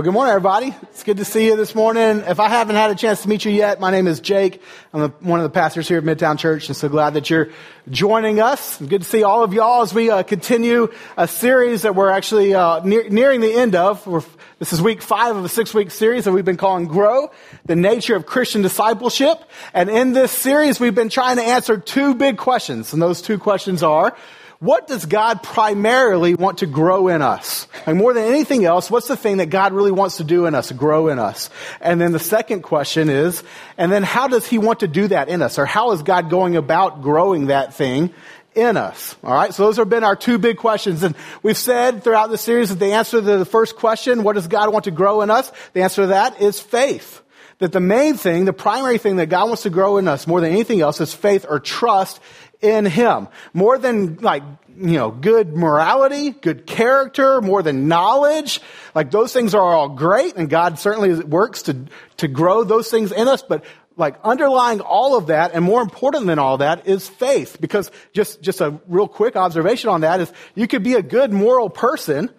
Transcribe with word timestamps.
Well, 0.00 0.06
good 0.06 0.14
morning, 0.14 0.30
everybody. 0.30 0.74
It's 0.84 1.02
good 1.02 1.18
to 1.18 1.26
see 1.26 1.44
you 1.44 1.56
this 1.56 1.74
morning. 1.74 2.22
If 2.26 2.40
I 2.40 2.48
haven't 2.48 2.76
had 2.76 2.90
a 2.90 2.94
chance 2.94 3.20
to 3.20 3.28
meet 3.28 3.44
you 3.44 3.52
yet, 3.52 3.80
my 3.80 3.90
name 3.90 4.06
is 4.06 4.18
Jake. 4.18 4.62
I'm 4.94 5.10
one 5.20 5.40
of 5.40 5.44
the 5.44 5.50
pastors 5.50 5.86
here 5.86 5.98
at 5.98 6.04
Midtown 6.04 6.38
Church, 6.38 6.68
and 6.68 6.74
so 6.74 6.88
glad 6.88 7.12
that 7.12 7.28
you're 7.28 7.50
joining 7.90 8.40
us. 8.40 8.78
Good 8.78 9.02
to 9.02 9.06
see 9.06 9.24
all 9.24 9.44
of 9.44 9.52
y'all 9.52 9.82
as 9.82 9.92
we 9.92 10.08
uh, 10.08 10.22
continue 10.22 10.90
a 11.18 11.28
series 11.28 11.82
that 11.82 11.94
we're 11.94 12.08
actually 12.08 12.54
uh, 12.54 12.80
nearing 12.82 13.42
the 13.42 13.52
end 13.52 13.74
of. 13.74 14.06
We're, 14.06 14.22
this 14.58 14.72
is 14.72 14.80
week 14.80 15.02
five 15.02 15.36
of 15.36 15.44
a 15.44 15.50
six-week 15.50 15.90
series 15.90 16.24
that 16.24 16.32
we've 16.32 16.46
been 16.46 16.56
calling 16.56 16.86
"Grow: 16.86 17.30
The 17.66 17.76
Nature 17.76 18.16
of 18.16 18.24
Christian 18.24 18.62
Discipleship." 18.62 19.38
And 19.74 19.90
in 19.90 20.14
this 20.14 20.32
series, 20.32 20.80
we've 20.80 20.94
been 20.94 21.10
trying 21.10 21.36
to 21.36 21.42
answer 21.42 21.76
two 21.76 22.14
big 22.14 22.38
questions, 22.38 22.94
and 22.94 23.02
those 23.02 23.20
two 23.20 23.36
questions 23.36 23.82
are 23.82 24.16
what 24.60 24.86
does 24.86 25.06
God 25.06 25.42
primarily 25.42 26.34
want 26.34 26.58
to 26.58 26.66
grow 26.66 27.08
in 27.08 27.22
us? 27.22 27.66
And 27.86 27.96
more 27.96 28.12
than 28.12 28.24
anything 28.24 28.66
else, 28.66 28.90
what's 28.90 29.08
the 29.08 29.16
thing 29.16 29.38
that 29.38 29.46
God 29.46 29.72
really 29.72 29.90
wants 29.90 30.18
to 30.18 30.24
do 30.24 30.44
in 30.44 30.54
us, 30.54 30.70
grow 30.70 31.08
in 31.08 31.18
us? 31.18 31.48
And 31.80 31.98
then 31.98 32.12
the 32.12 32.18
second 32.18 32.60
question 32.60 33.08
is, 33.08 33.42
and 33.78 33.90
then 33.90 34.02
how 34.02 34.28
does 34.28 34.46
He 34.46 34.58
want 34.58 34.80
to 34.80 34.88
do 34.88 35.08
that 35.08 35.30
in 35.30 35.40
us? 35.40 35.58
Or 35.58 35.64
how 35.64 35.92
is 35.92 36.02
God 36.02 36.28
going 36.28 36.56
about 36.56 37.00
growing 37.00 37.46
that 37.46 37.72
thing 37.72 38.12
in 38.54 38.76
us. 38.76 39.16
All 39.22 39.32
right. 39.32 39.54
So 39.54 39.64
those 39.64 39.76
have 39.76 39.88
been 39.88 40.02
our 40.02 40.16
two 40.16 40.36
big 40.36 40.56
questions. 40.56 41.04
And 41.04 41.14
we've 41.42 41.56
said 41.56 42.02
throughout 42.02 42.30
the 42.30 42.36
series 42.36 42.70
that 42.70 42.80
the 42.80 42.92
answer 42.92 43.20
to 43.20 43.38
the 43.38 43.44
first 43.44 43.76
question, 43.76 44.24
what 44.24 44.34
does 44.34 44.48
God 44.48 44.72
want 44.72 44.84
to 44.86 44.90
grow 44.90 45.22
in 45.22 45.30
us? 45.30 45.50
The 45.72 45.82
answer 45.82 46.02
to 46.02 46.08
that 46.08 46.40
is 46.40 46.58
faith. 46.58 47.22
That 47.60 47.72
the 47.72 47.80
main 47.80 48.16
thing, 48.16 48.46
the 48.46 48.52
primary 48.52 48.98
thing 48.98 49.16
that 49.16 49.28
God 49.28 49.46
wants 49.46 49.62
to 49.62 49.70
grow 49.70 49.98
in 49.98 50.08
us 50.08 50.26
more 50.26 50.40
than 50.40 50.50
anything 50.50 50.80
else 50.80 51.00
is 51.00 51.14
faith 51.14 51.46
or 51.48 51.60
trust 51.60 52.20
in 52.60 52.84
Him. 52.84 53.28
More 53.52 53.78
than 53.78 54.16
like, 54.16 54.42
you 54.76 54.98
know, 54.98 55.10
good 55.10 55.56
morality, 55.56 56.30
good 56.30 56.66
character, 56.66 57.40
more 57.40 57.62
than 57.62 57.88
knowledge. 57.88 58.60
Like 58.94 59.10
those 59.10 59.32
things 59.32 59.54
are 59.54 59.62
all 59.62 59.90
great 59.90 60.36
and 60.36 60.48
God 60.48 60.78
certainly 60.78 61.14
works 61.22 61.62
to, 61.62 61.86
to 62.18 62.28
grow 62.28 62.64
those 62.64 62.90
things 62.90 63.12
in 63.12 63.28
us, 63.28 63.42
but 63.42 63.64
like 63.96 64.16
underlying 64.24 64.80
all 64.80 65.16
of 65.16 65.26
that 65.26 65.52
and 65.52 65.64
more 65.64 65.82
important 65.82 66.26
than 66.26 66.38
all 66.38 66.58
that 66.58 66.86
is 66.86 67.08
faith. 67.08 67.58
Because 67.60 67.90
just, 68.12 68.40
just 68.40 68.60
a 68.60 68.80
real 68.88 69.08
quick 69.08 69.36
observation 69.36 69.90
on 69.90 70.00
that 70.02 70.20
is 70.20 70.32
you 70.54 70.66
could 70.66 70.82
be 70.82 70.94
a 70.94 71.02
good 71.02 71.32
moral 71.32 71.68
person 71.68 72.30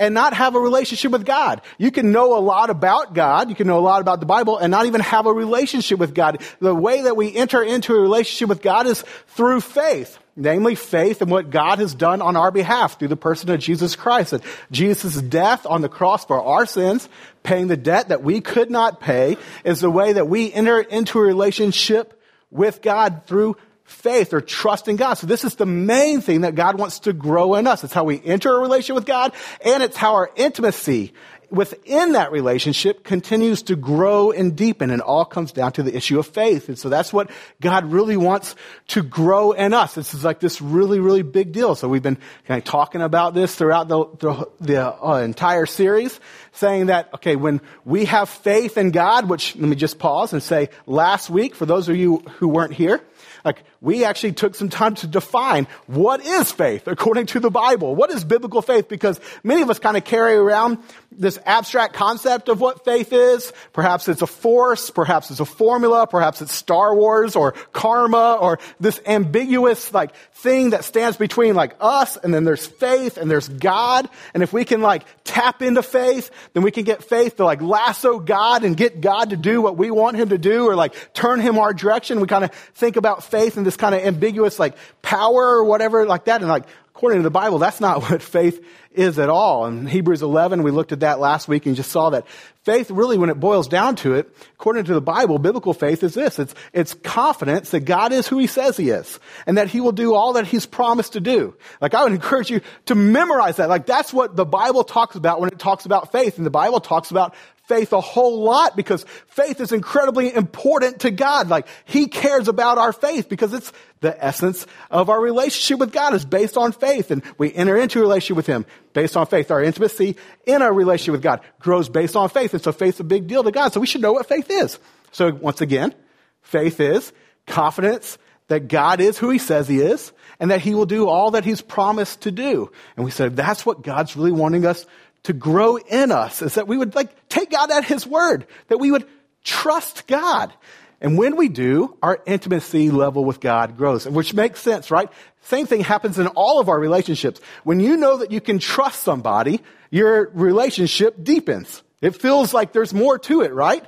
and 0.00 0.14
not 0.14 0.32
have 0.32 0.56
a 0.56 0.58
relationship 0.58 1.12
with 1.12 1.24
God. 1.24 1.60
You 1.78 1.92
can 1.92 2.10
know 2.10 2.36
a 2.36 2.40
lot 2.40 2.70
about 2.70 3.14
God, 3.14 3.50
you 3.50 3.54
can 3.54 3.68
know 3.68 3.78
a 3.78 3.80
lot 3.80 4.00
about 4.00 4.18
the 4.18 4.26
Bible, 4.26 4.58
and 4.58 4.70
not 4.70 4.86
even 4.86 5.02
have 5.02 5.26
a 5.26 5.32
relationship 5.32 6.00
with 6.00 6.14
God. 6.14 6.42
The 6.58 6.74
way 6.74 7.02
that 7.02 7.16
we 7.16 7.36
enter 7.36 7.62
into 7.62 7.94
a 7.94 8.00
relationship 8.00 8.48
with 8.48 8.62
God 8.62 8.86
is 8.88 9.04
through 9.28 9.60
faith. 9.60 10.18
Namely, 10.36 10.74
faith 10.74 11.20
in 11.20 11.28
what 11.28 11.50
God 11.50 11.80
has 11.80 11.94
done 11.94 12.22
on 12.22 12.34
our 12.34 12.50
behalf 12.50 12.98
through 12.98 13.08
the 13.08 13.16
person 13.16 13.50
of 13.50 13.60
Jesus 13.60 13.94
Christ. 13.94 14.30
That 14.30 14.42
Jesus' 14.70 15.20
death 15.20 15.66
on 15.66 15.82
the 15.82 15.88
cross 15.88 16.24
for 16.24 16.42
our 16.42 16.64
sins, 16.64 17.10
paying 17.42 17.66
the 17.68 17.76
debt 17.76 18.08
that 18.08 18.22
we 18.22 18.40
could 18.40 18.70
not 18.70 19.00
pay, 19.00 19.36
is 19.64 19.80
the 19.80 19.90
way 19.90 20.14
that 20.14 20.28
we 20.28 20.50
enter 20.50 20.80
into 20.80 21.18
a 21.18 21.22
relationship 21.22 22.18
with 22.50 22.80
God 22.80 23.22
through 23.26 23.56
faith 23.90 24.32
or 24.32 24.40
trust 24.40 24.88
in 24.88 24.96
God. 24.96 25.14
So 25.14 25.26
this 25.26 25.44
is 25.44 25.56
the 25.56 25.66
main 25.66 26.20
thing 26.20 26.42
that 26.42 26.54
God 26.54 26.78
wants 26.78 27.00
to 27.00 27.12
grow 27.12 27.54
in 27.54 27.66
us. 27.66 27.84
It's 27.84 27.92
how 27.92 28.04
we 28.04 28.20
enter 28.24 28.54
a 28.54 28.58
relationship 28.58 28.94
with 28.94 29.06
God 29.06 29.32
and 29.64 29.82
it's 29.82 29.96
how 29.96 30.14
our 30.14 30.30
intimacy 30.36 31.12
within 31.50 32.12
that 32.12 32.30
relationship 32.30 33.02
continues 33.02 33.62
to 33.64 33.76
grow 33.76 34.30
and 34.30 34.56
deepen 34.56 34.90
and 34.90 35.02
all 35.02 35.24
comes 35.24 35.52
down 35.52 35.72
to 35.72 35.82
the 35.82 35.94
issue 35.94 36.18
of 36.18 36.26
faith. 36.26 36.68
And 36.68 36.78
so 36.78 36.88
that's 36.88 37.12
what 37.12 37.30
God 37.60 37.86
really 37.86 38.16
wants 38.16 38.54
to 38.88 39.02
grow 39.02 39.52
in 39.52 39.74
us. 39.74 39.94
This 39.94 40.14
is 40.14 40.24
like 40.24 40.38
this 40.38 40.62
really, 40.62 41.00
really 41.00 41.22
big 41.22 41.52
deal. 41.52 41.74
So 41.74 41.88
we've 41.88 42.02
been 42.02 42.18
kind 42.46 42.58
of 42.58 42.64
talking 42.64 43.02
about 43.02 43.34
this 43.34 43.54
throughout 43.54 43.88
the, 43.88 44.04
the, 44.18 44.48
the 44.60 45.04
uh, 45.04 45.16
entire 45.18 45.66
series, 45.66 46.20
saying 46.52 46.86
that, 46.86 47.12
okay, 47.14 47.34
when 47.34 47.60
we 47.84 48.04
have 48.04 48.28
faith 48.28 48.78
in 48.78 48.92
God, 48.92 49.28
which 49.28 49.56
let 49.56 49.68
me 49.68 49.76
just 49.76 49.98
pause 49.98 50.32
and 50.32 50.42
say 50.42 50.68
last 50.86 51.30
week, 51.30 51.56
for 51.56 51.66
those 51.66 51.88
of 51.88 51.96
you 51.96 52.18
who 52.38 52.46
weren't 52.46 52.72
here, 52.72 53.00
like, 53.44 53.64
we 53.80 54.04
actually 54.04 54.32
took 54.32 54.54
some 54.54 54.68
time 54.68 54.94
to 54.96 55.06
define 55.06 55.66
what 55.86 56.24
is 56.24 56.52
faith 56.52 56.86
according 56.86 57.26
to 57.26 57.40
the 57.40 57.50
Bible. 57.50 57.94
What 57.94 58.10
is 58.10 58.24
biblical 58.24 58.62
faith? 58.62 58.88
Because 58.88 59.20
many 59.42 59.62
of 59.62 59.70
us 59.70 59.78
kind 59.78 59.96
of 59.96 60.04
carry 60.04 60.34
around 60.34 60.78
this 61.12 61.38
abstract 61.44 61.94
concept 61.94 62.48
of 62.48 62.60
what 62.60 62.84
faith 62.84 63.12
is. 63.12 63.52
Perhaps 63.72 64.08
it's 64.08 64.22
a 64.22 64.26
force, 64.26 64.90
perhaps 64.90 65.30
it's 65.30 65.40
a 65.40 65.44
formula, 65.44 66.06
perhaps 66.06 66.40
it's 66.40 66.52
Star 66.52 66.94
Wars 66.94 67.36
or 67.36 67.52
karma 67.72 68.38
or 68.40 68.58
this 68.78 69.00
ambiguous 69.06 69.92
like 69.92 70.12
thing 70.42 70.70
that 70.70 70.84
stands 70.84 71.16
between 71.16 71.54
like 71.54 71.76
us 71.80 72.16
and 72.16 72.32
then 72.32 72.44
there's 72.44 72.66
faith 72.66 73.16
and 73.18 73.30
there's 73.30 73.48
God. 73.48 74.08
And 74.34 74.42
if 74.42 74.52
we 74.52 74.64
can 74.64 74.80
like 74.80 75.04
tap 75.24 75.62
into 75.62 75.82
faith, 75.82 76.30
then 76.54 76.62
we 76.62 76.70
can 76.70 76.84
get 76.84 77.04
faith 77.04 77.36
to 77.36 77.44
like 77.44 77.60
lasso 77.60 78.18
God 78.18 78.64
and 78.64 78.76
get 78.76 79.00
God 79.00 79.30
to 79.30 79.36
do 79.36 79.60
what 79.60 79.76
we 79.76 79.90
want 79.90 80.16
him 80.16 80.30
to 80.30 80.38
do 80.38 80.66
or 80.66 80.76
like 80.76 80.94
turn 81.12 81.40
him 81.40 81.58
our 81.58 81.72
direction. 81.72 82.20
We 82.20 82.26
kind 82.26 82.44
of 82.44 82.52
think 82.52 82.96
about 82.96 83.24
faith 83.24 83.56
in 83.56 83.64
this 83.64 83.76
kind 83.76 83.94
of 83.94 84.02
ambiguous 84.02 84.58
like 84.58 84.76
power 85.02 85.58
or 85.58 85.64
whatever 85.64 86.06
like 86.06 86.24
that. 86.24 86.40
And 86.40 86.48
like, 86.48 86.66
according 86.94 87.20
to 87.20 87.22
the 87.22 87.30
Bible, 87.30 87.58
that's 87.58 87.80
not 87.80 88.02
what 88.10 88.22
faith 88.22 88.64
is 88.92 89.18
at 89.18 89.28
all. 89.28 89.66
In 89.66 89.86
Hebrews 89.86 90.22
11, 90.22 90.62
we 90.62 90.70
looked 90.70 90.92
at 90.92 91.00
that 91.00 91.20
last 91.20 91.48
week 91.48 91.66
and 91.66 91.76
just 91.76 91.92
saw 91.92 92.10
that 92.10 92.26
faith 92.64 92.90
really, 92.90 93.16
when 93.16 93.30
it 93.30 93.38
boils 93.38 93.68
down 93.68 93.96
to 93.96 94.14
it, 94.14 94.34
according 94.54 94.84
to 94.84 94.94
the 94.94 95.00
Bible, 95.00 95.38
biblical 95.38 95.72
faith 95.72 96.02
is 96.02 96.14
this. 96.14 96.38
It's, 96.38 96.54
it's 96.72 96.94
confidence 96.94 97.70
that 97.70 97.80
God 97.80 98.12
is 98.12 98.26
who 98.26 98.38
He 98.38 98.46
says 98.46 98.76
He 98.76 98.90
is 98.90 99.20
and 99.46 99.58
that 99.58 99.68
He 99.68 99.80
will 99.80 99.92
do 99.92 100.14
all 100.14 100.32
that 100.34 100.46
He's 100.46 100.66
promised 100.66 101.12
to 101.12 101.20
do. 101.20 101.56
Like 101.80 101.94
I 101.94 102.02
would 102.02 102.12
encourage 102.12 102.50
you 102.50 102.60
to 102.86 102.94
memorize 102.94 103.56
that. 103.56 103.68
Like 103.68 103.86
that's 103.86 104.12
what 104.12 104.34
the 104.34 104.44
Bible 104.44 104.84
talks 104.84 105.14
about 105.14 105.40
when 105.40 105.50
it 105.50 105.58
talks 105.58 105.86
about 105.86 106.12
faith. 106.12 106.36
And 106.36 106.44
the 106.44 106.50
Bible 106.50 106.80
talks 106.80 107.10
about 107.10 107.34
faith 107.70 107.92
a 107.92 108.00
whole 108.00 108.42
lot 108.42 108.74
because 108.74 109.06
faith 109.28 109.60
is 109.60 109.70
incredibly 109.70 110.34
important 110.34 111.02
to 111.02 111.10
God. 111.12 111.48
Like 111.48 111.68
He 111.84 112.08
cares 112.08 112.48
about 112.48 112.78
our 112.78 112.92
faith 112.92 113.28
because 113.28 113.54
it's 113.54 113.72
the 114.00 114.22
essence 114.22 114.66
of 114.90 115.08
our 115.08 115.20
relationship 115.20 115.78
with 115.78 115.92
God 115.92 116.12
is 116.14 116.24
based 116.24 116.56
on 116.56 116.72
faith 116.72 117.12
and 117.12 117.22
we 117.38 117.54
enter 117.54 117.76
into 117.76 118.00
a 118.00 118.02
relationship 118.02 118.36
with 118.36 118.48
Him 118.48 118.66
based 118.92 119.16
on 119.16 119.26
faith. 119.26 119.52
Our 119.52 119.62
intimacy 119.62 120.16
in 120.46 120.62
our 120.62 120.74
relationship 120.74 121.12
with 121.12 121.22
God 121.22 121.42
grows 121.60 121.88
based 121.88 122.16
on 122.16 122.28
faith. 122.28 122.54
And 122.54 122.62
so 122.62 122.72
faith's 122.72 122.98
a 122.98 123.04
big 123.04 123.28
deal 123.28 123.44
to 123.44 123.52
God. 123.52 123.72
So 123.72 123.78
we 123.78 123.86
should 123.86 124.02
know 124.02 124.14
what 124.14 124.26
faith 124.26 124.50
is. 124.50 124.76
So 125.12 125.32
once 125.32 125.60
again, 125.60 125.94
faith 126.42 126.80
is 126.80 127.12
confidence 127.46 128.18
that 128.48 128.66
God 128.66 129.00
is 129.00 129.16
who 129.16 129.30
He 129.30 129.38
says 129.38 129.68
He 129.68 129.78
is 129.78 130.10
and 130.40 130.50
that 130.50 130.60
He 130.60 130.74
will 130.74 130.86
do 130.86 131.06
all 131.06 131.30
that 131.32 131.44
He's 131.44 131.62
promised 131.62 132.22
to 132.22 132.32
do. 132.32 132.72
And 132.96 133.04
we 133.04 133.12
said 133.12 133.36
that's 133.36 133.64
what 133.64 133.82
God's 133.82 134.16
really 134.16 134.32
wanting 134.32 134.66
us 134.66 134.86
to 135.22 135.32
grow 135.32 135.76
in 135.76 136.10
us 136.10 136.42
is 136.42 136.54
that 136.54 136.66
we 136.66 136.76
would 136.76 136.96
like 136.96 137.10
take 137.30 137.50
God 137.50 137.70
at 137.70 137.84
His 137.84 138.06
word, 138.06 138.46
that 138.68 138.78
we 138.78 138.90
would 138.90 139.06
trust 139.44 140.06
God. 140.06 140.52
And 141.00 141.16
when 141.16 141.36
we 141.36 141.48
do, 141.48 141.96
our 142.02 142.20
intimacy 142.26 142.90
level 142.90 143.24
with 143.24 143.40
God 143.40 143.76
grows, 143.78 144.06
which 144.06 144.34
makes 144.34 144.60
sense, 144.60 144.90
right? 144.90 145.10
Same 145.44 145.66
thing 145.66 145.80
happens 145.80 146.18
in 146.18 146.26
all 146.26 146.60
of 146.60 146.68
our 146.68 146.78
relationships. 146.78 147.40
When 147.64 147.80
you 147.80 147.96
know 147.96 148.18
that 148.18 148.30
you 148.30 148.40
can 148.40 148.58
trust 148.58 149.02
somebody, 149.02 149.60
your 149.90 150.28
relationship 150.34 151.22
deepens. 151.22 151.82
It 152.02 152.20
feels 152.20 152.52
like 152.52 152.72
there's 152.72 152.92
more 152.92 153.18
to 153.20 153.40
it, 153.40 153.52
right? 153.54 153.84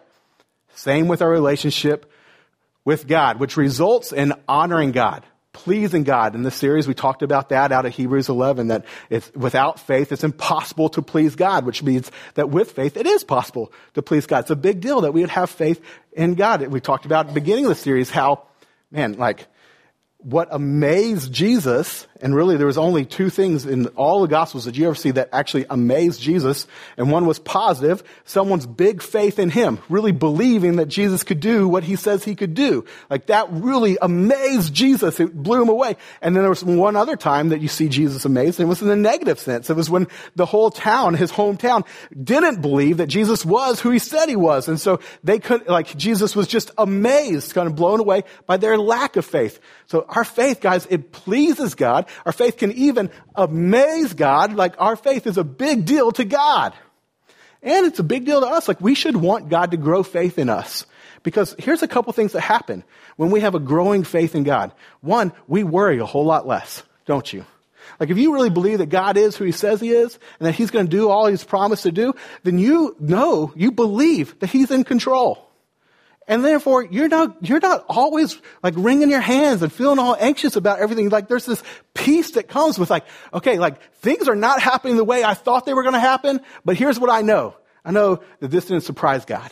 Same 0.74 1.08
with 1.08 1.20
our 1.20 1.28
relationship 1.28 2.10
with 2.84 3.06
God, 3.06 3.38
which 3.38 3.58
results 3.58 4.12
in 4.12 4.32
honoring 4.48 4.92
God 4.92 5.22
pleasing 5.52 6.04
God. 6.04 6.34
In 6.34 6.42
this 6.42 6.54
series, 6.54 6.88
we 6.88 6.94
talked 6.94 7.22
about 7.22 7.50
that 7.50 7.72
out 7.72 7.86
of 7.86 7.94
Hebrews 7.94 8.28
11, 8.28 8.68
that 8.68 8.84
it's, 9.10 9.30
without 9.34 9.78
faith, 9.78 10.12
it's 10.12 10.24
impossible 10.24 10.88
to 10.90 11.02
please 11.02 11.36
God, 11.36 11.66
which 11.66 11.82
means 11.82 12.10
that 12.34 12.50
with 12.50 12.72
faith, 12.72 12.96
it 12.96 13.06
is 13.06 13.22
possible 13.24 13.72
to 13.94 14.02
please 14.02 14.26
God. 14.26 14.40
It's 14.40 14.50
a 14.50 14.56
big 14.56 14.80
deal 14.80 15.02
that 15.02 15.12
we 15.12 15.20
would 15.20 15.30
have 15.30 15.50
faith 15.50 15.80
in 16.12 16.34
God. 16.34 16.66
We 16.68 16.80
talked 16.80 17.04
about 17.04 17.26
at 17.26 17.34
the 17.34 17.40
beginning 17.40 17.66
of 17.66 17.68
the 17.68 17.74
series 17.74 18.10
how, 18.10 18.44
man, 18.90 19.14
like, 19.14 19.46
what 20.18 20.48
amazed 20.50 21.32
Jesus, 21.32 22.06
and 22.22 22.34
really 22.34 22.56
there 22.56 22.66
was 22.66 22.78
only 22.78 23.04
two 23.04 23.28
things 23.28 23.66
in 23.66 23.88
all 23.88 24.22
the 24.22 24.28
gospels 24.28 24.64
that 24.64 24.76
you 24.76 24.86
ever 24.86 24.94
see 24.94 25.10
that 25.10 25.28
actually 25.32 25.66
amazed 25.68 26.20
Jesus, 26.20 26.66
and 26.96 27.10
one 27.10 27.26
was 27.26 27.38
positive, 27.38 28.02
someone's 28.24 28.66
big 28.66 29.02
faith 29.02 29.38
in 29.38 29.50
him, 29.50 29.78
really 29.88 30.12
believing 30.12 30.76
that 30.76 30.86
Jesus 30.86 31.24
could 31.24 31.40
do 31.40 31.68
what 31.68 31.84
he 31.84 31.96
says 31.96 32.24
he 32.24 32.34
could 32.34 32.54
do. 32.54 32.84
Like 33.10 33.26
that 33.26 33.50
really 33.50 33.98
amazed 34.00 34.72
Jesus. 34.72 35.20
It 35.20 35.34
blew 35.34 35.60
him 35.60 35.68
away. 35.68 35.96
And 36.22 36.34
then 36.34 36.42
there 36.42 36.50
was 36.50 36.64
one 36.64 36.96
other 36.96 37.16
time 37.16 37.50
that 37.50 37.60
you 37.60 37.68
see 37.68 37.88
Jesus 37.88 38.24
amazed, 38.24 38.60
and 38.60 38.66
it 38.66 38.70
was 38.70 38.80
in 38.80 38.88
the 38.88 38.96
negative 38.96 39.38
sense. 39.38 39.68
It 39.68 39.76
was 39.76 39.90
when 39.90 40.06
the 40.36 40.46
whole 40.46 40.70
town, 40.70 41.14
his 41.14 41.32
hometown, 41.32 41.84
didn't 42.22 42.62
believe 42.62 42.98
that 42.98 43.08
Jesus 43.08 43.44
was 43.44 43.80
who 43.80 43.90
he 43.90 43.98
said 43.98 44.28
he 44.28 44.36
was. 44.36 44.68
And 44.68 44.80
so 44.80 45.00
they 45.24 45.40
couldn't, 45.40 45.68
like 45.68 45.96
Jesus 45.96 46.36
was 46.36 46.46
just 46.46 46.70
amazed, 46.78 47.52
kind 47.54 47.66
of 47.66 47.74
blown 47.74 47.98
away 48.00 48.22
by 48.46 48.56
their 48.56 48.78
lack 48.78 49.16
of 49.16 49.24
faith. 49.24 49.58
So 49.86 50.06
our 50.08 50.24
faith, 50.24 50.60
guys, 50.60 50.86
it 50.88 51.12
pleases 51.12 51.74
God. 51.74 52.06
Our 52.26 52.32
faith 52.32 52.56
can 52.56 52.72
even 52.72 53.10
amaze 53.34 54.14
God. 54.14 54.54
Like 54.54 54.74
our 54.78 54.96
faith 54.96 55.26
is 55.26 55.38
a 55.38 55.44
big 55.44 55.84
deal 55.84 56.12
to 56.12 56.24
God. 56.24 56.74
And 57.62 57.86
it's 57.86 57.98
a 57.98 58.04
big 58.04 58.24
deal 58.24 58.40
to 58.40 58.46
us. 58.46 58.68
Like 58.68 58.80
we 58.80 58.94
should 58.94 59.16
want 59.16 59.48
God 59.48 59.70
to 59.70 59.76
grow 59.76 60.02
faith 60.02 60.38
in 60.38 60.48
us. 60.48 60.86
Because 61.22 61.54
here's 61.58 61.82
a 61.82 61.88
couple 61.88 62.12
things 62.12 62.32
that 62.32 62.40
happen 62.40 62.82
when 63.16 63.30
we 63.30 63.40
have 63.40 63.54
a 63.54 63.60
growing 63.60 64.02
faith 64.02 64.34
in 64.34 64.42
God. 64.42 64.72
One, 65.00 65.32
we 65.46 65.62
worry 65.62 65.98
a 65.98 66.06
whole 66.06 66.24
lot 66.24 66.46
less, 66.46 66.82
don't 67.06 67.32
you? 67.32 67.44
Like 68.00 68.10
if 68.10 68.18
you 68.18 68.34
really 68.34 68.50
believe 68.50 68.78
that 68.78 68.88
God 68.88 69.16
is 69.16 69.36
who 69.36 69.44
he 69.44 69.52
says 69.52 69.80
he 69.80 69.90
is 69.90 70.18
and 70.40 70.46
that 70.46 70.54
he's 70.54 70.70
going 70.70 70.86
to 70.86 70.90
do 70.90 71.08
all 71.08 71.26
he's 71.26 71.44
promised 71.44 71.84
to 71.84 71.92
do, 71.92 72.14
then 72.42 72.58
you 72.58 72.96
know, 72.98 73.52
you 73.54 73.70
believe 73.70 74.38
that 74.40 74.50
he's 74.50 74.70
in 74.70 74.82
control. 74.84 75.48
And 76.28 76.44
therefore, 76.44 76.84
you're 76.84 77.08
not, 77.08 77.36
you're 77.46 77.60
not 77.60 77.84
always 77.88 78.40
like 78.62 78.74
wringing 78.76 79.10
your 79.10 79.20
hands 79.20 79.62
and 79.62 79.72
feeling 79.72 79.98
all 79.98 80.16
anxious 80.18 80.56
about 80.56 80.78
everything. 80.78 81.08
Like 81.08 81.28
there's 81.28 81.46
this 81.46 81.62
peace 81.94 82.32
that 82.32 82.48
comes 82.48 82.78
with 82.78 82.90
like, 82.90 83.04
okay, 83.34 83.58
like 83.58 83.82
things 83.94 84.28
are 84.28 84.36
not 84.36 84.60
happening 84.60 84.96
the 84.96 85.04
way 85.04 85.24
I 85.24 85.34
thought 85.34 85.66
they 85.66 85.74
were 85.74 85.82
going 85.82 85.94
to 85.94 86.00
happen, 86.00 86.40
but 86.64 86.76
here's 86.76 86.98
what 86.98 87.10
I 87.10 87.22
know. 87.22 87.56
I 87.84 87.90
know 87.90 88.22
that 88.40 88.48
this 88.48 88.66
didn't 88.66 88.84
surprise 88.84 89.24
God. 89.24 89.50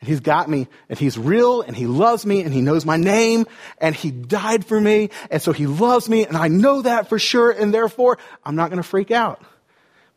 And 0.00 0.08
he's 0.08 0.20
got 0.20 0.50
me 0.50 0.68
and 0.88 0.98
he's 0.98 1.16
real 1.16 1.62
and 1.62 1.74
he 1.74 1.86
loves 1.86 2.26
me 2.26 2.42
and 2.42 2.52
he 2.52 2.60
knows 2.60 2.84
my 2.84 2.96
name 2.96 3.46
and 3.78 3.94
he 3.94 4.10
died 4.10 4.66
for 4.66 4.78
me. 4.78 5.10
And 5.30 5.40
so 5.40 5.52
he 5.52 5.66
loves 5.66 6.08
me 6.08 6.26
and 6.26 6.36
I 6.36 6.48
know 6.48 6.82
that 6.82 7.08
for 7.08 7.18
sure. 7.18 7.50
And 7.50 7.72
therefore 7.72 8.18
I'm 8.44 8.56
not 8.56 8.68
going 8.68 8.82
to 8.82 8.88
freak 8.88 9.10
out. 9.10 9.40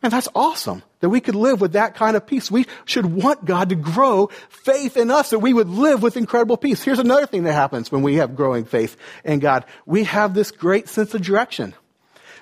Man, 0.02 0.10
that's 0.10 0.28
awesome 0.34 0.82
that 1.00 1.08
we 1.08 1.20
could 1.20 1.34
live 1.34 1.60
with 1.60 1.72
that 1.72 1.94
kind 1.94 2.16
of 2.16 2.26
peace. 2.26 2.50
We 2.50 2.66
should 2.84 3.06
want 3.06 3.44
God 3.44 3.68
to 3.68 3.76
grow 3.76 4.30
faith 4.48 4.96
in 4.96 5.10
us 5.10 5.30
that 5.30 5.38
we 5.38 5.52
would 5.52 5.68
live 5.68 6.02
with 6.02 6.16
incredible 6.16 6.56
peace. 6.56 6.82
Here's 6.82 6.98
another 6.98 7.26
thing 7.26 7.44
that 7.44 7.52
happens 7.52 7.92
when 7.92 8.02
we 8.02 8.16
have 8.16 8.36
growing 8.36 8.64
faith 8.64 8.96
in 9.24 9.38
God. 9.38 9.64
We 9.86 10.04
have 10.04 10.34
this 10.34 10.50
great 10.50 10.88
sense 10.88 11.14
of 11.14 11.22
direction. 11.22 11.74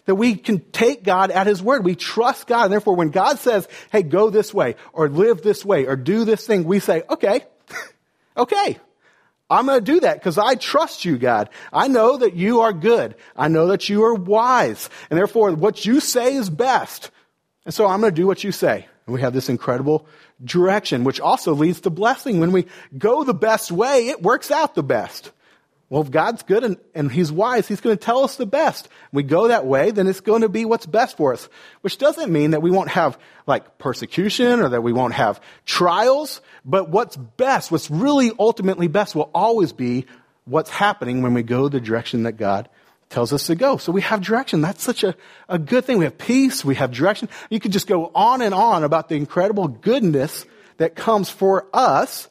That 0.06 0.14
we 0.14 0.37
can 0.37 0.61
take 0.70 1.03
God 1.03 1.32
at 1.32 1.49
His 1.49 1.61
word. 1.61 1.85
We 1.85 1.97
trust 1.97 2.47
God. 2.47 2.64
And 2.64 2.73
therefore, 2.73 2.94
when 2.94 3.11
God 3.11 3.41
says, 3.41 3.67
hey, 3.91 4.05
go 4.05 4.31
this 4.31 4.55
way, 4.55 4.76
or 4.93 5.08
live 5.08 5.43
this 5.43 5.64
way, 5.64 5.87
or 5.87 5.97
do 5.97 6.25
this 6.25 6.47
thing, 6.47 6.62
we 6.62 6.79
say, 6.79 7.03
okay, 7.11 7.44
okay. 8.37 8.79
I'm 9.50 9.67
going 9.67 9.79
to 9.79 9.93
do 9.93 10.00
that 10.00 10.14
because 10.14 10.38
I 10.38 10.55
trust 10.55 11.05
you, 11.05 11.19
God. 11.19 11.50
I 11.73 11.88
know 11.88 12.17
that 12.19 12.35
you 12.35 12.61
are 12.61 12.73
good. 12.73 13.17
I 13.37 13.49
know 13.49 13.69
that 13.69 13.88
you 13.88 14.05
are 14.05 14.14
wise. 14.14 14.91
And 15.11 15.19
therefore, 15.19 15.53
what 15.53 15.85
you 15.85 16.00
say 16.00 16.35
is 16.35 16.50
best. 16.50 17.11
And 17.66 17.74
so 17.74 17.86
I'm 17.86 18.00
going 18.00 18.14
to 18.14 18.20
do 18.20 18.28
what 18.28 18.44
you 18.44 18.52
say. 18.52 18.86
And 19.06 19.14
we 19.14 19.20
have 19.20 19.34
this 19.34 19.48
incredible 19.48 20.06
direction, 20.42 21.04
which 21.04 21.20
also 21.20 21.52
leads 21.52 21.80
to 21.82 21.90
blessing. 21.90 22.40
When 22.40 22.52
we 22.52 22.66
go 22.96 23.24
the 23.24 23.34
best 23.34 23.70
way, 23.72 24.08
it 24.08 24.22
works 24.22 24.50
out 24.50 24.74
the 24.74 24.84
best. 24.84 25.32
Well, 25.88 26.02
if 26.02 26.10
God's 26.10 26.42
good 26.42 26.64
and, 26.64 26.76
and 26.94 27.10
He's 27.10 27.30
wise, 27.30 27.68
He's 27.68 27.80
going 27.80 27.96
to 27.96 28.04
tell 28.04 28.24
us 28.24 28.36
the 28.36 28.46
best. 28.46 28.88
we 29.12 29.24
go 29.24 29.48
that 29.48 29.66
way, 29.66 29.90
then 29.90 30.06
it's 30.06 30.20
going 30.20 30.42
to 30.42 30.48
be 30.48 30.64
what's 30.64 30.86
best 30.86 31.16
for 31.16 31.32
us. 31.32 31.48
Which 31.80 31.98
doesn't 31.98 32.32
mean 32.32 32.52
that 32.52 32.62
we 32.62 32.70
won't 32.70 32.90
have 32.90 33.18
like 33.46 33.78
persecution 33.78 34.60
or 34.60 34.69
that 34.69 34.82
we 34.82 34.92
won't 34.92 35.14
have 35.14 35.40
trials, 35.64 36.40
but 36.64 36.88
what's 36.88 37.16
best, 37.16 37.70
what's 37.70 37.90
really 37.90 38.30
ultimately 38.38 38.88
best 38.88 39.14
will 39.14 39.30
always 39.34 39.72
be 39.72 40.06
what's 40.44 40.70
happening 40.70 41.22
when 41.22 41.34
we 41.34 41.42
go 41.42 41.69
the 41.69 41.80
direction 41.80 42.24
that 42.24 42.32
God 42.32 42.69
tells 43.08 43.32
us 43.32 43.47
to 43.47 43.55
go. 43.55 43.76
So 43.76 43.93
we 43.93 44.00
have 44.03 44.20
direction. 44.20 44.61
That's 44.61 44.82
such 44.82 45.05
a, 45.05 45.14
a 45.49 45.58
good 45.58 45.85
thing. 45.85 45.99
We 45.99 46.05
have 46.05 46.19
peace. 46.19 46.64
We 46.64 46.75
have 46.76 46.93
direction. 46.93 47.29
You 47.50 47.61
could 47.61 47.73
just 47.73 47.87
go 47.87 48.11
on 48.14 48.43
and 48.43 48.55
on 48.55 48.85
about 48.85 49.08
the 49.08 49.14
incredible 49.14 49.69
goodness 49.69 50.44
that 50.79 50.94
comes 50.94 51.31
for 51.31 51.67
us 51.73 52.29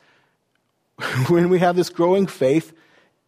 when 1.28 1.50
we 1.50 1.60
have 1.60 1.76
this 1.76 1.90
growing 1.90 2.28
faith 2.28 2.74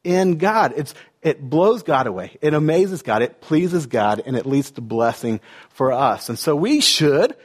in 0.04 0.38
God. 0.38 0.74
It's, 0.76 0.94
it 1.22 1.42
blows 1.42 1.84
God 1.84 2.08
away. 2.08 2.38
It 2.42 2.54
amazes 2.54 3.02
God. 3.02 3.22
It 3.22 3.42
pleases 3.42 3.86
God 3.88 4.22
and 4.26 4.36
it 4.36 4.46
leads 4.46 4.72
to 4.72 4.82
blessing 4.82 5.40
for 5.70 5.92
us. 5.92 6.30
And 6.30 6.38
so 6.38 6.56
we 6.56 6.82
should 6.82 7.36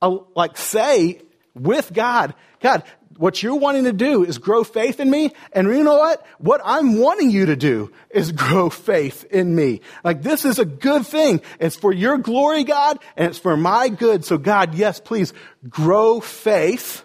uh, 0.00 0.18
like 0.34 0.56
say 0.56 1.22
with 1.54 1.92
God, 1.92 2.34
God, 2.60 2.84
what 3.20 3.42
you're 3.42 3.54
wanting 3.54 3.84
to 3.84 3.92
do 3.92 4.24
is 4.24 4.38
grow 4.38 4.64
faith 4.64 4.98
in 4.98 5.10
me. 5.10 5.34
And 5.52 5.68
you 5.68 5.84
know 5.84 5.98
what? 5.98 6.26
What 6.38 6.62
I'm 6.64 6.98
wanting 6.98 7.30
you 7.30 7.46
to 7.46 7.54
do 7.54 7.92
is 8.08 8.32
grow 8.32 8.70
faith 8.70 9.24
in 9.30 9.54
me. 9.54 9.82
Like 10.02 10.22
this 10.22 10.46
is 10.46 10.58
a 10.58 10.64
good 10.64 11.06
thing. 11.06 11.42
It's 11.58 11.76
for 11.76 11.92
your 11.92 12.16
glory, 12.16 12.64
God, 12.64 12.98
and 13.18 13.28
it's 13.28 13.38
for 13.38 13.58
my 13.58 13.90
good. 13.90 14.24
So 14.24 14.38
God, 14.38 14.74
yes, 14.74 15.00
please 15.00 15.34
grow 15.68 16.20
faith 16.20 17.04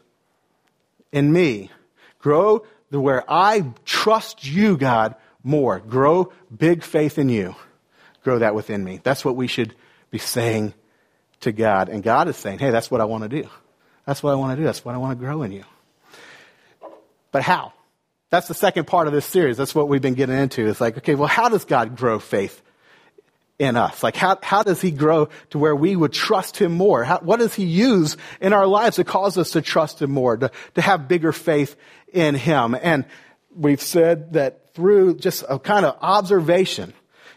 in 1.12 1.34
me. 1.34 1.70
Grow 2.20 2.66
the 2.92 3.02
where 3.02 3.30
I 3.30 3.74
trust 3.84 4.46
you, 4.46 4.78
God, 4.78 5.16
more. 5.44 5.80
Grow 5.80 6.32
big 6.56 6.84
faith 6.84 7.20
in 7.20 7.28
you. 7.28 7.56
Grow 8.24 8.40
that 8.40 8.56
within 8.56 8.86
me. 8.86 9.02
That's 9.04 9.26
what 9.26 9.36
we 9.36 9.48
should 9.48 9.76
be 10.12 10.20
saying 10.20 10.74
to 11.42 11.52
God. 11.52 11.90
And 11.90 12.02
God 12.02 12.30
is 12.30 12.38
saying, 12.38 12.60
hey, 12.60 12.72
that's 12.72 12.90
what 12.90 13.02
I 13.02 13.06
want 13.06 13.24
to 13.24 13.30
do. 13.30 13.50
That's 14.06 14.24
what 14.24 14.32
I 14.32 14.36
want 14.36 14.54
to 14.54 14.56
do. 14.56 14.64
That's 14.64 14.86
what 14.86 14.96
I 14.96 14.98
want 14.98 15.20
to 15.20 15.24
grow 15.24 15.42
in 15.42 15.52
you. 15.52 15.66
But 17.36 17.44
how? 17.44 17.74
That's 18.30 18.48
the 18.48 18.54
second 18.54 18.88
part 18.88 19.08
of 19.08 19.14
this 19.14 19.26
series. 19.26 19.58
That's 19.58 19.76
what 19.76 19.90
we've 19.90 20.02
been 20.02 20.14
getting 20.14 20.38
into. 20.38 20.70
It's 20.70 20.80
like, 20.80 21.00
okay, 21.00 21.16
well, 21.16 21.28
how 21.28 21.50
does 21.50 21.66
God 21.66 21.98
grow 21.98 22.18
faith 22.18 22.62
in 23.60 23.76
us? 23.76 24.04
Like, 24.04 24.16
how, 24.16 24.38
how 24.42 24.64
does 24.64 24.80
He 24.80 24.92
grow 24.92 25.28
to 25.50 25.60
where 25.60 25.76
we 25.76 25.98
would 25.98 26.14
trust 26.14 26.56
Him 26.56 26.72
more? 26.72 27.04
How, 27.04 27.20
what 27.20 27.40
does 27.40 27.54
He 27.54 27.66
use 27.66 28.16
in 28.40 28.54
our 28.54 28.66
lives 28.66 28.96
to 28.96 29.04
cause 29.04 29.38
us 29.38 29.52
to 29.52 29.62
trust 29.62 30.02
Him 30.02 30.12
more, 30.12 30.38
to, 30.38 30.50
to 30.76 30.82
have 30.82 31.10
bigger 31.10 31.34
faith 31.34 31.76
in 32.14 32.36
Him? 32.36 32.74
And 32.82 33.04
we've 33.54 33.82
said 33.82 34.32
that 34.32 34.74
through 34.74 35.16
just 35.16 35.44
a 35.50 35.60
kind 35.60 35.86
of 35.86 35.98
observation, 36.02 36.94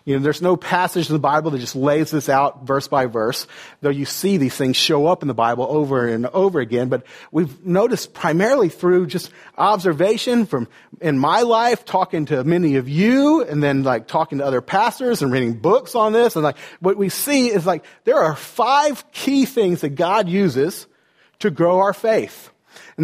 you 0.09 0.17
know, 0.17 0.23
there's 0.23 0.41
no 0.41 0.57
passage 0.57 1.11
in 1.11 1.13
the 1.13 1.19
Bible 1.19 1.51
that 1.51 1.59
just 1.59 1.77
lays 1.77 2.11
this 2.11 2.31
out 2.31 2.65
verse 2.65 2.89
by 2.89 3.05
verse, 3.05 3.47
though 3.83 3.91
you 3.91 4.07
see 4.07 4.39
these 4.39 4.57
things 4.57 4.75
show 4.75 5.07
up 5.07 5.21
in 5.21 5.29
the 5.29 5.35
Bible 5.35 5.67
over 5.69 6.09
and 6.09 6.25
over 6.29 6.61
again. 6.61 6.89
But 6.89 7.05
we've 7.31 7.63
noticed 7.63 8.15
primarily 8.15 8.71
through 8.71 9.09
just 9.09 9.31
observation 9.59 10.47
from 10.47 10.67
in 11.03 11.19
my 11.19 11.43
life, 11.43 11.85
talking 11.85 12.25
to 12.25 12.43
many 12.43 12.77
of 12.77 12.89
you, 12.89 13.45
and 13.45 13.63
then 13.63 13.83
like 13.83 14.07
talking 14.07 14.39
to 14.39 14.47
other 14.47 14.63
pastors 14.63 15.21
and 15.21 15.31
reading 15.31 15.53
books 15.53 15.95
on 15.95 16.15
this. 16.15 16.37
And 16.37 16.43
like 16.43 16.57
what 16.81 16.97
we 16.97 17.11
see 17.11 17.49
is 17.49 17.67
like 17.67 17.85
there 18.05 18.19
are 18.19 18.35
five 18.35 19.13
key 19.13 19.45
things 19.45 19.83
that 19.83 19.91
God 19.91 20.27
uses 20.27 20.87
to 21.41 21.51
grow 21.51 21.81
our 21.81 21.93
faith 21.93 22.51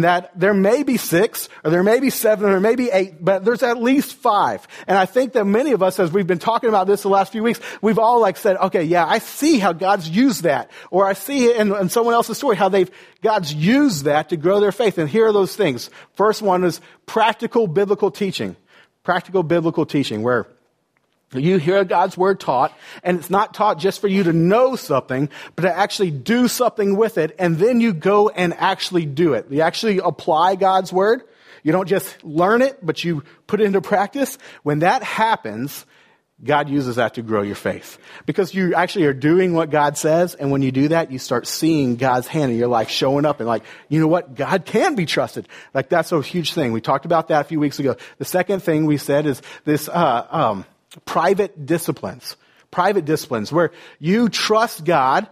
that 0.03 0.37
there 0.37 0.53
may 0.53 0.83
be 0.83 0.97
six, 0.97 1.47
or 1.63 1.71
there 1.71 1.83
may 1.83 1.99
be 1.99 2.09
seven, 2.09 2.45
or 2.45 2.51
there 2.51 2.59
may 2.59 2.75
be 2.75 2.89
eight, 2.91 3.23
but 3.23 3.45
there's 3.45 3.63
at 3.63 3.81
least 3.81 4.15
five. 4.15 4.67
And 4.87 4.97
I 4.97 5.05
think 5.05 5.33
that 5.33 5.45
many 5.45 5.71
of 5.71 5.81
us, 5.81 5.99
as 5.99 6.11
we've 6.11 6.27
been 6.27 6.39
talking 6.39 6.67
about 6.69 6.87
this 6.87 7.03
the 7.03 7.09
last 7.09 7.31
few 7.31 7.43
weeks, 7.43 7.59
we've 7.81 7.99
all 7.99 8.19
like 8.19 8.37
said, 8.37 8.57
okay, 8.57 8.83
yeah, 8.83 9.05
I 9.05 9.19
see 9.19 9.57
how 9.57 9.73
God's 9.73 10.09
used 10.09 10.43
that. 10.43 10.69
Or 10.91 11.05
I 11.05 11.13
see 11.13 11.45
it 11.45 11.57
in, 11.57 11.73
in 11.73 11.89
someone 11.89 12.13
else's 12.13 12.37
story, 12.37 12.57
how 12.57 12.69
they've, 12.69 12.91
God's 13.21 13.53
used 13.53 14.05
that 14.05 14.29
to 14.29 14.37
grow 14.37 14.59
their 14.59 14.71
faith. 14.73 14.97
And 14.97 15.09
here 15.09 15.27
are 15.27 15.33
those 15.33 15.55
things. 15.55 15.89
First 16.15 16.41
one 16.41 16.63
is 16.63 16.81
practical 17.05 17.67
biblical 17.67 18.11
teaching. 18.11 18.57
Practical 19.03 19.43
biblical 19.43 19.85
teaching, 19.85 20.23
where 20.23 20.47
you 21.41 21.57
hear 21.57 21.83
God's 21.83 22.17
word 22.17 22.39
taught, 22.39 22.77
and 23.03 23.19
it's 23.19 23.29
not 23.29 23.53
taught 23.53 23.79
just 23.79 24.01
for 24.01 24.07
you 24.07 24.23
to 24.23 24.33
know 24.33 24.75
something, 24.75 25.29
but 25.55 25.63
to 25.63 25.75
actually 25.75 26.11
do 26.11 26.47
something 26.47 26.95
with 26.95 27.17
it, 27.17 27.35
and 27.39 27.57
then 27.57 27.81
you 27.81 27.93
go 27.93 28.29
and 28.29 28.53
actually 28.53 29.05
do 29.05 29.33
it. 29.33 29.47
You 29.49 29.61
actually 29.61 29.99
apply 29.99 30.55
God's 30.55 30.91
word. 30.93 31.23
You 31.63 31.71
don't 31.71 31.87
just 31.87 32.23
learn 32.23 32.61
it, 32.61 32.85
but 32.85 33.03
you 33.03 33.23
put 33.47 33.59
it 33.59 33.63
into 33.63 33.81
practice. 33.81 34.37
When 34.61 34.79
that 34.79 35.01
happens, 35.01 35.85
God 36.43 36.69
uses 36.69 36.97
that 36.97 37.13
to 37.13 37.21
grow 37.21 37.41
your 37.41 37.55
faith. 37.55 37.97
Because 38.25 38.53
you 38.53 38.75
actually 38.75 39.05
are 39.05 39.13
doing 39.13 39.53
what 39.53 39.69
God 39.69 39.97
says, 39.97 40.35
and 40.35 40.51
when 40.51 40.61
you 40.61 40.71
do 40.71 40.89
that, 40.89 41.11
you 41.11 41.17
start 41.17 41.47
seeing 41.47 41.95
God's 41.95 42.27
hand 42.27 42.51
in 42.51 42.57
your 42.57 42.67
life 42.67 42.89
showing 42.89 43.25
up 43.25 43.39
and 43.39 43.47
like, 43.47 43.63
you 43.87 43.99
know 44.01 44.07
what? 44.07 44.35
God 44.35 44.65
can 44.65 44.95
be 44.95 45.05
trusted. 45.05 45.47
Like 45.73 45.87
that's 45.87 46.11
a 46.11 46.21
huge 46.21 46.53
thing. 46.53 46.73
We 46.73 46.81
talked 46.81 47.05
about 47.05 47.29
that 47.29 47.41
a 47.41 47.43
few 47.45 47.59
weeks 47.59 47.79
ago. 47.79 47.95
The 48.17 48.25
second 48.25 48.61
thing 48.61 48.85
we 48.85 48.97
said 48.97 49.25
is 49.25 49.41
this, 49.63 49.87
uh, 49.87 50.27
um, 50.29 50.65
private 51.05 51.65
disciplines. 51.65 52.35
Private 52.71 53.05
disciplines 53.05 53.51
where 53.51 53.71
you 53.99 54.29
trust 54.29 54.83
God 54.83 55.27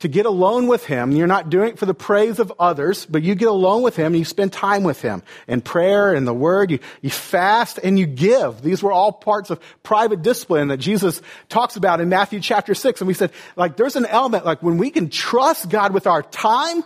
to 0.00 0.08
get 0.08 0.26
alone 0.26 0.66
with 0.66 0.84
Him. 0.84 1.12
You're 1.12 1.26
not 1.26 1.48
doing 1.48 1.70
it 1.70 1.78
for 1.78 1.86
the 1.86 1.94
praise 1.94 2.38
of 2.38 2.52
others, 2.58 3.06
but 3.06 3.22
you 3.22 3.34
get 3.34 3.48
alone 3.48 3.82
with 3.82 3.96
Him 3.96 4.08
and 4.08 4.18
you 4.18 4.24
spend 4.24 4.52
time 4.52 4.82
with 4.82 5.00
Him 5.00 5.22
in 5.48 5.60
prayer 5.60 6.12
and 6.12 6.26
the 6.26 6.34
Word. 6.34 6.70
You, 6.70 6.78
you 7.00 7.10
fast 7.10 7.78
and 7.82 7.98
you 7.98 8.06
give. 8.06 8.60
These 8.60 8.82
were 8.82 8.92
all 8.92 9.12
parts 9.12 9.50
of 9.50 9.60
private 9.82 10.22
discipline 10.22 10.68
that 10.68 10.76
Jesus 10.76 11.22
talks 11.48 11.76
about 11.76 12.00
in 12.00 12.08
Matthew 12.08 12.40
chapter 12.40 12.74
6. 12.74 13.00
And 13.00 13.08
we 13.08 13.14
said, 13.14 13.30
like, 13.56 13.76
there's 13.76 13.96
an 13.96 14.06
element, 14.06 14.44
like, 14.44 14.62
when 14.62 14.76
we 14.76 14.90
can 14.90 15.08
trust 15.08 15.70
God 15.70 15.94
with 15.94 16.06
our 16.06 16.22
time, 16.22 16.84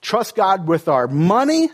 trust 0.00 0.34
God 0.34 0.66
with 0.66 0.88
our 0.88 1.06
money, 1.06 1.68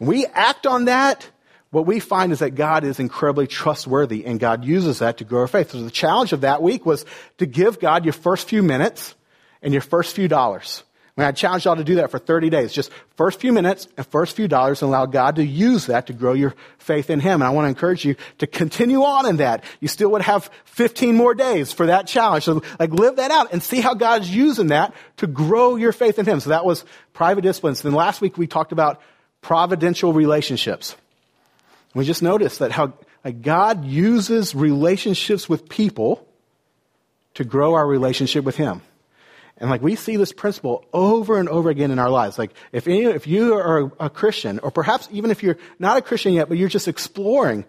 and 0.00 0.08
we 0.08 0.26
act 0.26 0.66
on 0.66 0.86
that, 0.86 1.30
what 1.72 1.86
we 1.86 2.00
find 2.00 2.32
is 2.32 2.40
that 2.40 2.50
God 2.50 2.84
is 2.84 3.00
incredibly 3.00 3.46
trustworthy 3.46 4.26
and 4.26 4.38
God 4.38 4.62
uses 4.62 4.98
that 4.98 5.16
to 5.16 5.24
grow 5.24 5.40
our 5.40 5.48
faith. 5.48 5.70
So 5.70 5.82
the 5.82 5.90
challenge 5.90 6.34
of 6.34 6.42
that 6.42 6.62
week 6.62 6.84
was 6.84 7.06
to 7.38 7.46
give 7.46 7.80
God 7.80 8.04
your 8.04 8.12
first 8.12 8.46
few 8.46 8.62
minutes 8.62 9.14
and 9.62 9.72
your 9.72 9.80
first 9.80 10.14
few 10.14 10.28
dollars. 10.28 10.82
And 11.16 11.24
I 11.24 11.32
challenged 11.32 11.64
y'all 11.64 11.76
to 11.76 11.84
do 11.84 11.94
that 11.96 12.10
for 12.10 12.18
30 12.18 12.50
days. 12.50 12.74
Just 12.74 12.90
first 13.16 13.40
few 13.40 13.54
minutes 13.54 13.88
and 13.96 14.06
first 14.06 14.36
few 14.36 14.48
dollars 14.48 14.82
and 14.82 14.90
allow 14.90 15.06
God 15.06 15.36
to 15.36 15.44
use 15.44 15.86
that 15.86 16.08
to 16.08 16.12
grow 16.12 16.34
your 16.34 16.54
faith 16.76 17.08
in 17.08 17.20
Him. 17.20 17.40
And 17.40 17.44
I 17.44 17.50
want 17.50 17.64
to 17.64 17.70
encourage 17.70 18.04
you 18.04 18.16
to 18.38 18.46
continue 18.46 19.02
on 19.02 19.24
in 19.24 19.38
that. 19.38 19.64
You 19.80 19.88
still 19.88 20.10
would 20.10 20.22
have 20.22 20.50
15 20.66 21.16
more 21.16 21.34
days 21.34 21.72
for 21.72 21.86
that 21.86 22.06
challenge. 22.06 22.44
So 22.44 22.62
like 22.78 22.90
live 22.90 23.16
that 23.16 23.30
out 23.30 23.50
and 23.52 23.62
see 23.62 23.80
how 23.80 23.94
God's 23.94 24.28
using 24.28 24.68
that 24.68 24.94
to 25.18 25.26
grow 25.26 25.76
your 25.76 25.92
faith 25.92 26.18
in 26.18 26.26
Him. 26.26 26.40
So 26.40 26.50
that 26.50 26.66
was 26.66 26.84
private 27.14 27.42
disciplines. 27.42 27.80
Then 27.80 27.94
last 27.94 28.20
week 28.20 28.36
we 28.36 28.46
talked 28.46 28.72
about 28.72 29.00
providential 29.40 30.12
relationships. 30.12 30.96
We 31.94 32.04
just 32.04 32.22
noticed 32.22 32.60
that 32.60 32.72
how 32.72 32.94
like 33.24 33.42
God 33.42 33.84
uses 33.84 34.54
relationships 34.54 35.48
with 35.48 35.68
people 35.68 36.26
to 37.34 37.44
grow 37.44 37.74
our 37.74 37.86
relationship 37.86 38.44
with 38.44 38.56
Him. 38.56 38.82
And 39.58 39.70
like 39.70 39.82
we 39.82 39.94
see 39.94 40.16
this 40.16 40.32
principle 40.32 40.84
over 40.92 41.38
and 41.38 41.48
over 41.48 41.70
again 41.70 41.90
in 41.90 41.98
our 41.98 42.10
lives. 42.10 42.38
Like 42.38 42.52
if, 42.72 42.88
any, 42.88 43.04
if 43.04 43.26
you 43.26 43.54
are 43.54 43.92
a 44.00 44.10
Christian, 44.10 44.58
or 44.58 44.70
perhaps 44.70 45.08
even 45.12 45.30
if 45.30 45.42
you're 45.42 45.58
not 45.78 45.98
a 45.98 46.02
Christian 46.02 46.32
yet, 46.32 46.48
but 46.48 46.58
you're 46.58 46.68
just 46.68 46.88
exploring, 46.88 47.64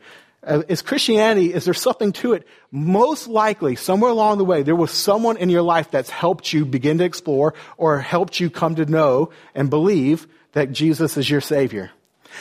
uh, 0.45 0.63
is 0.67 0.81
Christianity, 0.81 1.53
is 1.53 1.65
there 1.65 1.73
something 1.73 2.11
to 2.13 2.33
it? 2.33 2.47
Most 2.71 3.27
likely, 3.27 3.75
somewhere 3.75 4.11
along 4.11 4.39
the 4.39 4.45
way, 4.45 4.63
there 4.63 4.75
was 4.75 4.91
someone 4.91 5.37
in 5.37 5.49
your 5.49 5.61
life 5.61 5.91
that's 5.91 6.09
helped 6.09 6.51
you 6.51 6.65
begin 6.65 6.97
to 6.97 7.03
explore 7.03 7.53
or 7.77 7.99
helped 7.99 8.39
you 8.39 8.49
come 8.49 8.75
to 8.75 8.85
know 8.85 9.29
and 9.53 9.69
believe 9.69 10.27
that 10.53 10.71
Jesus 10.71 11.15
is 11.17 11.29
your 11.29 11.41
Savior. 11.41 11.91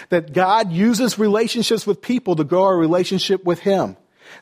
That 0.08 0.32
God 0.32 0.72
uses 0.72 1.18
relationships 1.18 1.86
with 1.86 2.02
people 2.02 2.36
to 2.36 2.44
grow 2.44 2.64
our 2.64 2.76
relationship 2.76 3.44
with 3.44 3.60
Him. 3.60 3.96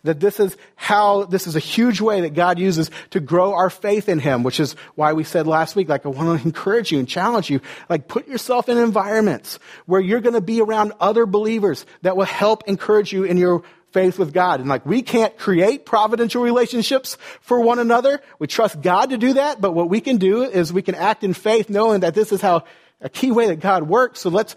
That 0.04 0.21
this 0.21 0.40
is 0.40 0.57
how, 0.76 1.25
this 1.25 1.47
is 1.47 1.57
a 1.57 1.61
huge 1.61 2.00
way 2.00 2.23
that 2.23 2.35
God 2.35 2.59
uses 2.59 2.90
to 3.11 3.21
grow 3.21 3.54
our 3.54 3.71
faith 3.71 4.09
in 4.09 4.19
Him, 4.19 4.42
which 4.42 4.61
is 4.61 4.75
why 4.95 5.12
we 5.12 5.25
said 5.25 5.47
last 5.47 5.76
week, 5.76 5.88
like, 5.88 6.07
I 6.07 6.11
want 6.11 6.40
to 6.40 6.47
encourage 6.49 6.92
you 6.92 6.99
and 6.99 7.09
challenge 7.09 7.50
you. 7.50 7.61
Like, 7.88 8.09
put 8.09 8.28
yourself 8.28 8.69
in 8.69 8.78
environments 8.78 9.59
where 9.87 10.00
you're 10.00 10.21
going 10.21 10.35
to 10.35 10.40
be 10.40 10.61
around 10.61 10.92
other 11.00 11.26
believers 11.26 11.87
that 12.02 12.16
will 12.16 12.25
help 12.25 12.64
encourage 12.66 13.12
you 13.12 13.25
in 13.25 13.37
your 13.37 13.62
faith 13.92 14.19
with 14.19 14.33
God. 14.33 14.61
And 14.61 14.69
like, 14.69 14.87
we 14.87 15.02
can't 15.02 15.37
create 15.37 15.85
providential 15.85 16.42
relationships 16.42 17.19
for 17.40 17.61
one 17.61 17.78
another. 17.78 18.21
We 18.38 18.47
trust 18.47 18.80
God 18.80 19.11
to 19.11 19.19
do 19.19 19.35
that, 19.35 19.61
but 19.61 19.73
what 19.73 19.88
we 19.88 20.00
can 20.00 20.19
do 20.19 20.42
is 20.42 20.73
we 20.73 20.83
can 20.83 20.95
act 20.95 21.25
in 21.25 21.35
faith 21.35 21.69
knowing 21.69 22.00
that 22.00 22.14
this 22.14 22.33
is 22.33 22.40
how 22.40 22.64
a 23.00 23.09
key 23.09 23.30
way 23.30 23.49
that 23.49 23.61
God 23.61 23.85
works. 23.85 24.21
So 24.21 24.30
let's, 24.30 24.57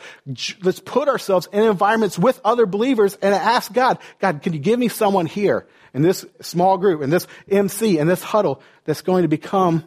let's 0.62 0.80
put 0.80 1.08
ourselves 1.08 1.48
in 1.52 1.64
environments 1.64 2.20
with 2.20 2.40
other 2.44 2.66
believers 2.66 3.18
and 3.22 3.34
ask 3.34 3.72
God, 3.72 4.00
God, 4.20 4.42
can 4.42 4.54
you 4.54 4.60
give 4.60 4.80
me 4.80 4.88
someone 4.88 5.26
here 5.26 5.66
in 5.94 6.02
this 6.02 6.26
small 6.42 6.78
group, 6.78 7.02
in 7.02 7.10
this 7.10 7.28
MC, 7.50 7.98
in 8.00 8.08
this 8.08 8.22
huddle 8.22 8.62
that's 8.86 9.02
going 9.02 9.22
to 9.22 9.28
become 9.28 9.84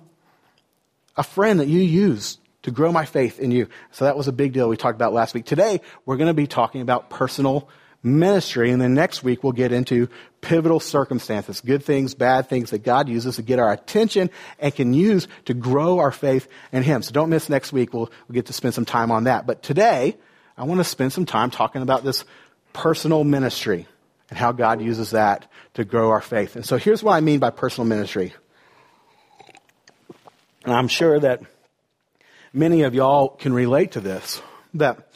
a 1.17 1.23
friend 1.23 1.61
that 1.61 1.69
you 1.69 1.81
use 1.81 2.39
to 2.63 2.71
grow 2.71 2.93
my 2.93 3.05
faith 3.05 3.39
in 3.39 3.51
you? 3.51 3.69
So 3.93 4.07
that 4.07 4.17
was 4.17 4.29
a 4.29 4.33
big 4.33 4.53
deal 4.53 4.69
we 4.69 4.77
talked 4.77 4.97
about 4.97 5.13
last 5.13 5.35
week. 5.35 5.45
Today, 5.45 5.81
we're 6.05 6.17
going 6.17 6.29
to 6.29 6.35
be 6.35 6.47
talking 6.47 6.81
about 6.81 7.11
personal 7.11 7.69
ministry. 8.03 8.71
And 8.71 8.81
then 8.81 8.95
next 8.95 9.23
week 9.23 9.43
we'll 9.43 9.53
get 9.53 9.73
into 9.73 10.09
pivotal 10.41 10.81
circumstances, 10.81 11.61
good 11.61 11.83
things, 11.83 12.15
bad 12.15 12.49
things 12.49 12.71
that 12.71 12.85
God 12.85 13.09
uses 13.09 13.37
to 13.37 13.43
get 13.43 13.59
our 13.59 13.73
attention 13.73 14.31
and 14.59 14.75
can 14.75 14.95
use 14.95 15.27
to 15.47 15.55
grow 15.55 15.99
our 15.99 16.13
faith 16.13 16.49
in 16.73 16.83
Him. 16.83 17.03
So 17.03 17.13
don't 17.13 17.31
miss 17.31 17.49
next 17.49 17.73
week. 17.73 17.93
We'll, 17.93 18.11
we'll 18.29 18.35
get 18.35 18.47
to 18.47 18.53
spend 18.53 18.75
some 18.75 18.85
time 18.85 19.11
on 19.11 19.25
that. 19.25 19.47
But 19.47 19.63
today, 19.63 20.17
I 20.57 20.65
want 20.65 20.79
to 20.81 20.85
spend 20.85 21.13
some 21.13 21.27
time 21.27 21.51
talking 21.51 21.83
about 21.83 22.05
this 22.05 22.25
personal 22.73 23.25
ministry 23.25 23.87
and 24.31 24.39
how 24.39 24.53
God 24.53 24.81
uses 24.81 25.11
that 25.11 25.51
to 25.75 25.85
grow 25.85 26.11
our 26.11 26.21
faith. 26.21 26.57
And 26.57 26.65
so 26.65 26.77
here's 26.77 27.03
what 27.03 27.13
I 27.13 27.21
mean 27.21 27.39
by 27.39 27.51
personal 27.51 27.87
ministry. 27.87 28.35
And 30.65 30.75
I'm 30.75 30.89
sure 30.89 31.19
that 31.21 31.43
many 32.53 32.83
of 32.83 32.95
y'all 32.95 33.29
can 33.29 33.53
relate 33.53 33.93
to 33.93 34.01
this. 34.01 34.43
That 34.75 35.09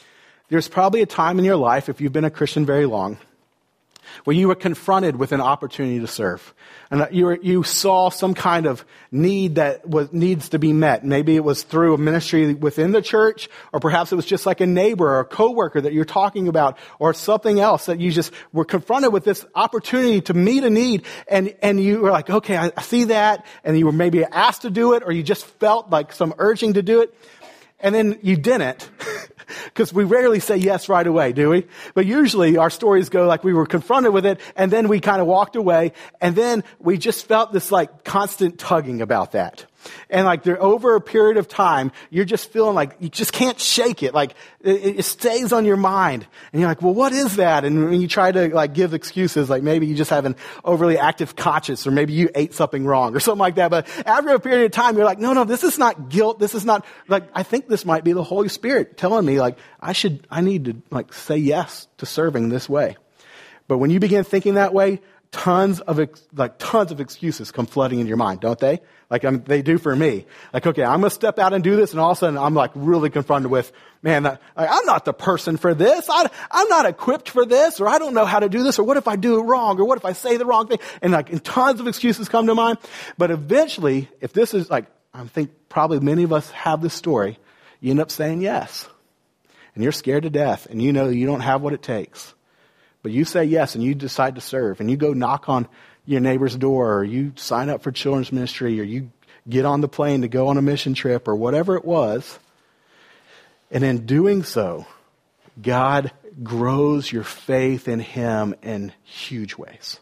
there's 0.51 0.67
probably 0.67 1.01
a 1.01 1.05
time 1.05 1.39
in 1.39 1.45
your 1.45 1.55
life, 1.55 1.87
if 1.87 2.01
you've 2.01 2.11
been 2.11 2.25
a 2.25 2.29
Christian 2.29 2.65
very 2.65 2.85
long, 2.85 3.17
where 4.25 4.35
you 4.35 4.49
were 4.49 4.55
confronted 4.55 5.15
with 5.15 5.31
an 5.31 5.39
opportunity 5.39 6.01
to 6.01 6.07
serve. 6.07 6.53
And 6.91 7.07
you, 7.11 7.23
were, 7.23 7.39
you 7.41 7.63
saw 7.63 8.09
some 8.09 8.33
kind 8.33 8.65
of 8.65 8.83
need 9.13 9.55
that 9.55 9.87
was, 9.87 10.11
needs 10.11 10.49
to 10.49 10.59
be 10.59 10.73
met. 10.73 11.05
Maybe 11.05 11.37
it 11.37 11.45
was 11.45 11.63
through 11.63 11.93
a 11.93 11.97
ministry 11.97 12.53
within 12.53 12.91
the 12.91 13.01
church, 13.01 13.47
or 13.71 13.79
perhaps 13.79 14.11
it 14.11 14.17
was 14.17 14.25
just 14.25 14.45
like 14.45 14.59
a 14.59 14.65
neighbor 14.65 15.07
or 15.07 15.21
a 15.21 15.25
coworker 15.25 15.79
that 15.79 15.93
you're 15.93 16.03
talking 16.03 16.49
about, 16.49 16.77
or 16.99 17.13
something 17.13 17.61
else 17.61 17.85
that 17.85 18.01
you 18.01 18.11
just 18.11 18.33
were 18.51 18.65
confronted 18.65 19.13
with 19.13 19.23
this 19.23 19.45
opportunity 19.55 20.19
to 20.19 20.33
meet 20.33 20.65
a 20.65 20.69
need, 20.69 21.05
and, 21.29 21.55
and 21.61 21.81
you 21.81 22.01
were 22.01 22.11
like, 22.11 22.29
okay, 22.29 22.57
I, 22.57 22.73
I 22.75 22.81
see 22.81 23.05
that, 23.05 23.45
and 23.63 23.79
you 23.79 23.85
were 23.85 23.93
maybe 23.93 24.25
asked 24.25 24.63
to 24.63 24.69
do 24.69 24.95
it, 24.95 25.03
or 25.05 25.13
you 25.13 25.23
just 25.23 25.45
felt 25.45 25.89
like 25.89 26.11
some 26.11 26.33
urging 26.39 26.73
to 26.73 26.81
do 26.81 26.99
it, 26.99 27.15
and 27.81 27.93
then 27.93 28.19
you 28.21 28.35
didn't. 28.35 28.89
Because 29.65 29.91
we 29.91 30.05
rarely 30.05 30.39
say 30.39 30.55
yes 30.55 30.87
right 30.87 31.05
away, 31.05 31.33
do 31.33 31.49
we? 31.49 31.67
But 31.93 32.05
usually 32.05 32.57
our 32.57 32.69
stories 32.69 33.09
go 33.09 33.25
like 33.25 33.43
we 33.43 33.53
were 33.53 33.65
confronted 33.65 34.13
with 34.13 34.25
it 34.25 34.39
and 34.55 34.71
then 34.71 34.87
we 34.87 34.99
kind 34.99 35.21
of 35.21 35.27
walked 35.27 35.57
away 35.57 35.91
and 36.21 36.35
then 36.35 36.63
we 36.79 36.97
just 36.97 37.25
felt 37.25 37.51
this 37.51 37.71
like 37.71 38.05
constant 38.05 38.59
tugging 38.59 39.01
about 39.01 39.33
that. 39.33 39.65
And 40.09 40.25
like 40.25 40.43
there, 40.43 40.61
over 40.61 40.95
a 40.95 41.01
period 41.01 41.37
of 41.37 41.47
time, 41.47 41.91
you're 42.09 42.25
just 42.25 42.51
feeling 42.51 42.75
like 42.75 42.97
you 42.99 43.09
just 43.09 43.33
can't 43.33 43.59
shake 43.59 44.03
it. 44.03 44.13
Like 44.13 44.35
it, 44.61 44.99
it, 44.99 45.03
stays 45.03 45.53
on 45.53 45.65
your 45.65 45.77
mind. 45.77 46.25
And 46.51 46.59
you're 46.59 46.69
like, 46.69 46.81
well, 46.81 46.93
what 46.93 47.13
is 47.13 47.37
that? 47.37 47.65
And 47.65 47.89
when 47.89 48.01
you 48.01 48.07
try 48.07 48.31
to 48.31 48.53
like 48.53 48.73
give 48.73 48.93
excuses, 48.93 49.49
like 49.49 49.63
maybe 49.63 49.87
you 49.87 49.95
just 49.95 50.09
have 50.09 50.25
an 50.25 50.35
overly 50.63 50.97
active 50.97 51.35
conscience 51.35 51.87
or 51.87 51.91
maybe 51.91 52.13
you 52.13 52.29
ate 52.35 52.53
something 52.53 52.85
wrong 52.85 53.15
or 53.15 53.19
something 53.19 53.39
like 53.39 53.55
that. 53.55 53.71
But 53.71 53.87
after 54.05 54.29
a 54.29 54.39
period 54.39 54.65
of 54.65 54.71
time, 54.71 54.95
you're 54.95 55.05
like, 55.05 55.19
no, 55.19 55.33
no, 55.33 55.43
this 55.43 55.63
is 55.63 55.77
not 55.77 56.09
guilt. 56.09 56.39
This 56.39 56.55
is 56.55 56.65
not 56.65 56.85
like, 57.07 57.23
I 57.33 57.43
think 57.43 57.67
this 57.67 57.85
might 57.85 58.03
be 58.03 58.13
the 58.13 58.23
Holy 58.23 58.49
Spirit 58.49 58.97
telling 58.97 59.25
me 59.25 59.39
like, 59.39 59.57
I 59.79 59.93
should, 59.93 60.27
I 60.29 60.41
need 60.41 60.65
to 60.65 60.81
like 60.91 61.13
say 61.13 61.37
yes 61.37 61.87
to 61.97 62.05
serving 62.05 62.49
this 62.49 62.69
way. 62.69 62.97
But 63.67 63.77
when 63.77 63.89
you 63.89 63.99
begin 63.99 64.23
thinking 64.25 64.55
that 64.55 64.73
way, 64.73 64.99
tons 65.31 65.79
of 65.79 65.99
ex- 65.99 66.27
like 66.33 66.57
tons 66.57 66.91
of 66.91 66.99
excuses 66.99 67.51
come 67.51 67.65
flooding 67.65 67.99
into 67.99 68.09
your 68.09 68.17
mind, 68.17 68.41
don't 68.41 68.59
they? 68.59 68.81
Like 69.09 69.23
I'm, 69.23 69.43
they 69.43 69.61
do 69.61 69.77
for 69.77 69.95
me. 69.95 70.25
Like, 70.53 70.67
okay, 70.67 70.83
I'm 70.83 70.99
gonna 70.99 71.09
step 71.09 71.39
out 71.39 71.53
and 71.53 71.63
do 71.63 71.75
this, 71.75 71.91
and 71.91 71.99
all 71.99 72.11
of 72.11 72.17
a 72.17 72.19
sudden 72.19 72.37
I'm 72.37 72.53
like 72.53 72.71
really 72.75 73.09
confronted 73.09 73.49
with, 73.49 73.71
man, 74.01 74.23
like, 74.23 74.39
I'm 74.55 74.85
not 74.85 75.05
the 75.05 75.13
person 75.13 75.57
for 75.57 75.73
this. 75.73 76.09
I, 76.09 76.29
I'm 76.51 76.67
not 76.67 76.85
equipped 76.85 77.29
for 77.29 77.45
this, 77.45 77.79
or 77.79 77.87
I 77.87 77.97
don't 77.97 78.13
know 78.13 78.25
how 78.25 78.39
to 78.39 78.49
do 78.49 78.63
this, 78.63 78.77
or 78.77 78.83
what 78.83 78.97
if 78.97 79.07
I 79.07 79.15
do 79.15 79.39
it 79.39 79.43
wrong, 79.43 79.79
or 79.79 79.85
what 79.85 79.97
if 79.97 80.05
I 80.05 80.13
say 80.13 80.37
the 80.37 80.45
wrong 80.45 80.67
thing? 80.67 80.79
And 81.01 81.13
like, 81.13 81.31
and 81.31 81.43
tons 81.43 81.79
of 81.79 81.87
excuses 81.87 82.29
come 82.29 82.47
to 82.47 82.55
mind. 82.55 82.77
But 83.17 83.31
eventually, 83.31 84.09
if 84.19 84.33
this 84.33 84.53
is 84.53 84.69
like, 84.69 84.85
I 85.13 85.23
think 85.25 85.51
probably 85.69 85.99
many 85.99 86.23
of 86.23 86.33
us 86.33 86.49
have 86.51 86.81
this 86.81 86.93
story, 86.93 87.37
you 87.79 87.91
end 87.91 87.99
up 87.99 88.11
saying 88.11 88.41
yes, 88.41 88.87
and 89.75 89.83
you're 89.83 89.93
scared 89.93 90.23
to 90.23 90.29
death, 90.29 90.67
and 90.69 90.81
you 90.81 90.91
know 90.93 91.07
you 91.07 91.25
don't 91.25 91.41
have 91.41 91.61
what 91.61 91.73
it 91.73 91.81
takes. 91.81 92.33
But 93.03 93.11
you 93.11 93.25
say 93.25 93.43
yes 93.43 93.75
and 93.75 93.83
you 93.83 93.95
decide 93.95 94.35
to 94.35 94.41
serve 94.41 94.79
and 94.79 94.89
you 94.89 94.97
go 94.97 95.13
knock 95.13 95.49
on 95.49 95.67
your 96.05 96.21
neighbor's 96.21 96.55
door 96.55 96.97
or 96.97 97.03
you 97.03 97.33
sign 97.35 97.69
up 97.69 97.81
for 97.81 97.91
children's 97.91 98.31
ministry 98.31 98.79
or 98.79 98.83
you 98.83 99.11
get 99.49 99.65
on 99.65 99.81
the 99.81 99.87
plane 99.87 100.21
to 100.21 100.27
go 100.27 100.47
on 100.49 100.57
a 100.57 100.61
mission 100.61 100.93
trip 100.93 101.27
or 101.27 101.35
whatever 101.35 101.75
it 101.75 101.85
was. 101.85 102.39
And 103.71 103.83
in 103.83 104.05
doing 104.05 104.43
so, 104.43 104.85
God 105.61 106.11
grows 106.43 107.11
your 107.11 107.23
faith 107.23 107.87
in 107.87 107.99
Him 107.99 108.55
in 108.61 108.93
huge 109.03 109.55
ways. 109.57 109.99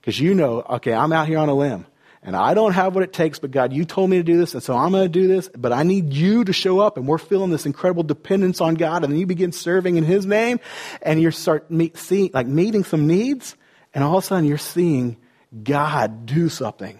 Because 0.00 0.18
you 0.20 0.34
know, 0.34 0.62
okay, 0.62 0.92
I'm 0.92 1.12
out 1.12 1.28
here 1.28 1.38
on 1.38 1.48
a 1.48 1.54
limb 1.54 1.86
and 2.24 2.34
I 2.34 2.54
don't 2.54 2.72
have 2.72 2.94
what 2.94 3.04
it 3.04 3.12
takes, 3.12 3.38
but 3.38 3.50
God, 3.50 3.74
you 3.74 3.84
told 3.84 4.08
me 4.08 4.16
to 4.16 4.22
do 4.22 4.38
this, 4.38 4.54
and 4.54 4.62
so 4.62 4.74
I'm 4.74 4.92
going 4.92 5.04
to 5.04 5.08
do 5.10 5.28
this, 5.28 5.50
but 5.54 5.72
I 5.72 5.82
need 5.82 6.14
you 6.14 6.42
to 6.44 6.54
show 6.54 6.80
up, 6.80 6.96
and 6.96 7.06
we're 7.06 7.18
feeling 7.18 7.50
this 7.50 7.66
incredible 7.66 8.02
dependence 8.02 8.62
on 8.62 8.76
God, 8.76 9.04
and 9.04 9.12
then 9.12 9.20
you 9.20 9.26
begin 9.26 9.52
serving 9.52 9.96
in 9.96 10.04
His 10.04 10.24
name, 10.24 10.58
and 11.02 11.20
you 11.20 11.30
start 11.30 11.70
meet, 11.70 11.98
seeing, 11.98 12.30
like 12.32 12.46
meeting 12.46 12.82
some 12.82 13.06
needs, 13.06 13.56
and 13.92 14.02
all 14.02 14.16
of 14.16 14.24
a 14.24 14.26
sudden 14.26 14.46
you're 14.46 14.56
seeing 14.56 15.18
God 15.62 16.24
do 16.24 16.48
something 16.48 16.98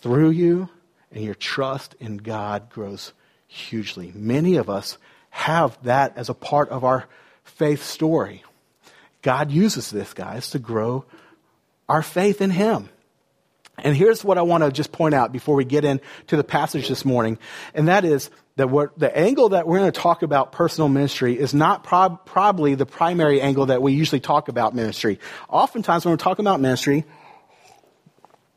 through 0.00 0.30
you, 0.30 0.68
and 1.12 1.24
your 1.24 1.36
trust 1.36 1.94
in 2.00 2.16
God 2.16 2.68
grows 2.68 3.12
hugely. 3.46 4.12
Many 4.12 4.56
of 4.56 4.68
us 4.68 4.98
have 5.30 5.78
that 5.84 6.18
as 6.18 6.28
a 6.28 6.34
part 6.34 6.70
of 6.70 6.82
our 6.82 7.06
faith 7.44 7.84
story. 7.84 8.42
God 9.22 9.52
uses 9.52 9.90
this, 9.90 10.12
guys, 10.14 10.50
to 10.50 10.58
grow 10.58 11.04
our 11.88 12.02
faith 12.02 12.40
in 12.40 12.50
Him. 12.50 12.88
And 13.78 13.94
here's 13.94 14.24
what 14.24 14.38
I 14.38 14.42
want 14.42 14.64
to 14.64 14.72
just 14.72 14.90
point 14.90 15.14
out 15.14 15.32
before 15.32 15.54
we 15.54 15.64
get 15.64 15.84
into 15.84 16.36
the 16.36 16.44
passage 16.44 16.88
this 16.88 17.04
morning, 17.04 17.38
and 17.74 17.88
that 17.88 18.04
is 18.04 18.30
that 18.56 18.70
what, 18.70 18.98
the 18.98 19.14
angle 19.16 19.50
that 19.50 19.66
we're 19.66 19.78
going 19.78 19.92
to 19.92 20.00
talk 20.00 20.22
about 20.22 20.50
personal 20.50 20.88
ministry 20.88 21.38
is 21.38 21.52
not 21.52 21.84
prob- 21.84 22.24
probably 22.24 22.74
the 22.74 22.86
primary 22.86 23.40
angle 23.40 23.66
that 23.66 23.82
we 23.82 23.92
usually 23.92 24.20
talk 24.20 24.48
about 24.48 24.74
ministry. 24.74 25.20
Oftentimes 25.50 26.06
when 26.06 26.12
we're 26.12 26.16
talking 26.16 26.42
about 26.42 26.60
ministry, 26.60 27.04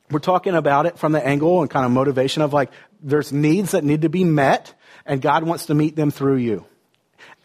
we're 0.09 0.19
talking 0.19 0.55
about 0.55 0.85
it 0.85 0.97
from 0.97 1.11
the 1.11 1.25
angle 1.25 1.61
and 1.61 1.69
kind 1.69 1.85
of 1.85 1.91
motivation 1.91 2.41
of 2.41 2.53
like, 2.53 2.71
there's 3.01 3.33
needs 3.33 3.71
that 3.71 3.83
need 3.83 4.03
to 4.03 4.09
be 4.09 4.23
met, 4.23 4.73
and 5.05 5.21
God 5.21 5.43
wants 5.43 5.65
to 5.65 5.75
meet 5.75 5.97
them 5.97 6.11
through 6.11 6.37
you. 6.37 6.65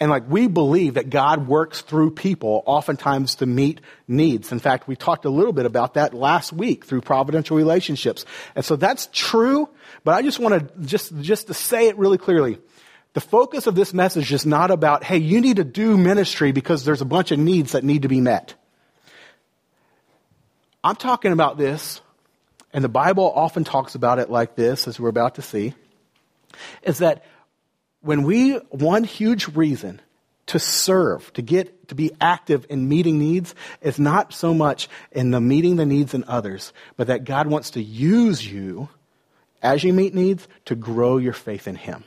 And 0.00 0.10
like 0.10 0.28
we 0.28 0.48
believe 0.48 0.94
that 0.94 1.08
God 1.08 1.46
works 1.46 1.80
through 1.80 2.10
people 2.10 2.62
oftentimes 2.66 3.36
to 3.36 3.46
meet 3.46 3.80
needs. 4.08 4.50
In 4.50 4.58
fact, 4.58 4.88
we 4.88 4.96
talked 4.96 5.24
a 5.24 5.30
little 5.30 5.52
bit 5.52 5.66
about 5.66 5.94
that 5.94 6.12
last 6.12 6.52
week 6.52 6.84
through 6.84 7.00
providential 7.02 7.56
relationships. 7.56 8.24
And 8.56 8.64
so 8.64 8.74
that's 8.76 9.08
true, 9.12 9.68
but 10.02 10.14
I 10.14 10.22
just 10.22 10.40
want 10.40 10.54
to 10.58 10.80
just, 10.84 11.16
just 11.20 11.46
to 11.46 11.54
say 11.54 11.88
it 11.88 11.96
really 11.96 12.18
clearly. 12.18 12.58
The 13.12 13.20
focus 13.20 13.68
of 13.68 13.76
this 13.76 13.94
message 13.94 14.32
is 14.32 14.44
not 14.44 14.72
about, 14.72 15.04
hey, 15.04 15.18
you 15.18 15.40
need 15.40 15.56
to 15.56 15.64
do 15.64 15.96
ministry 15.96 16.50
because 16.50 16.84
there's 16.84 17.00
a 17.00 17.06
bunch 17.06 17.30
of 17.30 17.38
needs 17.38 17.72
that 17.72 17.84
need 17.84 18.02
to 18.02 18.08
be 18.08 18.20
met. 18.20 18.54
I'm 20.82 20.96
talking 20.96 21.30
about 21.30 21.56
this, 21.56 22.00
and 22.72 22.82
the 22.82 22.88
Bible 22.88 23.32
often 23.34 23.62
talks 23.62 23.94
about 23.94 24.18
it 24.18 24.28
like 24.28 24.56
this, 24.56 24.88
as 24.88 24.98
we're 24.98 25.08
about 25.08 25.36
to 25.36 25.42
see, 25.42 25.74
is 26.82 26.98
that 26.98 27.24
when 28.04 28.23
we, 28.23 28.52
one 28.68 29.02
huge 29.02 29.49
reason 29.56 30.00
to 30.46 30.58
serve, 30.58 31.32
to 31.32 31.42
get, 31.42 31.88
to 31.88 31.94
be 31.94 32.12
active 32.20 32.66
in 32.68 32.87
meeting 32.87 33.18
needs 33.18 33.54
is 33.80 33.99
not 33.99 34.34
so 34.34 34.52
much 34.52 34.90
in 35.11 35.30
the 35.30 35.40
meeting 35.40 35.76
the 35.76 35.87
needs 35.87 36.12
in 36.12 36.23
others, 36.28 36.75
but 36.96 37.06
that 37.06 37.25
God 37.25 37.46
wants 37.46 37.70
to 37.70 37.82
use 37.82 38.46
you 38.46 38.90
as 39.62 39.82
you 39.82 39.94
meet 39.94 40.14
needs 40.14 40.46
to 40.66 40.75
grow 40.75 41.16
your 41.16 41.32
faith 41.32 41.66
in 41.66 41.76
Him. 41.76 42.04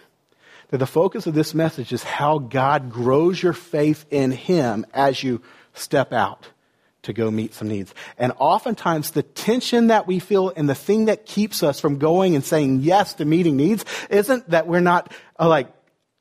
That 0.70 0.77
the 0.77 0.86
focus 0.86 1.25
of 1.25 1.34
this 1.34 1.56
message 1.56 1.92
is 1.92 2.04
how 2.04 2.38
God 2.38 2.92
grows 2.92 3.42
your 3.42 3.54
faith 3.54 4.06
in 4.12 4.32
Him 4.32 4.86
as 4.94 5.24
you 5.24 5.42
step 5.74 6.13
out 6.13 6.48
to 7.04 7.13
go 7.13 7.32
meet 7.32 7.56
some 7.56 7.70
needs. 7.70 7.96
And 8.20 8.34
oftentimes 8.38 9.12
the 9.12 9.24
tension 9.24 9.88
that 9.88 10.06
we 10.06 10.20
feel 10.20 10.54
and 10.56 10.70
the 10.70 10.75
thing 10.75 11.06
that 11.06 11.25
keeps 11.25 11.63
us 11.63 11.80
from 11.80 11.98
going 11.98 12.36
and 12.36 12.44
saying 12.44 12.82
yes 12.82 13.16
to 13.16 13.25
meeting 13.25 13.56
needs 13.56 13.84
isn't 14.12 14.50
that 14.51 14.68
we're 14.68 14.80
not 14.80 15.12
uh, 15.39 15.48
like 15.48 15.70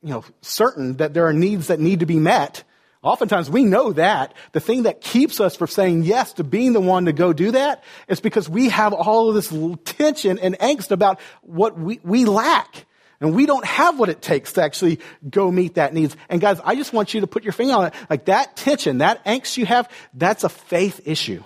you 0.02 0.10
know, 0.10 0.24
certain 0.40 0.96
that 0.98 1.14
there 1.14 1.26
are 1.26 1.32
needs 1.32 1.68
that 1.68 1.80
need 1.80 2.00
to 2.00 2.06
be 2.06 2.18
met. 2.18 2.64
Oftentimes 3.02 3.48
we 3.48 3.64
know 3.64 3.92
that. 3.92 4.34
The 4.52 4.60
thing 4.60 4.82
that 4.84 5.00
keeps 5.00 5.40
us 5.40 5.54
from 5.54 5.68
saying 5.68 6.02
yes 6.02 6.32
to 6.34 6.44
being 6.44 6.72
the 6.72 6.80
one 6.80 7.04
to 7.04 7.12
go 7.12 7.32
do 7.32 7.52
that 7.52 7.84
is 8.08 8.20
because 8.20 8.48
we 8.48 8.68
have 8.68 8.92
all 8.92 9.28
of 9.28 9.34
this 9.34 9.52
tension 9.84 10.38
and 10.38 10.58
angst 10.58 10.90
about 10.90 11.20
what 11.42 11.78
we, 11.78 12.00
we 12.02 12.24
lack. 12.24 12.86
And 13.20 13.34
we 13.34 13.46
don't 13.46 13.64
have 13.64 13.98
what 13.98 14.08
it 14.08 14.20
takes 14.20 14.52
to 14.54 14.62
actually 14.62 15.00
go 15.28 15.50
meet 15.50 15.74
that 15.74 15.94
needs. 15.94 16.16
And 16.28 16.40
guys, 16.40 16.60
I 16.62 16.74
just 16.74 16.92
want 16.92 17.14
you 17.14 17.22
to 17.22 17.26
put 17.26 17.44
your 17.44 17.52
finger 17.52 17.74
on 17.74 17.86
it. 17.86 17.94
Like 18.10 18.26
that 18.26 18.56
tension, 18.56 18.98
that 18.98 19.24
angst 19.24 19.56
you 19.56 19.64
have, 19.64 19.90
that's 20.12 20.44
a 20.44 20.50
faith 20.50 21.00
issue. 21.06 21.42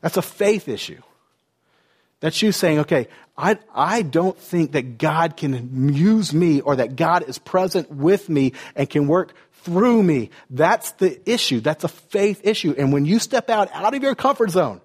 That's 0.00 0.16
a 0.16 0.22
faith 0.22 0.68
issue. 0.68 1.00
That's 2.22 2.40
you 2.40 2.52
saying, 2.52 2.78
okay, 2.78 3.08
I, 3.36 3.58
I 3.74 4.02
don't 4.02 4.38
think 4.38 4.72
that 4.72 4.96
God 4.96 5.36
can 5.36 5.92
use 5.92 6.32
me 6.32 6.60
or 6.60 6.76
that 6.76 6.94
God 6.94 7.28
is 7.28 7.36
present 7.36 7.90
with 7.90 8.28
me 8.28 8.52
and 8.76 8.88
can 8.88 9.08
work 9.08 9.34
through 9.64 10.04
me. 10.04 10.30
That's 10.48 10.92
the 10.92 11.20
issue. 11.28 11.58
That's 11.58 11.82
a 11.82 11.88
faith 11.88 12.40
issue. 12.44 12.76
And 12.78 12.92
when 12.92 13.06
you 13.06 13.18
step 13.18 13.50
out, 13.50 13.70
out 13.72 13.94
of 13.94 14.04
your 14.04 14.14
comfort 14.14 14.50
zone, 14.50 14.80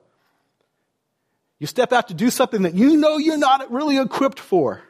you 1.59 1.67
step 1.67 1.93
out 1.93 2.07
to 2.07 2.15
do 2.15 2.31
something 2.31 2.63
that 2.63 2.73
you 2.73 2.97
know 2.97 3.17
you're 3.17 3.37
not 3.37 3.71
really 3.71 3.99
equipped 3.99 4.39
for. 4.39 4.81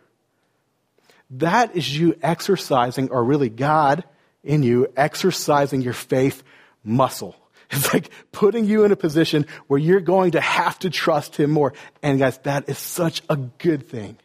That 1.32 1.75
is 1.75 1.98
you 2.00 2.18
exercising, 2.24 3.12
or 3.12 3.25
really 3.25 3.50
God 3.50 4.06
in 4.42 4.63
you 4.63 4.88
exercising 4.96 5.82
your 5.82 5.92
faith 5.92 6.44
muscle. 6.82 7.36
It's 7.71 7.93
like 7.93 8.09
putting 8.31 8.65
you 8.65 8.86
in 8.86 8.91
a 8.91 8.95
position 8.95 9.45
where 9.67 9.79
you're 9.79 10.00
going 10.00 10.31
to 10.31 10.41
have 10.41 10.79
to 10.79 10.89
trust 10.89 11.36
him 11.38 11.51
more. 11.51 11.74
And 12.01 12.19
guys, 12.19 12.38
that 12.39 12.69
is 12.69 12.77
such 12.77 13.21
a 13.29 13.36
good 13.36 13.88
thing. 13.88 14.17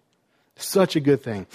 Such 0.56 0.96
a 0.96 1.00
good 1.00 1.22
thing. 1.22 1.46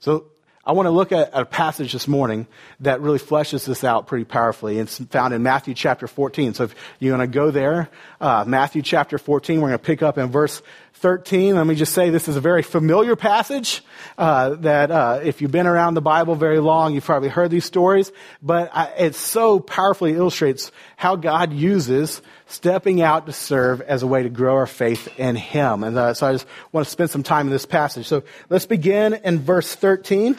So 0.00 0.26
I 0.62 0.72
want 0.72 0.86
to 0.86 0.90
look 0.90 1.10
at 1.10 1.30
a 1.32 1.46
passage 1.46 1.94
this 1.94 2.06
morning 2.06 2.46
that 2.80 3.00
really 3.00 3.18
fleshes 3.18 3.64
this 3.64 3.82
out 3.82 4.06
pretty 4.06 4.26
powerfully. 4.26 4.78
It's 4.78 4.98
found 5.04 5.32
in 5.32 5.42
Matthew 5.42 5.72
chapter 5.72 6.06
14. 6.06 6.52
So 6.52 6.64
if 6.64 6.74
you 6.98 7.12
want 7.12 7.22
to 7.22 7.26
go 7.28 7.50
there, 7.50 7.88
uh, 8.20 8.44
Matthew 8.46 8.82
chapter 8.82 9.16
14, 9.16 9.58
we're 9.58 9.68
going 9.68 9.78
to 9.78 9.84
pick 9.84 10.02
up 10.02 10.18
in 10.18 10.28
verse 10.28 10.60
13. 10.96 11.56
Let 11.56 11.66
me 11.66 11.74
just 11.76 11.94
say 11.94 12.10
this 12.10 12.28
is 12.28 12.36
a 12.36 12.42
very 12.42 12.62
familiar 12.62 13.16
passage 13.16 13.82
uh, 14.18 14.50
that 14.56 14.90
uh, 14.90 15.20
if 15.22 15.40
you've 15.40 15.50
been 15.50 15.66
around 15.66 15.94
the 15.94 16.02
Bible 16.02 16.34
very 16.34 16.58
long, 16.58 16.92
you've 16.92 17.04
probably 17.04 17.30
heard 17.30 17.50
these 17.50 17.64
stories. 17.64 18.12
But 18.42 18.70
I, 18.74 18.84
it 18.98 19.14
so 19.14 19.60
powerfully 19.60 20.12
illustrates 20.12 20.72
how 20.96 21.16
God 21.16 21.54
uses 21.54 22.20
stepping 22.48 23.00
out 23.00 23.24
to 23.26 23.32
serve 23.32 23.80
as 23.80 24.02
a 24.02 24.06
way 24.06 24.24
to 24.24 24.28
grow 24.28 24.56
our 24.56 24.66
faith 24.66 25.08
in 25.18 25.36
Him. 25.36 25.84
And 25.84 25.96
uh, 25.96 26.12
so 26.12 26.26
I 26.26 26.32
just 26.32 26.46
want 26.70 26.86
to 26.86 26.90
spend 26.90 27.08
some 27.08 27.22
time 27.22 27.46
in 27.46 27.50
this 27.50 27.64
passage. 27.64 28.06
So 28.06 28.24
let's 28.50 28.66
begin 28.66 29.14
in 29.14 29.38
verse 29.38 29.74
13. 29.74 30.38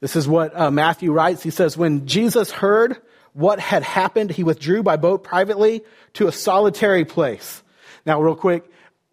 This 0.00 0.16
is 0.16 0.28
what 0.28 0.58
uh, 0.58 0.70
Matthew 0.70 1.12
writes. 1.12 1.42
He 1.42 1.50
says, 1.50 1.76
When 1.76 2.06
Jesus 2.06 2.50
heard 2.50 3.00
what 3.32 3.60
had 3.60 3.82
happened, 3.82 4.30
he 4.30 4.44
withdrew 4.44 4.82
by 4.82 4.96
boat 4.96 5.24
privately 5.24 5.84
to 6.14 6.26
a 6.26 6.32
solitary 6.32 7.04
place. 7.04 7.62
Now, 8.04 8.20
real 8.20 8.36
quick, 8.36 8.64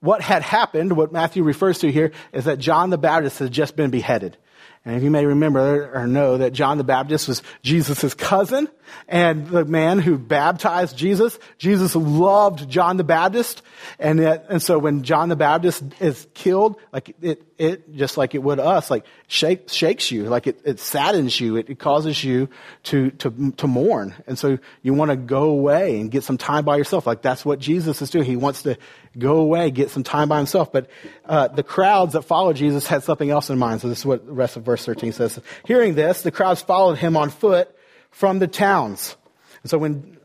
what 0.01 0.21
had 0.21 0.41
happened, 0.41 0.97
what 0.97 1.11
Matthew 1.11 1.43
refers 1.43 1.79
to 1.79 1.91
here, 1.91 2.11
is 2.33 2.45
that 2.45 2.59
John 2.59 2.89
the 2.89 2.97
Baptist 2.97 3.39
had 3.39 3.51
just 3.51 3.75
been 3.75 3.89
beheaded. 3.89 4.37
And 4.85 4.97
if 4.97 5.03
you 5.03 5.11
may 5.11 5.25
remember 5.25 5.89
or 5.93 6.07
know 6.07 6.37
that 6.37 6.51
John 6.51 6.77
the 6.77 6.83
Baptist 6.83 7.29
was 7.29 7.41
Jesus' 7.61 8.13
cousin 8.13 8.67
and 9.07 9.47
the 9.47 9.63
man 9.63 9.99
who 9.99 10.17
baptized 10.17 10.97
Jesus. 10.97 11.39
Jesus 11.57 11.95
loved 11.95 12.69
John 12.69 12.97
the 12.97 13.05
Baptist. 13.05 13.61
And, 13.97 14.19
and 14.19 14.61
so 14.61 14.77
when 14.77 15.03
John 15.03 15.29
the 15.29 15.37
Baptist 15.37 15.83
is 16.01 16.27
killed, 16.33 16.75
like 16.91 17.15
it, 17.21 17.43
it, 17.63 17.95
just 17.95 18.17
like 18.17 18.35
it 18.35 18.43
would 18.43 18.59
us, 18.59 18.91
like 18.91 19.05
shake, 19.27 19.69
shakes 19.69 20.11
you, 20.11 20.25
like 20.25 20.47
it, 20.47 20.59
it 20.65 20.79
saddens 20.79 21.39
you. 21.39 21.55
It, 21.55 21.69
it 21.69 21.79
causes 21.79 22.21
you 22.23 22.49
to, 22.83 23.11
to, 23.11 23.51
to 23.51 23.67
mourn. 23.67 24.13
And 24.27 24.37
so 24.37 24.59
you 24.81 24.93
want 24.93 25.11
to 25.11 25.17
go 25.17 25.43
away 25.45 25.99
and 25.99 26.11
get 26.11 26.23
some 26.23 26.37
time 26.37 26.65
by 26.65 26.75
yourself. 26.75 27.07
Like 27.07 27.21
that's 27.21 27.45
what 27.45 27.59
Jesus 27.59 28.01
is 28.01 28.09
doing. 28.09 28.25
He 28.25 28.35
wants 28.35 28.63
to 28.63 28.77
go 29.17 29.37
away, 29.37 29.71
get 29.71 29.89
some 29.89 30.03
time 30.03 30.27
by 30.27 30.37
himself. 30.37 30.73
But, 30.73 30.89
uh, 31.25 31.47
the 31.47 31.63
crowds 31.63 32.13
that 32.13 32.23
followed 32.23 32.57
Jesus 32.57 32.85
had 32.85 33.03
something 33.03 33.29
else 33.29 33.49
in 33.49 33.57
mind. 33.57 33.79
So 33.81 33.87
this 33.87 33.99
is 33.99 34.05
what 34.05 34.25
the 34.25 34.33
rest 34.33 34.57
of 34.57 34.63
verse 34.63 34.85
13 34.85 35.13
says. 35.13 35.39
Hearing 35.65 35.95
this, 35.95 36.21
the 36.21 36.31
crowds 36.31 36.61
followed 36.61 36.97
him 36.97 37.15
on 37.15 37.29
foot 37.29 37.73
from 38.11 38.39
the 38.39 38.47
towns. 38.47 39.15
And 39.63 39.69
so 39.69 39.77
when 39.77 40.17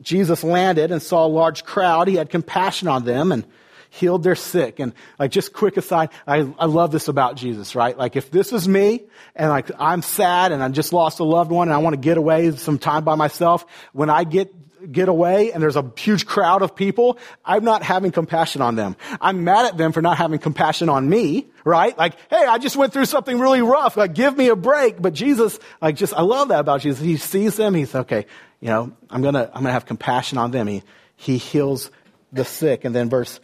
Jesus 0.00 0.44
landed 0.44 0.92
and 0.92 1.02
saw 1.02 1.26
a 1.26 1.28
large 1.28 1.64
crowd, 1.64 2.06
he 2.06 2.14
had 2.14 2.30
compassion 2.30 2.86
on 2.86 3.04
them 3.04 3.32
and 3.32 3.44
healed 3.94 4.24
their 4.24 4.34
sick. 4.34 4.80
And 4.80 4.92
like 5.18 5.30
just 5.30 5.52
quick 5.52 5.76
aside, 5.76 6.10
I, 6.26 6.38
I 6.58 6.66
love 6.66 6.90
this 6.90 7.06
about 7.08 7.36
Jesus, 7.36 7.74
right? 7.76 7.96
Like 7.96 8.16
if 8.16 8.30
this 8.30 8.52
is 8.52 8.66
me 8.66 9.04
and 9.36 9.50
like 9.50 9.70
I'm 9.78 10.02
sad 10.02 10.50
and 10.50 10.62
I 10.62 10.68
just 10.68 10.92
lost 10.92 11.20
a 11.20 11.24
loved 11.24 11.52
one 11.52 11.68
and 11.68 11.74
I 11.74 11.78
want 11.78 11.94
to 11.94 12.00
get 12.00 12.16
away 12.16 12.50
some 12.56 12.78
time 12.78 13.04
by 13.04 13.14
myself, 13.14 13.64
when 13.92 14.10
I 14.10 14.24
get 14.24 14.52
get 14.90 15.08
away 15.08 15.52
and 15.52 15.62
there's 15.62 15.76
a 15.76 15.92
huge 15.96 16.26
crowd 16.26 16.62
of 16.62 16.74
people, 16.74 17.18
I'm 17.44 17.64
not 17.64 17.82
having 17.82 18.10
compassion 18.10 18.60
on 18.62 18.74
them. 18.74 18.96
I'm 19.20 19.44
mad 19.44 19.66
at 19.66 19.78
them 19.78 19.92
for 19.92 20.02
not 20.02 20.18
having 20.18 20.38
compassion 20.38 20.88
on 20.88 21.08
me, 21.08 21.46
right? 21.64 21.96
Like, 21.96 22.16
hey, 22.28 22.44
I 22.44 22.58
just 22.58 22.76
went 22.76 22.92
through 22.92 23.06
something 23.06 23.38
really 23.38 23.62
rough. 23.62 23.96
Like, 23.96 24.12
give 24.12 24.36
me 24.36 24.48
a 24.48 24.56
break. 24.56 25.00
But 25.00 25.14
Jesus, 25.14 25.58
like, 25.80 25.96
just, 25.96 26.12
I 26.12 26.22
love 26.22 26.48
that 26.48 26.60
about 26.60 26.82
Jesus. 26.82 27.02
He 27.02 27.16
sees 27.16 27.56
them. 27.56 27.74
He's, 27.74 27.94
okay, 27.94 28.26
you 28.60 28.68
know, 28.68 28.92
I'm 29.08 29.22
gonna, 29.22 29.50
I'm 29.54 29.62
gonna 29.62 29.72
have 29.72 29.86
compassion 29.86 30.36
on 30.36 30.50
them. 30.50 30.66
He, 30.66 30.82
he 31.16 31.38
heals 31.38 31.90
the 32.32 32.44
sick. 32.44 32.84
And 32.84 32.94
then 32.94 33.08
verse 33.08 33.40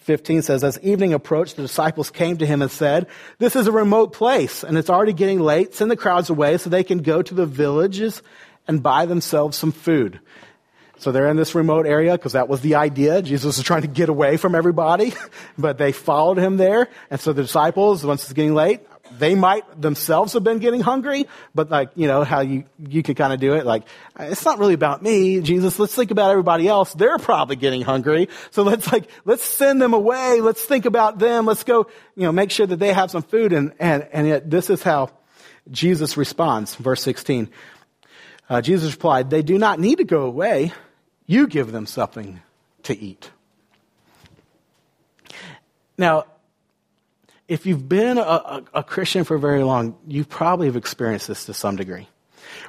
15 0.00 0.42
says, 0.42 0.64
as 0.64 0.78
evening 0.80 1.12
approached, 1.12 1.56
the 1.56 1.62
disciples 1.62 2.10
came 2.10 2.38
to 2.38 2.46
him 2.46 2.62
and 2.62 2.70
said, 2.70 3.06
this 3.38 3.54
is 3.56 3.66
a 3.66 3.72
remote 3.72 4.12
place 4.12 4.64
and 4.64 4.76
it's 4.76 4.90
already 4.90 5.12
getting 5.12 5.40
late. 5.40 5.74
Send 5.74 5.90
the 5.90 5.96
crowds 5.96 6.30
away 6.30 6.58
so 6.58 6.70
they 6.70 6.84
can 6.84 6.98
go 6.98 7.22
to 7.22 7.34
the 7.34 7.46
villages 7.46 8.22
and 8.66 8.82
buy 8.82 9.06
themselves 9.06 9.56
some 9.56 9.72
food. 9.72 10.20
So 10.98 11.10
they're 11.10 11.28
in 11.28 11.36
this 11.36 11.54
remote 11.54 11.86
area 11.86 12.12
because 12.12 12.34
that 12.34 12.48
was 12.48 12.60
the 12.60 12.76
idea. 12.76 13.22
Jesus 13.22 13.56
was 13.56 13.66
trying 13.66 13.82
to 13.82 13.88
get 13.88 14.08
away 14.08 14.36
from 14.36 14.54
everybody, 14.54 15.12
but 15.58 15.76
they 15.76 15.92
followed 15.92 16.38
him 16.38 16.56
there. 16.56 16.88
And 17.10 17.20
so 17.20 17.32
the 17.32 17.42
disciples, 17.42 18.04
once 18.04 18.22
it's 18.22 18.32
getting 18.32 18.54
late, 18.54 18.80
they 19.18 19.34
might 19.34 19.80
themselves 19.80 20.32
have 20.32 20.44
been 20.44 20.58
getting 20.58 20.80
hungry, 20.80 21.26
but 21.54 21.70
like, 21.70 21.90
you 21.94 22.06
know, 22.06 22.24
how 22.24 22.40
you, 22.40 22.64
you 22.78 23.02
could 23.02 23.16
kind 23.16 23.32
of 23.32 23.40
do 23.40 23.54
it. 23.54 23.66
Like, 23.66 23.84
it's 24.18 24.44
not 24.44 24.58
really 24.58 24.74
about 24.74 25.02
me, 25.02 25.40
Jesus. 25.40 25.78
Let's 25.78 25.94
think 25.94 26.10
about 26.10 26.30
everybody 26.30 26.68
else. 26.68 26.92
They're 26.94 27.18
probably 27.18 27.56
getting 27.56 27.82
hungry. 27.82 28.28
So 28.50 28.62
let's 28.62 28.90
like, 28.92 29.08
let's 29.24 29.44
send 29.44 29.80
them 29.80 29.94
away. 29.94 30.40
Let's 30.40 30.64
think 30.64 30.84
about 30.84 31.18
them. 31.18 31.46
Let's 31.46 31.64
go, 31.64 31.86
you 32.16 32.24
know, 32.24 32.32
make 32.32 32.50
sure 32.50 32.66
that 32.66 32.78
they 32.78 32.92
have 32.92 33.10
some 33.10 33.22
food. 33.22 33.52
And, 33.52 33.72
and, 33.78 34.06
and 34.12 34.26
yet 34.26 34.50
this 34.50 34.70
is 34.70 34.82
how 34.82 35.10
Jesus 35.70 36.16
responds. 36.16 36.74
Verse 36.74 37.02
16. 37.02 37.50
Uh, 38.48 38.60
Jesus 38.60 38.92
replied, 38.92 39.30
they 39.30 39.42
do 39.42 39.58
not 39.58 39.80
need 39.80 39.98
to 39.98 40.04
go 40.04 40.22
away. 40.22 40.72
You 41.26 41.46
give 41.46 41.72
them 41.72 41.86
something 41.86 42.40
to 42.84 42.98
eat. 42.98 43.30
Now, 45.96 46.24
if 47.48 47.66
you've 47.66 47.88
been 47.88 48.18
a, 48.18 48.22
a, 48.22 48.64
a, 48.74 48.82
Christian 48.82 49.24
for 49.24 49.36
very 49.38 49.62
long, 49.62 49.96
you 50.06 50.24
probably 50.24 50.66
have 50.66 50.76
experienced 50.76 51.28
this 51.28 51.46
to 51.46 51.54
some 51.54 51.76
degree. 51.76 52.08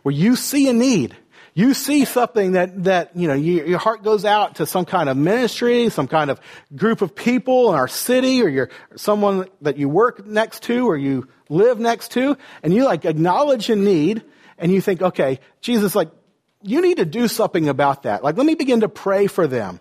Where 0.02 0.14
you 0.14 0.36
see 0.36 0.68
a 0.70 0.74
need, 0.74 1.16
you 1.54 1.74
see 1.74 2.06
something 2.06 2.54
that, 2.54 2.84
that 2.86 3.16
you 3.16 3.28
know, 3.28 3.36
you, 3.36 3.66
your 3.66 3.80
heart 3.80 4.04
goes 4.04 4.26
out 4.26 4.56
to 4.56 4.66
some 4.66 4.86
kind 4.86 5.10
of 5.10 5.18
ministry, 5.18 5.90
some 5.90 6.08
kind 6.08 6.32
of 6.32 6.40
group 6.76 7.02
of 7.02 7.16
people 7.16 7.70
in 7.70 7.76
our 7.76 7.88
city, 7.88 8.42
or 8.42 8.50
you're 8.50 8.70
someone 8.96 9.48
that 9.62 9.78
you 9.78 9.88
work 9.88 10.26
next 10.26 10.64
to 10.64 10.90
or 10.90 10.98
you 10.98 11.28
live 11.50 11.80
next 11.80 12.12
to, 12.14 12.38
and 12.64 12.74
you 12.74 12.86
like 12.86 13.06
acknowledge 13.06 13.70
a 13.70 13.76
need, 13.76 14.24
and 14.58 14.72
you 14.72 14.82
think, 14.82 15.02
okay, 15.02 15.40
Jesus, 15.62 15.96
like, 15.96 16.10
you 16.64 16.82
need 16.82 16.98
to 16.98 17.06
do 17.06 17.28
something 17.28 17.68
about 17.68 18.04
that. 18.04 18.24
Like, 18.24 18.38
let 18.38 18.46
me 18.46 18.56
begin 18.56 18.80
to 18.82 18.90
pray 18.90 19.28
for 19.28 19.48
them. 19.48 19.80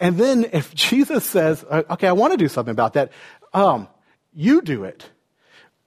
And 0.00 0.18
then 0.18 0.46
if 0.52 0.74
Jesus 0.74 1.24
says, 1.24 1.64
okay, 1.64 2.08
I 2.08 2.12
want 2.12 2.32
to 2.32 2.36
do 2.36 2.48
something 2.48 2.72
about 2.72 2.94
that, 2.94 3.12
um, 3.52 3.88
you 4.34 4.62
do 4.62 4.84
it. 4.84 5.04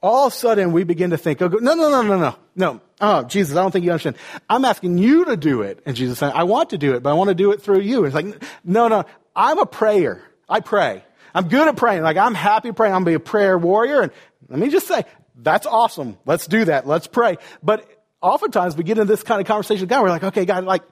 All 0.01 0.27
of 0.27 0.33
a 0.33 0.35
sudden 0.35 0.71
we 0.71 0.83
begin 0.83 1.09
to 1.09 1.17
think, 1.17 1.41
no, 1.41 1.47
no, 1.47 1.73
no, 1.73 2.01
no, 2.01 2.17
no, 2.17 2.35
no. 2.55 2.81
Oh, 3.01 3.23
Jesus, 3.23 3.55
I 3.57 3.61
don't 3.61 3.71
think 3.71 3.85
you 3.85 3.91
understand. 3.91 4.15
I'm 4.49 4.65
asking 4.65 4.97
you 4.97 5.25
to 5.25 5.37
do 5.37 5.61
it. 5.61 5.81
And 5.85 5.95
Jesus 5.95 6.19
saying, 6.19 6.33
I 6.35 6.43
want 6.43 6.71
to 6.71 6.77
do 6.77 6.95
it, 6.95 7.03
but 7.03 7.09
I 7.09 7.13
want 7.13 7.29
to 7.29 7.35
do 7.35 7.51
it 7.51 7.61
through 7.61 7.81
you. 7.81 8.05
And 8.05 8.07
it's 8.07 8.15
like, 8.15 8.43
no, 8.63 8.87
no, 8.87 9.05
I'm 9.35 9.59
a 9.59 9.65
prayer. 9.65 10.23
I 10.47 10.59
pray. 10.59 11.03
I'm 11.33 11.47
good 11.47 11.67
at 11.67 11.75
praying. 11.77 12.03
Like, 12.03 12.17
I'm 12.17 12.33
happy 12.33 12.71
praying. 12.71 12.93
I'm 12.93 13.03
going 13.03 13.13
to 13.13 13.19
be 13.19 13.23
a 13.23 13.31
prayer 13.31 13.57
warrior. 13.57 14.01
And 14.01 14.11
let 14.49 14.59
me 14.59 14.69
just 14.69 14.87
say, 14.87 15.03
that's 15.35 15.67
awesome. 15.67 16.17
Let's 16.25 16.47
do 16.47 16.65
that. 16.65 16.87
Let's 16.87 17.07
pray. 17.07 17.37
But 17.61 17.87
oftentimes 18.21 18.75
we 18.75 18.83
get 18.83 18.97
in 18.97 19.07
this 19.07 19.23
kind 19.23 19.41
of 19.41 19.47
conversation 19.47 19.81
with 19.81 19.89
God. 19.89 20.01
We're 20.01 20.09
like, 20.09 20.23
okay, 20.23 20.45
God, 20.45 20.63
like, 20.63 20.83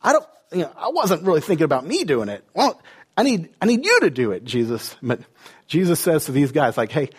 I 0.00 0.12
don't, 0.12 0.26
you 0.52 0.58
know, 0.60 0.72
I 0.76 0.90
wasn't 0.90 1.22
really 1.22 1.40
thinking 1.40 1.64
about 1.64 1.84
me 1.86 2.04
doing 2.04 2.28
it. 2.28 2.44
Well, 2.54 2.80
I 3.16 3.22
need, 3.22 3.50
I 3.60 3.66
need 3.66 3.84
you 3.84 4.00
to 4.00 4.10
do 4.10 4.32
it, 4.32 4.44
Jesus. 4.44 4.96
But 5.02 5.20
Jesus 5.74 5.98
says 5.98 6.26
to 6.26 6.32
these 6.32 6.52
guys, 6.52 6.76
like, 6.76 6.92
hey, 6.92 7.10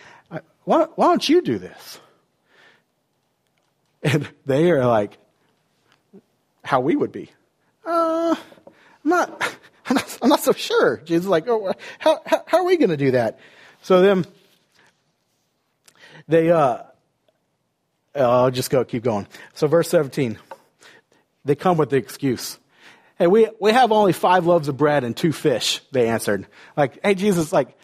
why, 0.64 0.86
don't 0.96 1.28
you 1.28 1.42
do 1.42 1.58
this? 1.58 2.00
And 4.02 4.26
they 4.46 4.70
are 4.70 4.86
like, 4.86 5.18
how 6.64 6.80
we 6.80 6.96
would 6.96 7.12
be. 7.12 7.30
Uh, 7.84 8.34
I'm 9.04 9.10
not, 9.10 9.58
I'm 9.86 9.96
not, 9.96 10.18
I'm 10.22 10.28
not 10.30 10.40
so 10.40 10.52
sure. 10.52 11.02
Jesus 11.04 11.24
is 11.24 11.28
like, 11.28 11.48
oh, 11.48 11.74
how, 11.98 12.20
how, 12.24 12.44
how 12.46 12.58
are 12.58 12.64
we 12.64 12.78
going 12.78 12.90
to 12.90 12.96
do 12.96 13.10
that? 13.10 13.40
So 13.82 14.00
then 14.00 14.24
they, 16.26 16.50
uh, 16.50 16.78
I'll 18.14 18.50
just 18.50 18.70
go, 18.70 18.84
keep 18.84 19.02
going. 19.02 19.26
So 19.52 19.66
verse 19.66 19.90
17, 19.90 20.38
they 21.44 21.56
come 21.56 21.76
with 21.76 21.90
the 21.90 21.96
excuse. 21.96 22.58
Hey, 23.18 23.26
we, 23.26 23.48
we 23.60 23.72
have 23.72 23.92
only 23.92 24.12
five 24.12 24.46
loaves 24.46 24.68
of 24.68 24.78
bread 24.78 25.04
and 25.04 25.14
two 25.14 25.32
fish, 25.32 25.82
they 25.90 26.08
answered. 26.08 26.46
Like, 26.74 27.00
hey, 27.04 27.14
Jesus, 27.14 27.52
like, 27.52 27.76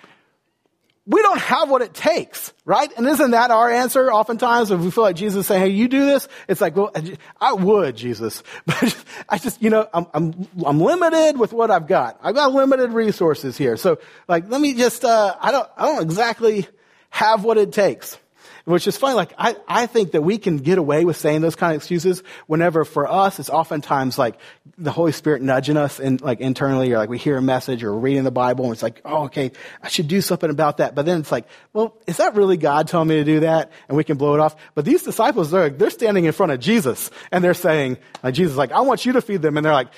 we 1.05 1.21
don't 1.21 1.41
have 1.41 1.69
what 1.69 1.83
it 1.83 1.95
takes, 1.95 2.53
right? 2.65 2.89
And 2.97 3.09
isn't 3.09 3.33
that 3.33 3.51
our 3.51 3.69
answer 3.69 4.13
oftentimes 4.13 4.71
if 4.71 4.81
we 4.81 4.91
feel 4.91 5.03
like 5.03 5.17
Jesus 5.17 5.49
saying, 5.49 5.63
hey, 5.63 5.69
you 5.69 5.89
do 5.89 6.07
this? 6.07 6.29
It's 6.49 6.61
like, 6.61 6.77
well, 6.77 6.93
I 7.41 7.53
would, 7.55 7.97
Jesus. 7.97 8.43
But 8.67 9.05
I 9.29 9.39
just, 9.39 9.61
you 9.61 9.71
know, 9.71 9.89
I'm, 9.93 10.07
I'm, 10.15 10.49
I'm 10.65 10.81
limited 10.81 11.39
with 11.39 11.53
what 11.53 11.73
I've 11.73 11.89
got. 11.89 12.21
I've 12.23 12.37
got 12.37 12.53
limited 12.53 12.93
resources 12.93 13.59
here. 13.59 13.77
So 13.77 13.99
like, 14.29 14.49
let 14.49 14.61
me 14.61 14.75
just, 14.75 15.05
uh, 15.05 15.35
I 15.41 15.51
don't, 15.51 15.69
I 15.77 15.87
don't 15.87 16.03
exactly 16.03 16.69
have 17.11 17.43
what 17.43 17.59
it 17.59 17.73
takes. 17.73 18.17
Which 18.65 18.87
is 18.87 18.97
funny. 18.97 19.15
Like, 19.15 19.33
I, 19.37 19.57
I 19.67 19.87
think 19.87 20.13
that 20.13 20.23
we 20.23 20.39
can 20.39 20.59
get 20.59 20.79
away 20.79 21.05
with 21.05 21.17
saying 21.17 21.41
those 21.41 21.57
kind 21.57 21.73
of 21.73 21.79
excuses 21.79 22.23
whenever 22.47 22.85
for 22.85 23.11
us, 23.11 23.41
it's 23.41 23.51
oftentimes 23.51 24.19
like 24.19 24.39
the 24.79 24.93
Holy 24.93 25.11
Spirit 25.11 25.43
nudging 25.43 25.77
us 25.77 25.99
and 25.99 26.21
like 26.21 26.41
internally 26.41 26.93
or 26.93 26.99
like 26.99 27.09
we 27.09 27.19
hear 27.19 27.37
a 27.37 27.43
message 27.43 27.83
or 27.83 27.93
reading 27.93 28.23
the 28.23 28.31
Bible 28.31 28.67
and 28.67 28.73
it's 28.73 28.83
like, 28.83 29.01
oh, 29.05 29.25
okay, 29.25 29.51
I 29.83 29.89
should 29.89 30.07
do 30.07 30.21
something 30.21 30.51
about 30.51 30.77
that. 30.77 30.95
But 30.95 31.07
then 31.07 31.21
it's 31.21 31.33
like, 31.33 31.47
well, 31.73 31.97
is 32.07 32.19
that 32.19 32.37
really 32.37 32.57
God 32.57 32.87
telling 32.87 33.09
me 33.09 33.17
to 33.17 33.25
do 33.25 33.41
that? 33.41 33.73
And 33.89 33.97
we 33.97 34.05
can 34.05 34.17
blow 34.17 34.35
it 34.35 34.41
off. 34.41 34.55
But 34.75 34.85
these 34.85 35.03
disciples, 35.03 35.51
they're, 35.51 35.71
they're 35.71 35.91
standing 35.91 36.25
in 36.25 36.33
front 36.33 36.53
of 36.53 36.61
Jesus 36.61 37.11
and 37.33 37.43
they're 37.43 37.55
saying, 37.55 37.99
like, 38.23 38.35
Jesus, 38.35 38.57
like, 38.57 38.71
I 38.71 38.83
want 38.83 39.05
you 39.05 39.15
to 39.15 39.23
feed 39.23 39.43
them. 39.43 39.57
And 39.57 39.67
they're 39.67 39.73
like, 39.73 39.89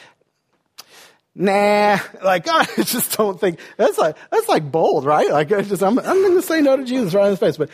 nah, 1.35 1.99
like, 2.23 2.49
I 2.49 2.65
just 2.83 3.17
don't 3.17 3.39
think, 3.39 3.59
that's 3.77 3.99
like, 3.99 4.17
that's 4.31 4.49
like 4.49 4.71
bold, 4.71 5.05
right? 5.05 5.31
Like, 5.31 5.53
I 5.53 5.63
just, 5.63 5.83
I'm, 5.83 5.99
I'm 5.99 6.35
to 6.35 6.43
say 6.43 6.61
no 6.61 6.77
to 6.77 6.85
Jesus 6.85 7.15
right 7.15 7.25
in 7.25 7.31
his 7.31 7.39
face. 7.39 7.57
But 7.57 7.71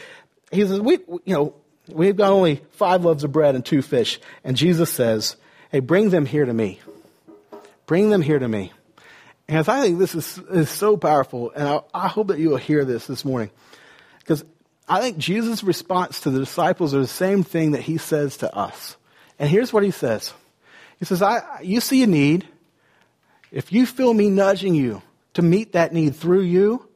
he 0.50 0.66
says, 0.66 0.80
we, 0.80 0.98
you 1.24 1.34
know, 1.34 1.54
we've 1.88 2.16
got 2.16 2.32
only 2.32 2.62
five 2.72 3.04
loaves 3.04 3.24
of 3.24 3.32
bread 3.32 3.54
and 3.54 3.64
two 3.64 3.82
fish. 3.82 4.20
And 4.44 4.56
Jesus 4.56 4.90
says, 4.92 5.36
hey, 5.70 5.80
bring 5.80 6.10
them 6.10 6.26
here 6.26 6.44
to 6.44 6.52
me. 6.52 6.80
Bring 7.86 8.10
them 8.10 8.22
here 8.22 8.38
to 8.38 8.48
me. 8.48 8.72
And 9.48 9.68
I 9.68 9.82
think 9.82 9.98
this 9.98 10.14
is, 10.14 10.38
is 10.50 10.70
so 10.70 10.96
powerful, 10.96 11.50
and 11.50 11.66
I, 11.66 11.80
I 11.92 12.06
hope 12.06 12.28
that 12.28 12.38
you 12.38 12.50
will 12.50 12.56
hear 12.56 12.84
this 12.84 13.08
this 13.08 13.24
morning. 13.24 13.50
Because 14.20 14.44
I 14.88 15.00
think 15.00 15.18
Jesus' 15.18 15.64
response 15.64 16.20
to 16.20 16.30
the 16.30 16.38
disciples 16.38 16.94
are 16.94 17.00
the 17.00 17.08
same 17.08 17.42
thing 17.42 17.72
that 17.72 17.82
he 17.82 17.98
says 17.98 18.36
to 18.38 18.54
us. 18.54 18.96
And 19.40 19.50
here's 19.50 19.72
what 19.72 19.82
he 19.82 19.90
says. 19.90 20.32
He 21.00 21.04
says, 21.04 21.20
I, 21.20 21.62
you 21.62 21.80
see 21.80 22.04
a 22.04 22.06
need. 22.06 22.46
If 23.50 23.72
you 23.72 23.86
feel 23.86 24.14
me 24.14 24.30
nudging 24.30 24.76
you 24.76 25.02
to 25.34 25.42
meet 25.42 25.72
that 25.72 25.92
need 25.92 26.14
through 26.14 26.42
you, 26.42 26.86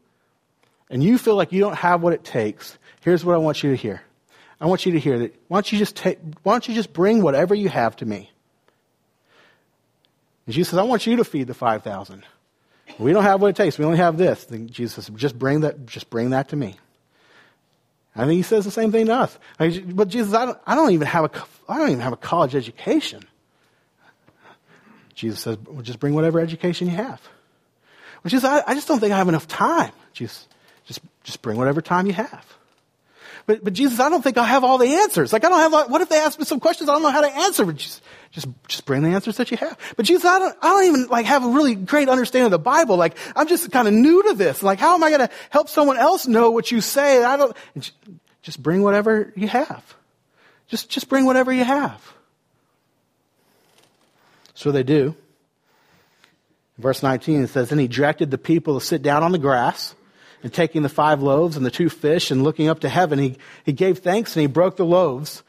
and 0.90 1.03
you 1.03 1.19
feel 1.19 1.35
like 1.35 1.51
you 1.51 1.61
don't 1.61 1.77
have 1.77 2.03
what 2.03 2.12
it 2.12 2.23
takes, 2.23 2.79
Here's 3.05 3.23
what 3.23 3.35
I 3.35 3.38
want 3.38 3.62
you 3.62 3.71
to 3.71 3.77
hear. 3.77 4.01
I 4.59 4.64
want 4.64 4.87
you 4.87 4.93
to 4.93 4.99
hear 4.99 5.19
that. 5.19 5.35
Why 5.49 5.59
don't 5.59 5.71
you 5.71 5.79
just 5.79 5.95
take, 5.95 6.19
why 6.43 6.55
don't 6.55 6.67
you 6.67 6.75
just 6.75 6.90
bring 6.90 7.21
whatever 7.21 7.55
you 7.55 7.69
have 7.69 7.95
to 7.97 8.07
me? 8.07 8.31
And 10.47 10.55
Jesus 10.55 10.71
says, 10.71 10.79
I 10.79 10.85
want 10.85 11.07
you 11.07 11.17
to 11.17 11.25
feed 11.25 11.47
the 11.47 11.53
5,000. 11.53 12.25
We 12.99 13.12
don't 13.12 13.25
have 13.25 13.43
what 13.43 13.49
it 13.49 13.57
takes. 13.57 13.77
We 13.77 13.85
only 13.85 13.99
have 13.99 14.17
this. 14.17 14.47
Then 14.47 14.69
Jesus 14.69 15.05
says, 15.05 15.14
just 15.17 15.38
bring 15.38 15.61
that, 15.61 15.85
just 15.85 16.09
bring 16.09 16.31
that 16.31 16.49
to 16.49 16.57
me. 16.57 16.77
I 18.17 18.25
think 18.25 18.37
he 18.37 18.43
says 18.43 18.64
the 18.64 18.71
same 18.71 18.90
thing 18.90 19.05
to 19.07 19.14
us. 19.14 19.38
But 19.59 20.09
Jesus, 20.09 20.33
I 20.33 20.47
don't, 20.47 20.59
I 20.67 20.75
don't 20.75 20.93
even 20.93 21.07
have 21.07 21.27
a, 21.27 21.45
I 21.71 21.77
don't 21.77 21.90
even 21.90 22.01
have 22.01 22.14
a 22.14 22.17
college 22.17 22.55
education. 22.55 23.23
Jesus 25.14 25.40
says, 25.40 25.59
well, 25.67 25.83
just 25.83 25.99
bring 26.01 26.14
whatever 26.14 26.40
education 26.40 26.88
you 26.88 26.97
have. 26.97 27.21
Which 28.23 28.33
is, 28.33 28.47
I, 28.47 28.62
I 28.67 28.73
just 28.73 28.88
don't 28.88 28.99
think 28.99 29.12
I 29.12 29.19
have 29.19 29.29
enough 29.29 29.47
time. 29.47 29.93
Jesus, 30.14 30.49
just, 30.87 31.01
just 31.23 31.43
bring 31.43 31.59
whatever 31.59 31.83
time 31.83 32.07
you 32.07 32.14
have. 32.14 32.47
But, 33.46 33.62
but 33.62 33.74
Jesus, 33.74 34.00
I 34.00 34.09
don't 34.09 34.22
think 34.22 34.38
I 34.38 34.44
have 34.44 34.64
all 34.64 34.78
the 34.78 34.88
answers. 34.88 35.33
Like 35.33 35.44
I 35.44 35.48
don't 35.48 35.59
have, 35.59 35.90
what 35.90 36.00
if 36.00 36.09
they 36.09 36.18
ask 36.18 36.38
me 36.38 36.46
some 36.46 36.61
questions 36.61 36.88
I 36.88 36.94
don't 36.94 37.02
know 37.02 37.11
how 37.11 37.20
to 37.20 37.28
answer? 37.28 37.64
But 37.64 37.76
just, 37.76 38.02
just, 38.30 38.46
just 38.68 38.87
bring 38.87 39.02
the 39.02 39.11
answers 39.11 39.37
that 39.37 39.50
you 39.50 39.59
have. 39.59 39.78
But 39.96 40.07
Jesus, 40.07 40.24
I 40.24 40.38
don't, 40.38 40.57
I 40.62 40.70
don't 40.70 40.85
even 40.85 41.07
like 41.09 41.26
have 41.26 41.44
a 41.44 41.48
really 41.48 41.74
great 41.74 42.09
understanding 42.09 42.46
of 42.46 42.52
the 42.52 42.59
Bible. 42.59 42.96
Like 42.96 43.16
I'm 43.37 43.46
just 43.46 43.70
kind 43.70 43.87
of 43.87 43.92
new 43.92 44.22
to 44.22 44.35
this. 44.35 44.62
Like 44.62 44.78
how 44.78 44.94
am 44.94 45.04
I 45.04 45.11
going 45.11 45.28
to 45.28 45.30
help 45.50 45.68
someone 45.68 45.98
else 45.98 46.26
know 46.26 46.50
what 46.50 46.70
you 46.70 46.80
say? 46.80 47.22
I 47.22 47.37
don't, 47.37 47.57
just 48.40 48.62
bring 48.62 48.83
whatever 48.83 49.33
you 49.37 49.48
have. 49.48 49.94
Just, 50.68 50.88
just 50.88 51.11
bring 51.11 51.26
whatever 51.26 51.52
you 51.52 51.64
have. 51.64 52.14
So 54.54 54.72
they 54.72 54.83
do. 54.83 55.14
Verse 56.78 57.02
19 57.02 57.42
it 57.42 57.48
says, 57.48 57.72
and 57.72 57.80
he 57.80 57.88
directed 57.88 58.30
the 58.30 58.38
people 58.38 58.80
to 58.80 58.85
sit 58.85 59.02
down 59.02 59.22
on 59.22 59.33
the 59.33 59.38
grass 59.38 59.94
and 60.44 60.52
taking 60.52 60.83
the 60.83 60.90
five 60.90 61.22
loaves 61.22 61.57
and 61.57 61.64
the 61.64 61.70
two 61.70 61.88
fish 61.88 62.30
and 62.30 62.44
looking 62.44 62.68
up 62.68 62.80
to 62.80 62.88
heaven, 62.88 63.18
he, 63.18 63.37
he 63.64 63.72
gave 63.72 64.00
thanks 64.00 64.37
and 64.37 64.42
he 64.42 64.46
broke 64.46 64.76
the 64.76 64.85
loaves. 64.85 65.42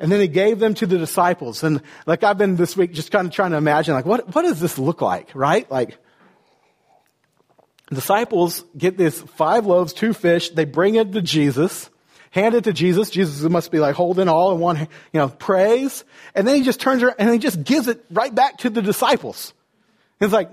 And 0.00 0.10
then 0.10 0.20
he 0.20 0.26
gave 0.26 0.58
them 0.58 0.74
to 0.74 0.86
the 0.86 0.98
disciples. 0.98 1.62
And 1.62 1.80
like 2.04 2.24
I've 2.24 2.36
been 2.36 2.56
this 2.56 2.76
week 2.76 2.92
just 2.92 3.12
kind 3.12 3.28
of 3.28 3.32
trying 3.32 3.52
to 3.52 3.58
imagine, 3.58 3.94
like, 3.94 4.06
what, 4.06 4.34
what 4.34 4.42
does 4.42 4.58
this 4.58 4.76
look 4.76 5.00
like, 5.00 5.30
right? 5.34 5.70
Like, 5.70 5.98
disciples 7.90 8.64
get 8.76 8.96
this 8.96 9.20
five 9.20 9.66
loaves, 9.66 9.92
two 9.92 10.12
fish, 10.12 10.50
they 10.50 10.64
bring 10.64 10.96
it 10.96 11.12
to 11.12 11.22
Jesus, 11.22 11.88
hand 12.32 12.56
it 12.56 12.64
to 12.64 12.72
Jesus. 12.72 13.08
Jesus 13.08 13.48
must 13.48 13.70
be 13.70 13.78
like 13.78 13.94
holding 13.94 14.26
all 14.26 14.52
in 14.52 14.58
one, 14.58 14.78
you 14.78 15.20
know, 15.20 15.28
praise. 15.28 16.04
And 16.34 16.44
then 16.48 16.56
he 16.56 16.62
just 16.62 16.80
turns 16.80 17.04
around 17.04 17.16
and 17.20 17.30
he 17.30 17.38
just 17.38 17.62
gives 17.62 17.86
it 17.86 18.04
right 18.10 18.34
back 18.34 18.58
to 18.58 18.70
the 18.70 18.82
disciples. 18.82 19.54
It's 20.20 20.34
like, 20.34 20.50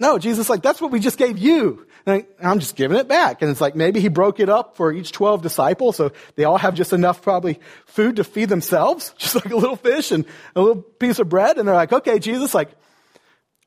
no, 0.00 0.18
Jesus, 0.18 0.48
like, 0.48 0.62
that's 0.62 0.80
what 0.80 0.90
we 0.90 0.98
just 0.98 1.18
gave 1.18 1.36
you. 1.36 1.86
And 2.06 2.24
I'm 2.42 2.58
just 2.58 2.74
giving 2.74 2.96
it 2.96 3.06
back. 3.06 3.42
And 3.42 3.50
it's 3.50 3.60
like, 3.60 3.76
maybe 3.76 4.00
he 4.00 4.08
broke 4.08 4.40
it 4.40 4.48
up 4.48 4.76
for 4.76 4.92
each 4.94 5.12
12 5.12 5.42
disciples. 5.42 5.96
So 5.96 6.12
they 6.36 6.44
all 6.44 6.56
have 6.56 6.74
just 6.74 6.94
enough 6.94 7.20
probably 7.20 7.60
food 7.84 8.16
to 8.16 8.24
feed 8.24 8.48
themselves, 8.48 9.14
just 9.18 9.34
like 9.34 9.50
a 9.50 9.56
little 9.56 9.76
fish 9.76 10.10
and 10.10 10.24
a 10.56 10.60
little 10.62 10.82
piece 10.82 11.18
of 11.18 11.28
bread. 11.28 11.58
And 11.58 11.68
they're 11.68 11.74
like, 11.74 11.92
okay, 11.92 12.18
Jesus, 12.18 12.54
like, 12.54 12.70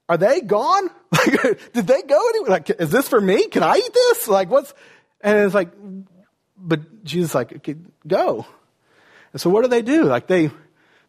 are 0.10 0.18
they 0.18 0.42
gone? 0.42 0.90
Like, 1.12 1.72
did 1.74 1.88
they 1.88 2.02
go 2.02 2.30
anywhere? 2.30 2.50
Like, 2.50 2.70
is 2.70 2.90
this 2.90 3.08
for 3.08 3.20
me? 3.20 3.48
Can 3.48 3.64
I 3.64 3.78
eat 3.78 3.94
this? 3.94 4.28
Like, 4.28 4.50
what's, 4.50 4.74
and 5.22 5.38
it's 5.40 5.54
like, 5.54 5.70
but 6.58 7.04
Jesus, 7.04 7.34
like, 7.34 7.56
okay, 7.58 7.76
go. 8.06 8.46
And 9.34 9.42
so 9.42 9.50
what 9.50 9.62
do 9.62 9.68
they 9.68 9.82
do? 9.82 10.04
Like, 10.04 10.28
they, 10.28 10.52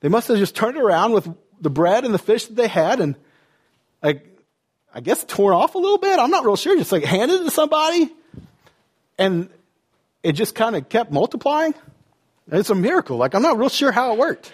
they 0.01 0.09
must 0.09 0.29
have 0.29 0.39
just 0.39 0.55
turned 0.55 0.77
around 0.77 1.13
with 1.13 1.29
the 1.61 1.71
bread 1.71 2.05
and 2.05 2.15
the 2.15 2.19
fish 2.19 2.47
that 2.47 2.55
they 2.55 2.69
had 2.69 3.01
and 3.01 3.17
like, 4.03 4.25
I 4.95 5.01
guess 5.01 5.25
torn 5.25 5.55
off 5.55 5.75
a 5.75 5.79
little 5.79 5.99
bit. 5.99 6.19
I'm 6.19 6.31
not 6.31 6.45
real 6.45 6.57
sure. 6.57 6.77
Just 6.77 6.93
like 6.93 7.05
handed 7.05 7.41
it 7.41 7.45
to 7.45 7.51
somebody 7.51 8.11
and 9.19 9.49
it 10.23 10.33
just 10.33 10.55
kind 10.55 10.77
of 10.77 10.89
kept 10.89 11.11
multiplying. 11.11 11.75
It's 12.51 12.71
a 12.71 12.75
miracle. 12.75 13.17
Like, 13.17 13.35
I'm 13.35 13.43
not 13.43 13.59
real 13.59 13.69
sure 13.69 13.93
how 13.93 14.13
it 14.13 14.19
worked. 14.19 14.53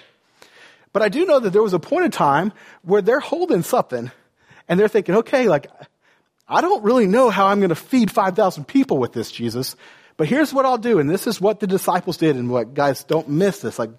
But 0.93 1.03
I 1.03 1.09
do 1.09 1.27
know 1.27 1.41
that 1.41 1.51
there 1.51 1.63
was 1.63 1.75
a 1.75 1.79
point 1.79 2.05
in 2.05 2.11
time 2.11 2.53
where 2.83 3.03
they're 3.03 3.21
holding 3.21 3.63
something 3.63 4.11
and 4.69 4.81
they're 4.81 4.89
thinking, 4.89 5.17
okay, 5.17 5.49
like, 5.49 5.71
I 6.49 6.61
don't 6.61 6.85
really 6.85 7.07
know 7.07 7.31
how 7.31 7.47
I'm 7.47 7.61
going 7.61 7.71
to 7.71 7.75
feed 7.75 8.11
5,000 8.11 8.65
people 8.65 8.99
with 8.99 9.13
this, 9.13 9.31
Jesus. 9.31 9.77
But 10.17 10.29
here's 10.29 10.53
what 10.53 10.65
I'll 10.67 10.79
do. 10.79 10.99
And 10.99 11.09
this 11.09 11.27
is 11.27 11.41
what 11.41 11.61
the 11.61 11.67
disciples 11.67 12.17
did. 12.17 12.37
And 12.37 12.51
what, 12.51 12.75
guys, 12.75 13.05
don't 13.05 13.29
miss 13.29 13.61
this. 13.61 13.79
Like, 13.79 13.91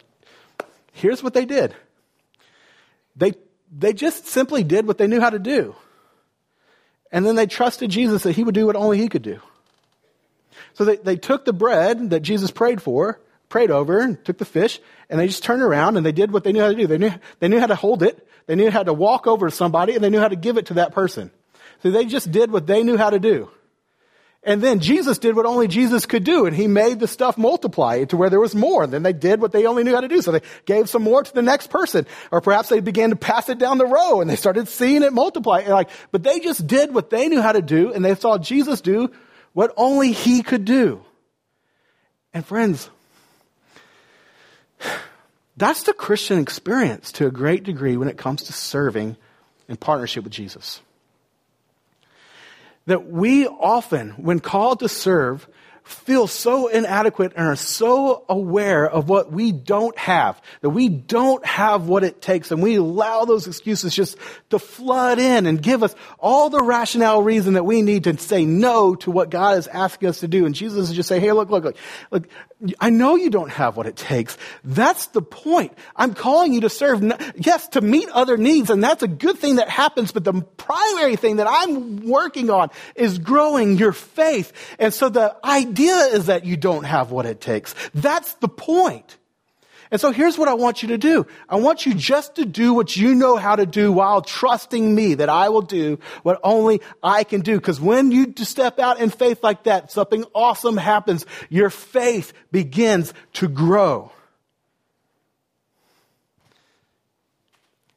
here's 0.94 1.24
what 1.24 1.34
they 1.34 1.46
did. 1.46 1.76
They 3.16 3.34
they 3.78 3.94
just 3.94 4.28
simply 4.28 4.64
did 4.64 4.88
what 4.88 4.98
they 4.98 5.08
knew 5.08 5.20
how 5.20 5.30
to 5.30 5.40
do. 5.40 5.76
And 7.12 7.26
then 7.26 7.36
they 7.36 7.46
trusted 7.46 7.92
Jesus 7.92 8.24
that 8.24 8.36
he 8.36 8.44
would 8.44 8.56
do 8.56 8.66
what 8.66 8.76
only 8.76 8.98
he 8.98 9.10
could 9.10 9.22
do. 9.22 9.40
So 10.74 10.86
they, 10.86 10.96
they 10.98 11.16
took 11.16 11.46
the 11.46 11.54
bread 11.54 12.10
that 12.10 12.22
Jesus 12.22 12.52
prayed 12.52 12.82
for, 12.82 13.20
prayed 13.50 13.72
over, 13.72 14.00
and 14.00 14.24
took 14.24 14.38
the 14.38 14.46
fish, 14.46 14.80
and 15.10 15.20
they 15.20 15.28
just 15.28 15.44
turned 15.44 15.62
around 15.62 15.98
and 15.98 16.06
they 16.06 16.12
did 16.12 16.32
what 16.32 16.44
they 16.44 16.52
knew 16.52 16.62
how 16.62 16.70
to 16.70 16.76
do. 16.76 16.88
They 16.88 16.98
knew, 16.98 17.12
they 17.40 17.48
knew 17.48 17.60
how 17.60 17.68
to 17.68 17.76
hold 17.76 18.04
it, 18.04 18.28
they 18.48 18.56
knew 18.56 18.72
how 18.72 18.84
to 18.84 18.94
walk 18.94 19.28
over 19.28 19.50
to 19.50 19.56
somebody, 19.56 19.96
and 19.96 20.04
they 20.04 20.10
knew 20.10 20.20
how 20.20 20.28
to 20.28 20.36
give 20.36 20.58
it 20.58 20.68
to 20.68 20.76
that 20.76 20.94
person. 20.94 21.32
So 21.84 21.92
they 21.92 22.06
just 22.06 22.32
did 22.32 22.52
what 22.52 22.68
they 22.68 22.84
knew 22.84 22.98
how 22.98 23.10
to 23.10 23.20
do. 23.20 23.50
And 24.46 24.62
then 24.62 24.80
Jesus 24.80 25.18
did 25.18 25.36
what 25.36 25.48
only 25.48 25.68
Jesus 25.68 26.06
could 26.06 26.24
do, 26.24 26.46
and 26.46 26.56
he 26.56 26.68
made 26.68 27.00
the 27.00 27.08
stuff 27.08 27.38
multiply 27.38 28.04
to 28.06 28.16
where 28.16 28.30
there 28.30 28.40
was 28.40 28.54
more. 28.54 28.84
And 28.84 28.94
then 28.94 29.02
they 29.02 29.12
did 29.12 29.42
what 29.42 29.52
they 29.52 29.66
only 29.66 29.84
knew 29.84 29.96
how 29.96 30.02
to 30.02 30.08
do. 30.08 30.22
So 30.22 30.32
they 30.32 30.42
gave 30.66 30.88
some 30.88 31.02
more 31.02 31.24
to 31.24 31.34
the 31.34 31.42
next 31.42 31.72
person. 31.72 32.06
Or 32.32 32.42
perhaps 32.42 32.70
they 32.70 32.80
began 32.80 33.10
to 33.10 33.16
pass 33.16 33.50
it 33.50 33.58
down 33.58 33.80
the 33.80 33.88
row 33.88 34.22
and 34.22 34.30
they 34.30 34.36
started 34.36 34.68
seeing 34.68 35.02
it 35.02 35.12
multiply. 35.12 35.62
And 35.62 35.70
like, 35.70 35.90
but 36.12 36.22
they 36.22 36.40
just 36.40 36.68
did 36.68 36.94
what 36.94 37.10
they 37.10 37.28
knew 37.28 37.42
how 37.42 37.54
to 37.54 37.62
do, 37.64 37.92
and 37.92 38.06
they 38.06 38.14
saw 38.14 38.38
Jesus 38.38 38.82
do 38.82 39.12
what 39.54 39.74
only 39.78 40.12
he 40.12 40.44
could 40.44 40.64
do. 40.64 41.04
And 42.34 42.46
friends, 42.46 42.90
That's 45.58 45.84
the 45.84 45.94
Christian 45.94 46.40
experience 46.40 47.14
to 47.14 47.28
a 47.28 47.32
great 47.32 47.64
degree 47.64 47.98
when 47.98 48.10
it 48.10 48.18
comes 48.18 48.44
to 48.44 48.54
serving 48.54 49.16
in 49.68 49.78
partnership 49.78 50.24
with 50.24 50.34
Jesus. 50.34 50.82
That 52.88 53.10
we 53.10 53.48
often, 53.48 54.12
when 54.12 54.40
called 54.40 54.80
to 54.80 54.90
serve, 54.90 55.48
feel 55.86 56.26
so 56.26 56.68
inadequate 56.68 57.34
and 57.36 57.48
are 57.48 57.56
so 57.56 58.26
aware 58.28 58.90
of 58.90 59.08
what 59.08 59.32
we 59.32 59.52
don't 59.52 59.96
have, 59.98 60.42
that 60.62 60.72
we 60.72 60.90
don't 60.90 61.46
have 61.46 61.88
what 61.88 62.04
it 62.04 62.22
takes, 62.22 62.52
and 62.52 62.62
we 62.62 62.76
allow 62.76 63.26
those 63.26 63.46
excuses 63.46 63.94
just 63.94 64.18
to 64.50 64.58
flood 64.58 65.20
in 65.20 65.46
and 65.46 65.62
give 65.62 65.84
us 65.84 65.94
all 66.18 66.50
the 66.50 66.62
rationale 66.62 67.22
reason 67.22 67.54
that 67.54 67.66
we 67.66 67.84
need 67.84 68.06
to 68.06 68.18
say 68.18 68.46
no 68.46 68.96
to 68.96 69.12
what 69.12 69.30
God 69.30 69.60
is 69.60 69.68
asking 69.68 70.10
us 70.10 70.22
to 70.22 70.28
do. 70.28 70.48
And 70.48 70.56
Jesus 70.56 70.90
is 70.90 70.96
just 70.96 71.08
say, 71.08 71.20
hey, 71.20 71.32
look, 71.34 71.52
look, 71.52 71.64
look, 71.64 71.78
look, 72.10 72.28
I 72.80 72.90
know 72.90 73.16
you 73.16 73.30
don't 73.30 73.52
have 73.52 73.76
what 73.76 73.86
it 73.86 73.98
takes. 73.98 74.38
That's 74.64 75.08
the 75.08 75.22
point. 75.22 75.78
I'm 75.96 76.14
calling 76.14 76.54
you 76.54 76.62
to 76.62 76.70
serve, 76.70 77.04
yes, 77.36 77.68
to 77.70 77.82
meet 77.82 78.10
other 78.10 78.38
needs, 78.38 78.70
and 78.70 78.84
that's 78.84 79.04
a 79.04 79.10
good 79.10 79.38
thing 79.38 79.58
that 79.58 79.70
happens, 79.70 80.12
but 80.14 80.24
the 80.24 80.34
primary 80.34 81.18
thing 81.18 81.36
that 81.36 81.48
I'm 81.50 82.08
working 82.08 82.50
on 82.50 82.70
is 82.96 83.20
growing 83.20 83.78
your 83.78 83.92
faith. 83.92 84.54
And 84.80 84.94
so 84.94 85.10
the 85.10 85.36
idea 85.44 85.96
is 85.96 86.28
that 86.28 86.46
you 86.46 86.56
don't 86.56 86.86
have 86.86 87.12
what 87.12 87.26
it 87.26 87.42
takes. 87.42 87.76
That's 87.94 88.34
the 88.36 88.48
point. 88.48 89.18
And 89.96 90.02
so 90.02 90.12
here's 90.12 90.38
what 90.38 90.50
I 90.50 90.56
want 90.56 90.84
you 90.84 90.90
to 90.90 90.98
do. 90.98 91.26
I 91.48 91.56
want 91.56 91.86
you 91.86 91.94
just 91.94 92.36
to 92.36 92.44
do 92.44 92.74
what 92.74 92.98
you 92.98 93.16
know 93.16 93.38
how 93.38 93.56
to 93.56 93.66
do 93.66 93.94
while 93.94 94.22
trusting 94.22 94.94
me 94.94 95.14
that 95.14 95.30
I 95.30 95.48
will 95.48 95.62
do 95.62 96.00
what 96.22 96.38
only 96.44 96.82
I 97.02 97.24
can 97.24 97.40
do. 97.40 97.56
Because 97.56 97.80
when 97.80 98.12
you 98.12 98.34
step 98.40 98.78
out 98.78 99.00
in 99.00 99.10
faith 99.10 99.42
like 99.42 99.64
that, 99.64 99.94
something 99.94 100.26
awesome 100.34 100.76
happens. 100.76 101.26
Your 101.48 101.70
faith 101.70 102.34
begins 102.52 103.14
to 103.36 103.48
grow. 103.48 104.12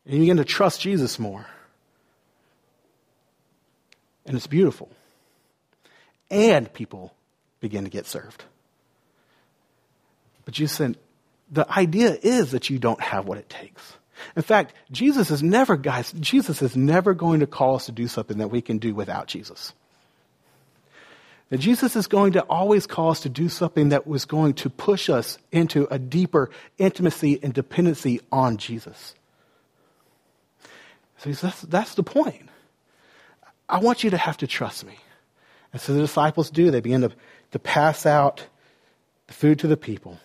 And 0.07 0.15
you 0.15 0.21
begin 0.21 0.37
to 0.37 0.45
trust 0.45 0.81
Jesus 0.81 1.19
more. 1.19 1.47
And 4.25 4.37
it's 4.37 4.47
beautiful. 4.47 4.89
And 6.31 6.73
people 6.73 7.13
begin 7.59 7.83
to 7.83 7.91
get 7.91 8.07
served. 8.07 8.45
But 10.45 10.61
you 10.61 10.69
said, 10.69 10.97
the 11.51 11.71
idea 11.71 12.17
is 12.23 12.53
that 12.53 12.71
you 12.71 12.79
don't 12.79 13.01
have 13.01 13.27
what 13.27 13.39
it 13.39 13.49
takes. 13.49 13.95
In 14.37 14.43
fact, 14.43 14.75
Jesus 14.91 15.31
is 15.31 15.43
never, 15.43 15.77
guys, 15.77 16.13
Jesus 16.13 16.61
is 16.63 16.77
never 16.77 17.15
going 17.15 17.41
to 17.41 17.47
call 17.47 17.77
us 17.77 17.87
to 17.87 17.93
do 17.93 18.09
something 18.09 18.39
that 18.39 18.49
we 18.49 18.61
can 18.61 18.79
do 18.79 18.95
without 18.95 19.27
Jesus. 19.27 19.73
That 21.51 21.59
Jesus 21.59 21.97
is 21.97 22.07
going 22.07 22.33
to 22.33 22.43
always 22.43 22.87
call 22.87 23.11
us 23.11 23.21
to 23.21 23.29
do 23.29 23.49
something 23.49 23.91
that 23.91 24.07
was 24.07 24.25
going 24.25 24.55
to 24.55 24.71
push 24.71 25.09
us 25.09 25.39
into 25.51 25.87
a 25.91 25.99
deeper 25.99 26.51
intimacy 26.77 27.39
and 27.43 27.55
dependency 27.55 28.21
on 28.31 28.59
Jesus. 28.59 29.15
So 31.19 31.31
that's, 31.31 31.63
that's 31.63 31.95
the 31.95 32.03
point. 32.03 32.49
I 33.69 33.79
want 33.79 34.05
you 34.05 34.11
to 34.11 34.19
have 34.19 34.37
to 34.39 34.47
trust 34.47 34.85
me. 34.85 34.97
And 35.73 35.81
so 35.81 35.93
the 35.95 36.01
disciples 36.01 36.51
do. 36.51 36.71
They 36.71 36.81
begin 36.81 37.03
to, 37.03 37.13
to 37.53 37.59
pass 37.59 38.07
out 38.07 38.47
the 39.27 39.33
food 39.33 39.59
to 39.61 39.67
the 39.67 39.77
people. 39.77 40.19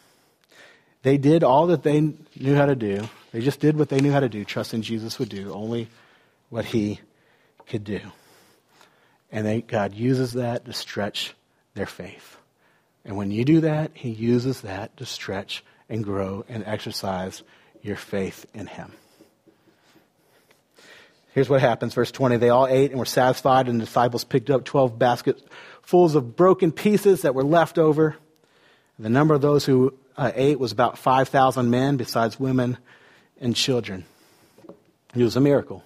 They 1.04 1.18
did 1.18 1.44
all 1.44 1.68
that 1.68 1.84
they 1.84 2.00
knew 2.02 2.56
how 2.56 2.66
to 2.66 2.76
do. 2.76 3.08
They 3.32 3.42
just 3.42 3.60
did 3.60 3.78
what 3.78 3.89
they 3.89 4.00
knew 4.00 4.12
how 4.12 4.22
to 4.22 4.30
do, 4.30 4.44
trusting 4.46 4.82
Jesus 4.82 5.20
would 5.20 5.30
do 5.30 5.54
only 5.54 5.89
what 6.50 6.66
he 6.66 7.02
could 7.68 7.84
do. 7.84 8.00
And 9.32 9.46
they, 9.46 9.62
God 9.62 9.94
uses 9.94 10.34
that 10.34 10.66
to 10.66 10.74
stretch 10.74 11.34
their 11.74 11.86
faith. 11.86 12.38
And 13.04 13.18
when 13.18 13.32
you 13.32 13.44
do 13.44 13.62
that, 13.62 13.92
he 13.94 14.10
uses 14.10 14.62
that 14.62 14.96
to 14.98 15.06
stretch 15.06 15.63
and 15.89 16.04
grow 16.04 16.46
and 16.48 16.63
exercise 16.66 17.44
your 17.82 17.98
faith 17.98 18.46
in 18.54 18.68
him. 18.68 18.94
Here's 21.34 21.50
what 21.50 21.62
happens, 21.62 21.96
verse 21.96 22.12
20. 22.12 22.38
They 22.38 22.50
all 22.50 22.68
ate 22.68 22.92
and 22.92 23.00
were 23.00 23.06
satisfied, 23.06 23.68
and 23.68 23.82
the 23.82 23.86
disciples 23.86 24.24
picked 24.24 24.50
up 24.50 24.63
12 24.63 24.98
baskets 24.98 25.42
full 25.82 26.16
of 26.16 26.36
broken 26.38 26.72
pieces 26.72 27.24
that 27.24 27.36
were 27.36 27.44
left 27.44 27.78
over. 27.78 28.16
The 29.00 29.10
number 29.10 29.34
of 29.34 29.42
those 29.42 29.66
who 29.66 29.96
uh, 30.17 30.32
ate 30.36 30.60
was 30.60 30.71
about 30.71 30.97
5,000 30.97 31.69
men, 31.69 31.97
besides 31.97 32.39
women 32.39 32.78
and 33.39 33.56
children. 33.56 34.06
It 35.15 35.23
was 35.23 35.36
a 35.36 35.41
miracle. 35.41 35.84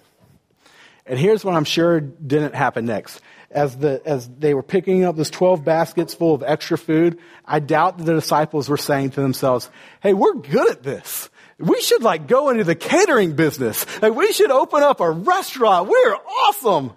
And 1.06 1.18
here's 1.18 1.44
what 1.44 1.54
I'm 1.54 1.64
sure 1.64 2.00
didn't 2.00 2.54
happen 2.54 2.86
next. 2.86 3.20
As, 3.50 3.76
the, 3.76 4.02
as 4.04 4.28
they 4.28 4.52
were 4.52 4.62
picking 4.62 5.04
up 5.04 5.16
those 5.16 5.30
12 5.30 5.64
baskets 5.64 6.12
full 6.12 6.34
of 6.34 6.42
extra 6.42 6.76
food, 6.76 7.18
I 7.46 7.60
doubt 7.60 7.96
that 7.98 8.04
the 8.04 8.14
disciples 8.14 8.68
were 8.68 8.76
saying 8.76 9.10
to 9.10 9.22
themselves, 9.22 9.70
hey, 10.02 10.12
we're 10.12 10.34
good 10.34 10.70
at 10.70 10.82
this. 10.82 11.30
We 11.58 11.80
should 11.80 12.02
like 12.02 12.28
go 12.28 12.50
into 12.50 12.64
the 12.64 12.74
catering 12.74 13.34
business. 13.34 13.86
Like 14.02 14.14
we 14.14 14.32
should 14.32 14.50
open 14.50 14.82
up 14.82 15.00
a 15.00 15.10
restaurant. 15.10 15.88
We're 15.88 16.14
awesome. 16.14 16.92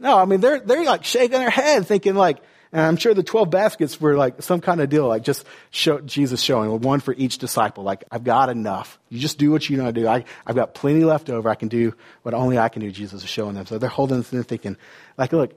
No, 0.00 0.18
I 0.18 0.24
mean, 0.24 0.40
they're, 0.40 0.58
they're 0.58 0.84
like 0.84 1.04
shaking 1.04 1.38
their 1.38 1.50
head 1.50 1.86
thinking 1.86 2.16
like, 2.16 2.38
and 2.72 2.80
I'm 2.80 2.96
sure 2.96 3.12
the 3.12 3.22
12 3.22 3.50
baskets 3.50 4.00
were 4.00 4.16
like 4.16 4.42
some 4.42 4.62
kind 4.62 4.80
of 4.80 4.88
deal, 4.88 5.06
like 5.06 5.22
just 5.22 5.44
show, 5.70 6.00
Jesus 6.00 6.40
showing 6.40 6.80
one 6.80 7.00
for 7.00 7.12
each 7.12 7.36
disciple. 7.36 7.84
Like, 7.84 8.04
I've 8.10 8.24
got 8.24 8.48
enough. 8.48 8.98
You 9.10 9.20
just 9.20 9.38
do 9.38 9.50
what 9.50 9.68
you 9.68 9.76
know 9.76 9.86
to 9.86 9.92
do. 9.92 10.08
I, 10.08 10.24
I've 10.46 10.56
got 10.56 10.72
plenty 10.72 11.04
left 11.04 11.28
over. 11.28 11.50
I 11.50 11.54
can 11.54 11.68
do 11.68 11.94
what 12.22 12.32
only 12.32 12.58
I 12.58 12.70
can 12.70 12.80
do. 12.80 12.90
Jesus 12.90 13.22
is 13.22 13.28
showing 13.28 13.54
them. 13.54 13.66
So 13.66 13.76
they're 13.76 13.90
holding 13.90 14.18
this 14.18 14.32
and 14.32 14.48
thinking, 14.48 14.78
like, 15.18 15.34
look, 15.34 15.52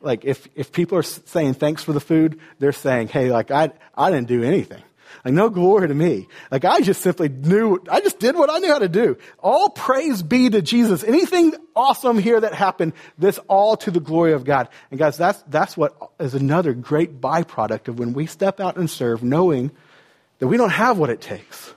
like 0.00 0.24
if, 0.24 0.48
if 0.54 0.70
people 0.70 0.96
are 0.96 1.02
saying 1.02 1.54
thanks 1.54 1.82
for 1.82 1.92
the 1.92 2.00
food, 2.00 2.38
they're 2.60 2.72
saying, 2.72 3.08
hey, 3.08 3.32
like 3.32 3.50
I, 3.50 3.72
I 3.94 4.10
didn't 4.10 4.28
do 4.28 4.44
anything. 4.44 4.82
Like, 5.24 5.34
no 5.34 5.50
glory 5.50 5.88
to 5.88 5.94
me. 5.94 6.28
Like, 6.50 6.64
I 6.64 6.80
just 6.80 7.02
simply 7.02 7.28
knew, 7.28 7.82
I 7.88 8.00
just 8.00 8.18
did 8.18 8.36
what 8.36 8.50
I 8.50 8.58
knew 8.58 8.72
how 8.72 8.78
to 8.78 8.88
do. 8.88 9.16
All 9.38 9.70
praise 9.70 10.22
be 10.22 10.50
to 10.50 10.62
Jesus. 10.62 11.04
Anything 11.04 11.54
awesome 11.76 12.18
here 12.18 12.40
that 12.40 12.54
happened, 12.54 12.92
this 13.18 13.38
all 13.48 13.76
to 13.78 13.90
the 13.90 14.00
glory 14.00 14.32
of 14.32 14.44
God. 14.44 14.68
And 14.90 14.98
guys, 14.98 15.16
that's, 15.16 15.42
that's 15.48 15.76
what 15.76 15.96
is 16.18 16.34
another 16.34 16.72
great 16.72 17.20
byproduct 17.20 17.88
of 17.88 17.98
when 17.98 18.12
we 18.12 18.26
step 18.26 18.60
out 18.60 18.76
and 18.76 18.88
serve, 18.88 19.22
knowing 19.22 19.70
that 20.38 20.48
we 20.48 20.56
don't 20.56 20.70
have 20.70 20.98
what 20.98 21.10
it 21.10 21.20
takes. 21.20 21.74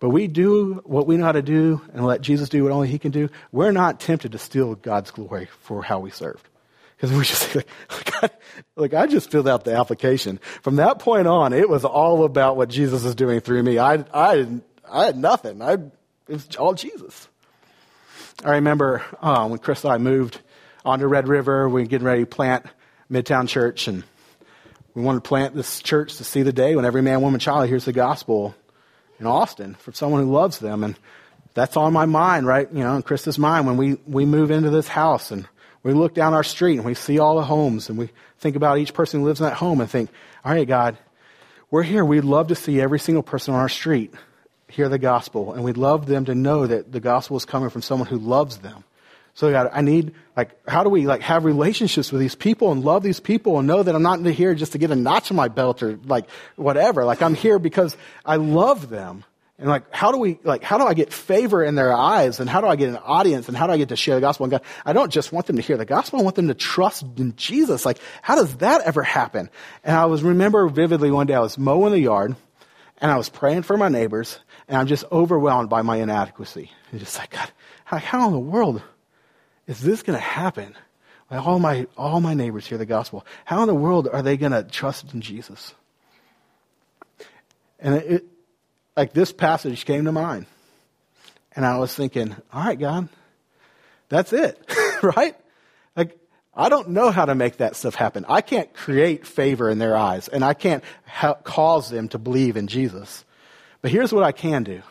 But 0.00 0.10
we 0.10 0.26
do 0.28 0.82
what 0.84 1.06
we 1.06 1.16
know 1.16 1.24
how 1.24 1.32
to 1.32 1.42
do 1.42 1.80
and 1.94 2.04
let 2.04 2.20
Jesus 2.20 2.48
do 2.48 2.62
what 2.62 2.72
only 2.72 2.88
He 2.88 2.98
can 2.98 3.10
do. 3.10 3.30
We're 3.52 3.72
not 3.72 4.00
tempted 4.00 4.32
to 4.32 4.38
steal 4.38 4.74
God's 4.74 5.10
glory 5.10 5.48
for 5.60 5.82
how 5.82 6.00
we 6.00 6.10
served. 6.10 6.46
Because 7.04 7.18
we 7.18 7.24
just 7.24 7.54
like, 8.22 8.32
like, 8.76 8.94
I, 8.94 9.06
just 9.06 9.30
filled 9.30 9.46
out 9.46 9.64
the 9.64 9.76
application. 9.76 10.40
From 10.62 10.76
that 10.76 10.98
point 10.98 11.26
on, 11.26 11.52
it 11.52 11.68
was 11.68 11.84
all 11.84 12.24
about 12.24 12.56
what 12.56 12.70
Jesus 12.70 13.04
is 13.04 13.14
doing 13.14 13.40
through 13.40 13.62
me. 13.62 13.78
I, 13.78 14.04
I, 14.14 14.46
I 14.90 15.04
had 15.04 15.18
nothing. 15.18 15.60
I, 15.60 15.74
it 15.74 15.90
was 16.28 16.56
all 16.56 16.72
Jesus. 16.72 17.28
I 18.42 18.52
remember 18.52 19.04
uh, 19.20 19.46
when 19.48 19.58
Chris 19.58 19.84
and 19.84 19.92
I 19.92 19.98
moved 19.98 20.40
onto 20.82 21.06
Red 21.06 21.28
River, 21.28 21.68
we 21.68 21.82
were 21.82 21.86
getting 21.86 22.06
ready 22.06 22.22
to 22.22 22.26
plant 22.26 22.64
Midtown 23.10 23.48
Church, 23.48 23.86
and 23.86 24.02
we 24.94 25.02
wanted 25.02 25.24
to 25.24 25.28
plant 25.28 25.54
this 25.54 25.82
church 25.82 26.16
to 26.16 26.24
see 26.24 26.40
the 26.40 26.54
day 26.54 26.74
when 26.74 26.86
every 26.86 27.02
man, 27.02 27.20
woman, 27.20 27.38
child 27.38 27.68
hears 27.68 27.84
the 27.84 27.92
gospel 27.92 28.54
in 29.20 29.26
Austin 29.26 29.74
from 29.74 29.92
someone 29.92 30.22
who 30.22 30.32
loves 30.32 30.58
them. 30.58 30.82
And 30.82 30.98
that's 31.52 31.76
on 31.76 31.92
my 31.92 32.06
mind, 32.06 32.46
right? 32.46 32.66
You 32.72 32.82
know, 32.82 32.96
in 32.96 33.02
Chris's 33.02 33.38
mind 33.38 33.66
when 33.66 33.76
we, 33.76 33.98
we 34.06 34.24
move 34.24 34.50
into 34.50 34.70
this 34.70 34.88
house 34.88 35.30
and 35.30 35.46
we 35.84 35.92
look 35.92 36.14
down 36.14 36.34
our 36.34 36.42
street 36.42 36.76
and 36.76 36.84
we 36.84 36.94
see 36.94 37.20
all 37.20 37.36
the 37.36 37.44
homes 37.44 37.88
and 37.88 37.96
we 37.96 38.08
think 38.38 38.56
about 38.56 38.78
each 38.78 38.94
person 38.94 39.20
who 39.20 39.26
lives 39.26 39.40
in 39.40 39.44
that 39.44 39.54
home 39.54 39.80
and 39.80 39.88
think, 39.88 40.10
all 40.44 40.52
right, 40.52 40.66
God, 40.66 40.98
we're 41.70 41.82
here. 41.82 42.04
We'd 42.04 42.24
love 42.24 42.48
to 42.48 42.54
see 42.54 42.80
every 42.80 42.98
single 42.98 43.22
person 43.22 43.54
on 43.54 43.60
our 43.60 43.68
street 43.68 44.12
hear 44.68 44.88
the 44.88 44.98
gospel 44.98 45.52
and 45.52 45.62
we'd 45.62 45.76
love 45.76 46.06
them 46.06 46.24
to 46.24 46.34
know 46.34 46.66
that 46.66 46.90
the 46.90 47.00
gospel 47.00 47.36
is 47.36 47.44
coming 47.44 47.70
from 47.70 47.82
someone 47.82 48.08
who 48.08 48.18
loves 48.18 48.58
them. 48.58 48.82
So 49.34 49.50
God, 49.50 49.68
I 49.72 49.82
need, 49.82 50.14
like, 50.36 50.50
how 50.68 50.84
do 50.84 50.90
we, 50.90 51.06
like, 51.06 51.20
have 51.22 51.44
relationships 51.44 52.12
with 52.12 52.20
these 52.20 52.36
people 52.36 52.70
and 52.70 52.84
love 52.84 53.02
these 53.02 53.18
people 53.18 53.58
and 53.58 53.66
know 53.66 53.82
that 53.82 53.94
I'm 53.94 54.02
not 54.02 54.24
here 54.24 54.54
just 54.54 54.72
to 54.72 54.78
get 54.78 54.92
a 54.92 54.96
notch 54.96 55.30
on 55.32 55.36
my 55.36 55.48
belt 55.48 55.82
or, 55.82 55.98
like, 56.04 56.30
whatever. 56.54 57.04
Like, 57.04 57.20
I'm 57.20 57.34
here 57.34 57.58
because 57.58 57.96
I 58.24 58.36
love 58.36 58.88
them. 58.88 59.24
And 59.58 59.68
like, 59.68 59.84
how 59.94 60.10
do 60.10 60.18
we, 60.18 60.38
like, 60.42 60.64
how 60.64 60.78
do 60.78 60.84
I 60.84 60.94
get 60.94 61.12
favor 61.12 61.62
in 61.62 61.76
their 61.76 61.92
eyes? 61.92 62.40
And 62.40 62.50
how 62.50 62.60
do 62.60 62.66
I 62.66 62.74
get 62.74 62.88
an 62.88 62.96
audience? 62.96 63.46
And 63.46 63.56
how 63.56 63.68
do 63.68 63.72
I 63.72 63.76
get 63.76 63.90
to 63.90 63.96
share 63.96 64.16
the 64.16 64.20
gospel? 64.20 64.44
And 64.44 64.50
God, 64.50 64.62
I 64.84 64.92
don't 64.92 65.12
just 65.12 65.32
want 65.32 65.46
them 65.46 65.56
to 65.56 65.62
hear 65.62 65.76
the 65.76 65.84
gospel. 65.84 66.18
I 66.18 66.22
want 66.24 66.34
them 66.34 66.48
to 66.48 66.54
trust 66.54 67.04
in 67.18 67.36
Jesus. 67.36 67.86
Like, 67.86 67.98
how 68.20 68.34
does 68.34 68.56
that 68.56 68.80
ever 68.82 69.04
happen? 69.04 69.48
And 69.84 69.96
I 69.96 70.06
was, 70.06 70.24
remember 70.24 70.66
vividly 70.68 71.12
one 71.12 71.28
day 71.28 71.34
I 71.34 71.40
was 71.40 71.56
mowing 71.56 71.92
the 71.92 72.00
yard 72.00 72.34
and 72.98 73.12
I 73.12 73.16
was 73.16 73.28
praying 73.28 73.62
for 73.62 73.76
my 73.76 73.88
neighbors 73.88 74.40
and 74.66 74.76
I'm 74.76 74.88
just 74.88 75.04
overwhelmed 75.12 75.70
by 75.70 75.82
my 75.82 75.98
inadequacy. 75.98 76.72
And 76.90 76.98
just 76.98 77.16
like, 77.16 77.30
God, 77.30 77.48
how, 77.84 78.26
in 78.26 78.32
the 78.32 78.40
world 78.40 78.82
is 79.68 79.80
this 79.80 80.02
going 80.02 80.18
to 80.18 80.24
happen? 80.24 80.74
Like 81.30 81.46
all 81.46 81.60
my, 81.60 81.86
all 81.96 82.20
my 82.20 82.34
neighbors 82.34 82.66
hear 82.66 82.78
the 82.78 82.86
gospel. 82.86 83.24
How 83.44 83.62
in 83.62 83.68
the 83.68 83.74
world 83.74 84.08
are 84.12 84.22
they 84.22 84.36
going 84.36 84.52
to 84.52 84.64
trust 84.64 85.14
in 85.14 85.20
Jesus? 85.20 85.74
And 87.78 87.94
it, 87.94 88.24
like 88.96 89.12
this 89.12 89.32
passage 89.32 89.84
came 89.84 90.04
to 90.04 90.12
mind. 90.12 90.46
And 91.56 91.64
I 91.64 91.78
was 91.78 91.94
thinking, 91.94 92.34
all 92.52 92.64
right, 92.64 92.78
God, 92.78 93.08
that's 94.08 94.32
it, 94.32 94.58
right? 95.02 95.36
Like, 95.96 96.18
I 96.54 96.68
don't 96.68 96.90
know 96.90 97.10
how 97.10 97.24
to 97.24 97.34
make 97.34 97.58
that 97.58 97.76
stuff 97.76 97.94
happen. 97.94 98.24
I 98.28 98.40
can't 98.40 98.72
create 98.74 99.26
favor 99.26 99.70
in 99.70 99.78
their 99.78 99.96
eyes, 99.96 100.28
and 100.28 100.44
I 100.44 100.54
can't 100.54 100.82
cause 101.44 101.90
them 101.90 102.08
to 102.08 102.18
believe 102.18 102.56
in 102.56 102.66
Jesus. 102.66 103.24
But 103.82 103.90
here's 103.90 104.12
what 104.12 104.24
I 104.24 104.32
can 104.32 104.64
do. 104.64 104.82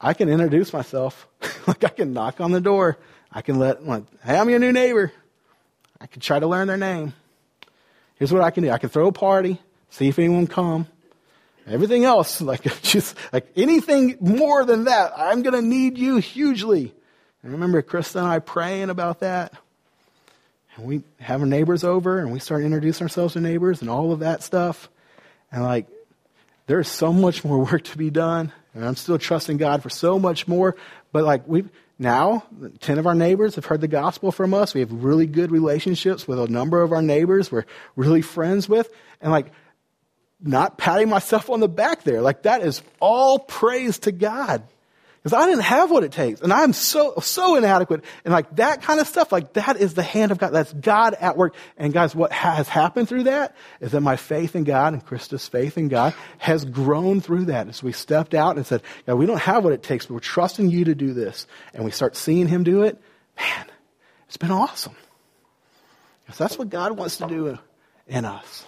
I 0.00 0.14
can 0.14 0.28
introduce 0.28 0.72
myself. 0.72 1.26
like 1.66 1.84
I 1.84 1.88
can 1.88 2.12
knock 2.12 2.40
on 2.40 2.52
the 2.52 2.60
door. 2.60 2.98
I 3.32 3.42
can 3.42 3.58
let, 3.58 3.86
like, 3.86 4.04
hey, 4.22 4.38
I'm 4.38 4.48
your 4.48 4.58
new 4.58 4.72
neighbor. 4.72 5.12
I 6.00 6.06
can 6.06 6.20
try 6.20 6.38
to 6.38 6.46
learn 6.46 6.68
their 6.68 6.76
name. 6.76 7.14
Here's 8.16 8.32
what 8.32 8.42
I 8.42 8.50
can 8.50 8.64
do. 8.64 8.70
I 8.70 8.78
can 8.78 8.88
throw 8.88 9.08
a 9.08 9.12
party, 9.12 9.60
see 9.90 10.08
if 10.08 10.18
anyone 10.18 10.46
come. 10.46 10.86
Everything 11.66 12.04
else, 12.04 12.40
like 12.40 12.62
just 12.82 13.16
like 13.32 13.46
anything 13.56 14.16
more 14.20 14.64
than 14.64 14.84
that, 14.84 15.12
I'm 15.16 15.42
going 15.42 15.54
to 15.54 15.62
need 15.62 15.98
you 15.98 16.18
hugely. 16.18 16.94
And 17.42 17.52
remember 17.52 17.82
Krista 17.82 18.16
and 18.16 18.26
I 18.26 18.38
praying 18.38 18.90
about 18.90 19.20
that. 19.20 19.52
And 20.76 20.86
we 20.86 21.02
have 21.20 21.40
our 21.40 21.46
neighbors 21.46 21.84
over 21.84 22.18
and 22.18 22.32
we 22.32 22.38
start 22.38 22.62
introducing 22.62 23.04
ourselves 23.04 23.34
to 23.34 23.40
neighbors 23.40 23.80
and 23.80 23.90
all 23.90 24.12
of 24.12 24.20
that 24.20 24.42
stuff. 24.42 24.88
And 25.50 25.62
like, 25.62 25.86
there's 26.66 26.88
so 26.88 27.12
much 27.12 27.44
more 27.44 27.58
work 27.64 27.84
to 27.84 27.98
be 27.98 28.10
done. 28.10 28.52
And 28.74 28.84
I'm 28.84 28.96
still 28.96 29.18
trusting 29.18 29.56
God 29.56 29.82
for 29.82 29.90
so 29.90 30.18
much 30.18 30.46
more. 30.46 30.76
But 31.12 31.24
like 31.24 31.46
we've 31.46 31.70
now, 31.98 32.44
10 32.80 32.98
of 32.98 33.06
our 33.06 33.14
neighbors 33.14 33.54
have 33.54 33.64
heard 33.64 33.80
the 33.80 33.88
gospel 33.88 34.30
from 34.30 34.52
us. 34.52 34.74
We 34.74 34.80
have 34.80 34.92
really 34.92 35.26
good 35.26 35.50
relationships 35.50 36.28
with 36.28 36.38
a 36.38 36.46
number 36.46 36.82
of 36.82 36.92
our 36.92 37.00
neighbors 37.00 37.50
we're 37.50 37.64
really 37.94 38.20
friends 38.20 38.68
with. 38.68 38.90
And 39.22 39.32
like, 39.32 39.50
not 40.40 40.78
patting 40.78 41.08
myself 41.08 41.50
on 41.50 41.60
the 41.60 41.68
back 41.68 42.02
there. 42.04 42.20
Like 42.20 42.42
that 42.42 42.62
is 42.62 42.82
all 43.00 43.38
praise 43.38 43.98
to 44.00 44.12
God. 44.12 44.62
Because 45.22 45.42
I 45.42 45.46
didn't 45.46 45.64
have 45.64 45.90
what 45.90 46.04
it 46.04 46.12
takes. 46.12 46.40
And 46.40 46.52
I'm 46.52 46.72
so, 46.72 47.14
so 47.20 47.56
inadequate. 47.56 48.04
And 48.24 48.32
like 48.32 48.54
that 48.56 48.82
kind 48.82 49.00
of 49.00 49.08
stuff, 49.08 49.32
like 49.32 49.54
that 49.54 49.76
is 49.76 49.94
the 49.94 50.04
hand 50.04 50.30
of 50.30 50.38
God. 50.38 50.50
That's 50.50 50.72
God 50.72 51.14
at 51.14 51.36
work. 51.36 51.56
And 51.76 51.92
guys, 51.92 52.14
what 52.14 52.30
has 52.30 52.68
happened 52.68 53.08
through 53.08 53.24
that 53.24 53.56
is 53.80 53.90
that 53.90 54.02
my 54.02 54.14
faith 54.14 54.54
in 54.54 54.62
God 54.62 54.92
and 54.92 55.04
Krista's 55.04 55.48
faith 55.48 55.76
in 55.76 55.88
God 55.88 56.14
has 56.38 56.64
grown 56.64 57.20
through 57.20 57.46
that 57.46 57.66
as 57.66 57.82
we 57.82 57.90
stepped 57.90 58.34
out 58.34 58.54
and 58.54 58.64
said, 58.64 58.82
yeah, 59.08 59.14
we 59.14 59.26
don't 59.26 59.40
have 59.40 59.64
what 59.64 59.72
it 59.72 59.82
takes, 59.82 60.06
but 60.06 60.14
we're 60.14 60.20
trusting 60.20 60.70
you 60.70 60.84
to 60.84 60.94
do 60.94 61.12
this. 61.12 61.48
And 61.74 61.84
we 61.84 61.90
start 61.90 62.14
seeing 62.14 62.46
him 62.46 62.62
do 62.62 62.84
it. 62.84 62.96
Man, 63.36 63.66
it's 64.28 64.36
been 64.36 64.52
awesome. 64.52 64.94
Because 66.24 66.38
that's 66.38 66.56
what 66.56 66.70
God 66.70 66.96
wants 66.96 67.16
to 67.16 67.26
do 67.26 67.58
in 68.06 68.24
us. 68.24 68.64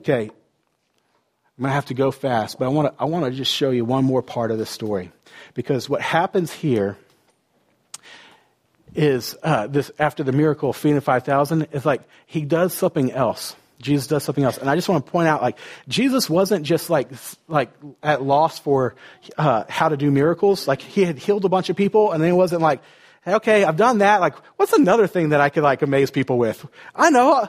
Okay, 0.00 0.30
I'm 1.58 1.62
going 1.62 1.70
to 1.70 1.74
have 1.74 1.86
to 1.86 1.94
go 1.94 2.10
fast, 2.10 2.58
but 2.58 2.66
I 2.66 2.68
want 2.68 2.94
to, 2.94 3.02
I 3.02 3.06
want 3.06 3.24
to 3.24 3.30
just 3.30 3.52
show 3.52 3.70
you 3.70 3.84
one 3.84 4.04
more 4.04 4.22
part 4.22 4.50
of 4.50 4.58
the 4.58 4.66
story. 4.66 5.10
Because 5.54 5.88
what 5.88 6.00
happens 6.00 6.52
here 6.52 6.98
is 8.94 9.36
uh, 9.42 9.66
this 9.66 9.90
after 9.98 10.22
the 10.22 10.32
miracle 10.32 10.70
of 10.70 10.76
feeding 10.76 11.00
5,000 11.00 11.68
is 11.72 11.84
like 11.84 12.02
he 12.26 12.42
does 12.42 12.72
something 12.72 13.10
else. 13.12 13.56
Jesus 13.80 14.06
does 14.06 14.24
something 14.24 14.44
else. 14.44 14.58
And 14.58 14.70
I 14.70 14.74
just 14.74 14.88
want 14.88 15.04
to 15.04 15.12
point 15.12 15.28
out, 15.28 15.42
like, 15.42 15.58
Jesus 15.86 16.30
wasn't 16.30 16.64
just 16.64 16.88
like, 16.88 17.08
like 17.46 17.70
at 18.02 18.22
loss 18.22 18.58
for 18.58 18.94
uh, 19.36 19.64
how 19.68 19.90
to 19.90 19.96
do 19.96 20.10
miracles. 20.10 20.66
Like, 20.66 20.80
he 20.80 21.04
had 21.04 21.18
healed 21.18 21.44
a 21.44 21.50
bunch 21.50 21.68
of 21.68 21.76
people, 21.76 22.12
and 22.12 22.22
then 22.22 22.30
it 22.30 22.36
wasn't 22.36 22.62
like, 22.62 22.80
okay, 23.26 23.64
I've 23.64 23.76
done 23.76 23.98
that. 23.98 24.20
Like, 24.20 24.34
what's 24.56 24.72
another 24.72 25.06
thing 25.06 25.30
that 25.30 25.40
I 25.40 25.50
could 25.50 25.62
like 25.62 25.82
amaze 25.82 26.10
people 26.10 26.38
with? 26.38 26.66
I 26.94 27.10
know. 27.10 27.48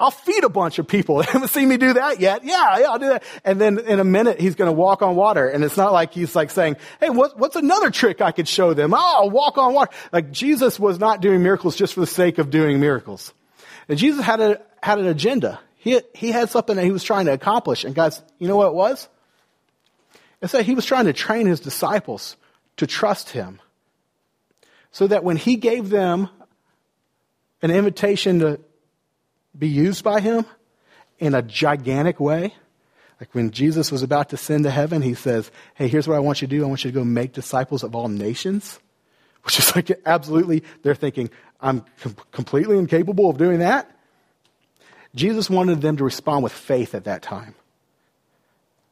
I'll 0.00 0.12
feed 0.12 0.44
a 0.44 0.48
bunch 0.48 0.78
of 0.78 0.86
people. 0.86 1.16
They 1.22 1.32
haven't 1.32 1.48
seen 1.48 1.68
me 1.68 1.76
do 1.76 1.94
that 1.94 2.20
yet. 2.20 2.44
Yeah, 2.44 2.78
yeah, 2.78 2.90
I'll 2.90 2.98
do 2.98 3.08
that. 3.08 3.24
And 3.44 3.60
then 3.60 3.78
in 3.78 3.98
a 3.98 4.04
minute, 4.04 4.40
he's 4.40 4.54
going 4.54 4.68
to 4.68 4.72
walk 4.72 5.02
on 5.02 5.16
water. 5.16 5.48
And 5.48 5.64
it's 5.64 5.76
not 5.76 5.92
like 5.92 6.12
he's 6.12 6.36
like 6.36 6.50
saying, 6.50 6.76
Hey, 7.00 7.10
what, 7.10 7.38
what's 7.38 7.56
another 7.56 7.90
trick 7.90 8.20
I 8.20 8.30
could 8.30 8.46
show 8.46 8.74
them? 8.74 8.94
Oh, 8.94 9.14
I'll 9.22 9.30
walk 9.30 9.58
on 9.58 9.74
water. 9.74 9.90
Like 10.12 10.30
Jesus 10.30 10.78
was 10.78 10.98
not 10.98 11.20
doing 11.20 11.42
miracles 11.42 11.74
just 11.74 11.94
for 11.94 12.00
the 12.00 12.06
sake 12.06 12.38
of 12.38 12.50
doing 12.50 12.78
miracles. 12.78 13.32
And 13.88 13.98
Jesus 13.98 14.24
had 14.24 14.40
a, 14.40 14.60
had 14.82 14.98
an 14.98 15.06
agenda. 15.06 15.60
He, 15.78 16.00
he 16.14 16.30
had 16.30 16.50
something 16.50 16.76
that 16.76 16.84
he 16.84 16.92
was 16.92 17.02
trying 17.02 17.26
to 17.26 17.32
accomplish. 17.32 17.84
And 17.84 17.94
guys, 17.94 18.22
you 18.38 18.46
know 18.46 18.56
what 18.56 18.68
it 18.68 18.74
was? 18.74 19.08
It's 20.40 20.52
that 20.52 20.64
he 20.64 20.74
was 20.74 20.84
trying 20.84 21.06
to 21.06 21.12
train 21.12 21.46
his 21.46 21.60
disciples 21.60 22.36
to 22.76 22.86
trust 22.86 23.30
him. 23.30 23.60
So 24.92 25.06
that 25.08 25.24
when 25.24 25.36
he 25.36 25.56
gave 25.56 25.90
them 25.90 26.28
an 27.62 27.70
invitation 27.70 28.38
to 28.40 28.60
be 29.58 29.68
used 29.68 30.04
by 30.04 30.20
him 30.20 30.46
in 31.18 31.34
a 31.34 31.42
gigantic 31.42 32.20
way. 32.20 32.54
Like 33.20 33.34
when 33.34 33.50
Jesus 33.50 33.90
was 33.90 34.02
about 34.02 34.28
to 34.30 34.36
send 34.36 34.64
to 34.64 34.70
heaven, 34.70 35.02
he 35.02 35.14
says, 35.14 35.50
Hey, 35.74 35.88
here's 35.88 36.06
what 36.06 36.16
I 36.16 36.20
want 36.20 36.40
you 36.40 36.48
to 36.48 36.56
do. 36.56 36.64
I 36.64 36.68
want 36.68 36.84
you 36.84 36.90
to 36.90 36.94
go 36.94 37.04
make 37.04 37.32
disciples 37.32 37.82
of 37.82 37.94
all 37.94 38.08
nations. 38.08 38.78
Which 39.42 39.58
is 39.58 39.74
like 39.74 39.90
absolutely, 40.04 40.62
they're 40.82 40.94
thinking, 40.94 41.30
I'm 41.60 41.84
com- 42.00 42.16
completely 42.32 42.78
incapable 42.78 43.30
of 43.30 43.38
doing 43.38 43.60
that. 43.60 43.90
Jesus 45.14 45.48
wanted 45.48 45.80
them 45.80 45.96
to 45.96 46.04
respond 46.04 46.44
with 46.44 46.52
faith 46.52 46.94
at 46.94 47.04
that 47.04 47.22
time. 47.22 47.54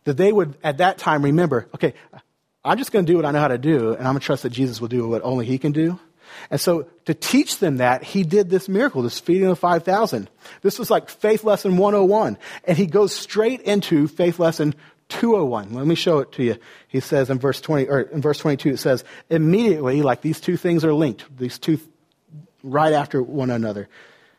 That 0.04 0.16
they 0.16 0.32
would, 0.32 0.56
at 0.62 0.78
that 0.78 0.98
time, 0.98 1.22
remember, 1.22 1.68
okay, 1.74 1.94
I'm 2.64 2.78
just 2.78 2.90
going 2.90 3.04
to 3.04 3.12
do 3.12 3.16
what 3.16 3.26
I 3.26 3.32
know 3.32 3.40
how 3.40 3.48
to 3.48 3.58
do, 3.58 3.90
and 3.90 4.06
I'm 4.06 4.14
going 4.14 4.20
to 4.20 4.24
trust 4.24 4.44
that 4.44 4.50
Jesus 4.50 4.80
will 4.80 4.88
do 4.88 5.06
what 5.08 5.22
only 5.22 5.46
He 5.46 5.58
can 5.58 5.72
do. 5.72 6.00
And 6.50 6.60
so 6.60 6.88
to 7.04 7.14
teach 7.14 7.58
them 7.58 7.78
that, 7.78 8.02
he 8.02 8.22
did 8.22 8.50
this 8.50 8.68
miracle, 8.68 9.02
this 9.02 9.20
feeding 9.20 9.48
of 9.48 9.58
5,000. 9.58 10.30
This 10.62 10.78
was 10.78 10.90
like 10.90 11.08
faith 11.08 11.44
lesson 11.44 11.76
101. 11.76 12.38
And 12.64 12.78
he 12.78 12.86
goes 12.86 13.14
straight 13.14 13.60
into 13.62 14.08
faith 14.08 14.38
lesson 14.38 14.74
201. 15.08 15.72
Let 15.74 15.86
me 15.86 15.94
show 15.94 16.18
it 16.18 16.32
to 16.32 16.44
you. 16.44 16.56
He 16.88 17.00
says 17.00 17.30
in 17.30 17.38
verse 17.38 17.60
20, 17.60 17.86
or 17.88 18.00
in 18.00 18.20
verse 18.20 18.38
22, 18.38 18.70
it 18.70 18.78
says, 18.78 19.04
immediately, 19.30 20.02
like 20.02 20.20
these 20.20 20.40
two 20.40 20.56
things 20.56 20.84
are 20.84 20.94
linked, 20.94 21.24
these 21.36 21.58
two 21.58 21.78
right 22.62 22.92
after 22.92 23.22
one 23.22 23.50
another. 23.50 23.88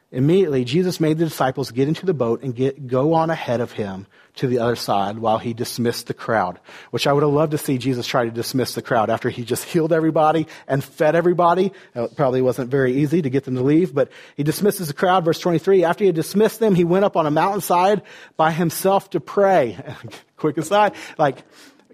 Immediately, 0.09 0.63
Jesus 0.63 1.01
made 1.01 1.17
the 1.17 1.25
disciples 1.25 1.71
get 1.71 1.89
into 1.89 2.05
the 2.05 2.13
boat 2.13 2.41
and 2.41 2.55
get, 2.55 2.87
go 2.87 3.13
on 3.13 3.29
ahead 3.29 3.59
of 3.59 3.73
him 3.73 4.07
to 4.35 4.47
the 4.47 4.59
other 4.59 4.77
side 4.77 5.19
while 5.19 5.37
he 5.37 5.53
dismissed 5.53 6.07
the 6.07 6.13
crowd, 6.13 6.59
which 6.91 7.07
I 7.07 7.13
would 7.13 7.23
have 7.23 7.33
loved 7.33 7.51
to 7.51 7.57
see 7.57 7.77
Jesus 7.77 8.07
try 8.07 8.23
to 8.23 8.31
dismiss 8.31 8.73
the 8.73 8.81
crowd 8.81 9.09
after 9.09 9.29
he 9.29 9.43
just 9.43 9.65
healed 9.65 9.91
everybody 9.91 10.47
and 10.65 10.81
fed 10.81 11.15
everybody. 11.15 11.73
It 11.93 12.15
probably 12.15 12.41
wasn't 12.41 12.71
very 12.71 12.95
easy 12.97 13.21
to 13.21 13.29
get 13.29 13.43
them 13.43 13.55
to 13.55 13.63
leave, 13.63 13.93
but 13.93 14.09
he 14.37 14.43
dismisses 14.43 14.87
the 14.87 14.93
crowd. 14.93 15.25
Verse 15.25 15.39
23, 15.39 15.83
after 15.83 16.05
he 16.05 16.07
had 16.07 16.15
dismissed 16.15 16.61
them, 16.61 16.73
he 16.73 16.85
went 16.85 17.03
up 17.03 17.17
on 17.17 17.25
a 17.25 17.31
mountainside 17.31 18.01
by 18.37 18.51
himself 18.51 19.09
to 19.09 19.19
pray. 19.19 19.77
Quick 20.37 20.57
aside, 20.57 20.93
like, 21.17 21.43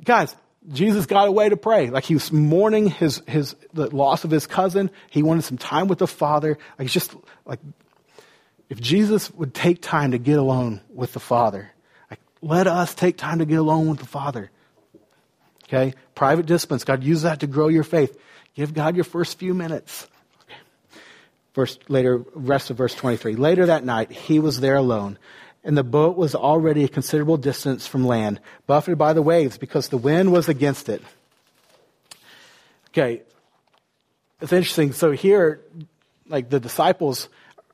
guys, 0.03 0.35
Jesus 0.71 1.07
got 1.07 1.27
away 1.27 1.49
to 1.49 1.57
pray. 1.57 1.89
Like 1.89 2.03
he 2.03 2.13
was 2.13 2.31
mourning 2.31 2.87
his, 2.89 3.21
his, 3.27 3.55
the 3.73 3.93
loss 3.93 4.23
of 4.23 4.31
his 4.31 4.47
cousin. 4.47 4.91
He 5.09 5.23
wanted 5.23 5.43
some 5.43 5.57
time 5.57 5.87
with 5.87 5.99
the 5.99 6.07
Father. 6.07 6.57
Like 6.77 6.85
he's 6.85 6.93
just 6.93 7.15
like, 7.45 7.59
if 8.73 8.81
Jesus 8.81 9.29
would 9.29 9.53
take 9.53 9.83
time 9.83 10.13
to 10.13 10.17
get 10.17 10.39
alone 10.39 10.81
with 10.91 11.13
the 11.13 11.19
Father, 11.19 11.71
let 12.41 12.65
us 12.65 12.95
take 12.95 13.17
time 13.17 13.37
to 13.37 13.45
get 13.45 13.59
alone 13.59 13.87
with 13.87 13.99
the 13.99 14.07
Father. 14.07 14.49
Okay? 15.65 15.93
Private 16.15 16.47
disciplines. 16.47 16.83
God, 16.83 17.03
use 17.03 17.21
that 17.21 17.41
to 17.41 17.47
grow 17.47 17.67
your 17.67 17.83
faith. 17.83 18.19
Give 18.55 18.73
God 18.73 18.95
your 18.95 19.03
first 19.03 19.37
few 19.37 19.53
minutes. 19.53 20.07
Okay. 20.41 20.57
Verse, 21.53 21.77
later, 21.87 22.25
rest 22.33 22.71
of 22.71 22.77
verse 22.77 22.95
23. 22.95 23.35
Later 23.35 23.67
that 23.67 23.85
night, 23.85 24.11
he 24.11 24.39
was 24.39 24.59
there 24.59 24.77
alone, 24.77 25.19
and 25.63 25.77
the 25.77 25.83
boat 25.83 26.17
was 26.17 26.33
already 26.33 26.83
a 26.83 26.87
considerable 26.87 27.37
distance 27.37 27.85
from 27.85 28.07
land, 28.07 28.39
buffeted 28.65 28.97
by 28.97 29.13
the 29.13 29.21
waves 29.21 29.59
because 29.59 29.89
the 29.89 29.99
wind 29.99 30.31
was 30.31 30.49
against 30.49 30.89
it. 30.89 31.03
Okay. 32.89 33.21
It's 34.41 34.51
interesting. 34.51 34.93
So 34.93 35.11
here, 35.11 35.61
like 36.27 36.49
the 36.49 36.59
disciples, 36.59 37.29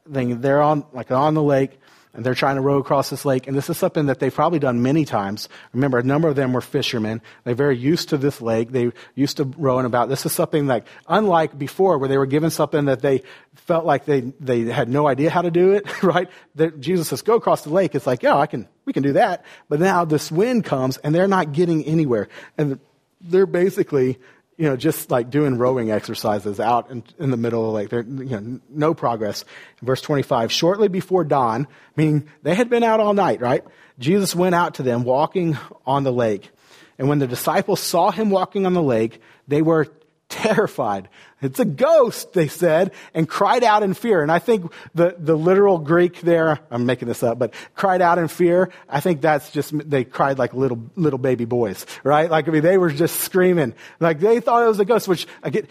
they're 0.09 0.61
on, 0.61 0.85
like 0.93 1.11
on 1.11 1.33
the 1.33 1.43
lake 1.43 1.79
and 2.13 2.25
they're 2.25 2.35
trying 2.35 2.55
to 2.55 2.61
row 2.61 2.79
across 2.79 3.09
this 3.09 3.23
lake. 3.23 3.47
And 3.47 3.55
this 3.55 3.69
is 3.69 3.77
something 3.77 4.07
that 4.07 4.19
they've 4.19 4.33
probably 4.33 4.57
done 4.57 4.81
many 4.81 5.05
times. 5.05 5.47
Remember, 5.73 5.99
a 5.99 6.03
number 6.03 6.27
of 6.27 6.35
them 6.35 6.53
were 6.53 6.61
fishermen. 6.61 7.21
They're 7.43 7.53
very 7.53 7.77
used 7.77 8.09
to 8.09 8.17
this 8.17 8.41
lake. 8.41 8.71
They 8.71 8.91
used 9.13 9.37
to 9.37 9.43
rowing 9.43 9.85
about. 9.85 10.09
This 10.09 10.25
is 10.25 10.31
something 10.31 10.65
like, 10.65 10.85
unlike 11.07 11.57
before 11.57 11.99
where 11.99 12.09
they 12.09 12.17
were 12.17 12.25
given 12.25 12.49
something 12.49 12.85
that 12.85 13.01
they 13.01 13.21
felt 13.53 13.85
like 13.85 14.05
they, 14.05 14.21
they 14.39 14.63
had 14.63 14.89
no 14.89 15.07
idea 15.07 15.29
how 15.29 15.43
to 15.43 15.51
do 15.51 15.73
it, 15.73 16.03
right? 16.03 16.29
That 16.55 16.79
Jesus 16.79 17.09
says, 17.09 17.21
go 17.21 17.35
across 17.35 17.61
the 17.61 17.69
lake. 17.69 17.93
It's 17.93 18.07
like, 18.07 18.23
yeah, 18.23 18.35
I 18.35 18.47
can, 18.47 18.67
we 18.85 18.93
can 18.93 19.03
do 19.03 19.13
that. 19.13 19.45
But 19.69 19.79
now 19.79 20.03
this 20.03 20.31
wind 20.31 20.65
comes 20.65 20.97
and 20.97 21.13
they're 21.13 21.27
not 21.27 21.51
getting 21.51 21.85
anywhere. 21.85 22.27
And 22.57 22.79
they're 23.21 23.45
basically 23.45 24.17
you 24.59 24.65
know, 24.65 24.75
just 24.75 25.09
like 25.09 25.29
doing 25.29 25.57
rowing 25.57 25.89
exercises 25.89 26.59
out 26.59 26.91
in, 26.91 27.01
in 27.17 27.31
the 27.31 27.37
middle 27.37 27.65
of 27.65 27.73
lake. 27.73 27.87
There, 27.87 28.01
you 28.01 28.41
know, 28.41 28.59
no 28.69 28.93
progress. 28.93 29.45
Verse 29.81 30.01
25, 30.01 30.51
shortly 30.51 30.89
before 30.89 31.23
dawn, 31.23 31.65
meaning 31.95 32.27
they 32.43 32.55
had 32.55 32.69
been 32.69 32.83
out 32.83 32.99
all 32.99 33.13
night, 33.13 33.39
right? 33.39 33.63
Jesus 33.99 34.35
went 34.35 34.53
out 34.53 34.73
to 34.73 34.83
them 34.83 35.05
walking 35.05 35.57
on 35.85 36.03
the 36.03 36.11
lake. 36.11 36.51
And 36.97 37.07
when 37.07 37.19
the 37.19 37.27
disciples 37.27 37.79
saw 37.79 38.11
him 38.11 38.31
walking 38.31 38.65
on 38.65 38.73
the 38.73 38.83
lake, 38.83 39.21
they 39.47 39.61
were 39.61 39.87
terrified. 40.29 41.09
It's 41.41 41.59
a 41.59 41.65
ghost, 41.65 42.33
they 42.33 42.47
said, 42.47 42.91
and 43.13 43.27
cried 43.27 43.63
out 43.63 43.81
in 43.83 43.93
fear. 43.93 44.21
And 44.21 44.31
I 44.31 44.39
think 44.39 44.71
the, 44.93 45.15
the 45.17 45.35
literal 45.35 45.79
Greek 45.79 46.21
there, 46.21 46.59
I'm 46.69 46.85
making 46.85 47.07
this 47.07 47.23
up, 47.23 47.39
but 47.39 47.53
cried 47.75 48.01
out 48.01 48.17
in 48.19 48.27
fear, 48.27 48.69
I 48.87 48.99
think 48.99 49.21
that's 49.21 49.51
just, 49.51 49.73
they 49.89 50.03
cried 50.03 50.37
like 50.37 50.53
little, 50.53 50.81
little 50.95 51.19
baby 51.19 51.45
boys, 51.45 51.85
right? 52.03 52.29
Like, 52.29 52.47
I 52.47 52.51
mean, 52.51 52.61
they 52.61 52.77
were 52.77 52.91
just 52.91 53.21
screaming. 53.21 53.73
Like, 53.99 54.19
they 54.19 54.39
thought 54.39 54.63
it 54.63 54.67
was 54.67 54.79
a 54.79 54.85
ghost, 54.85 55.07
which 55.07 55.27
I 55.41 55.49
get, 55.49 55.69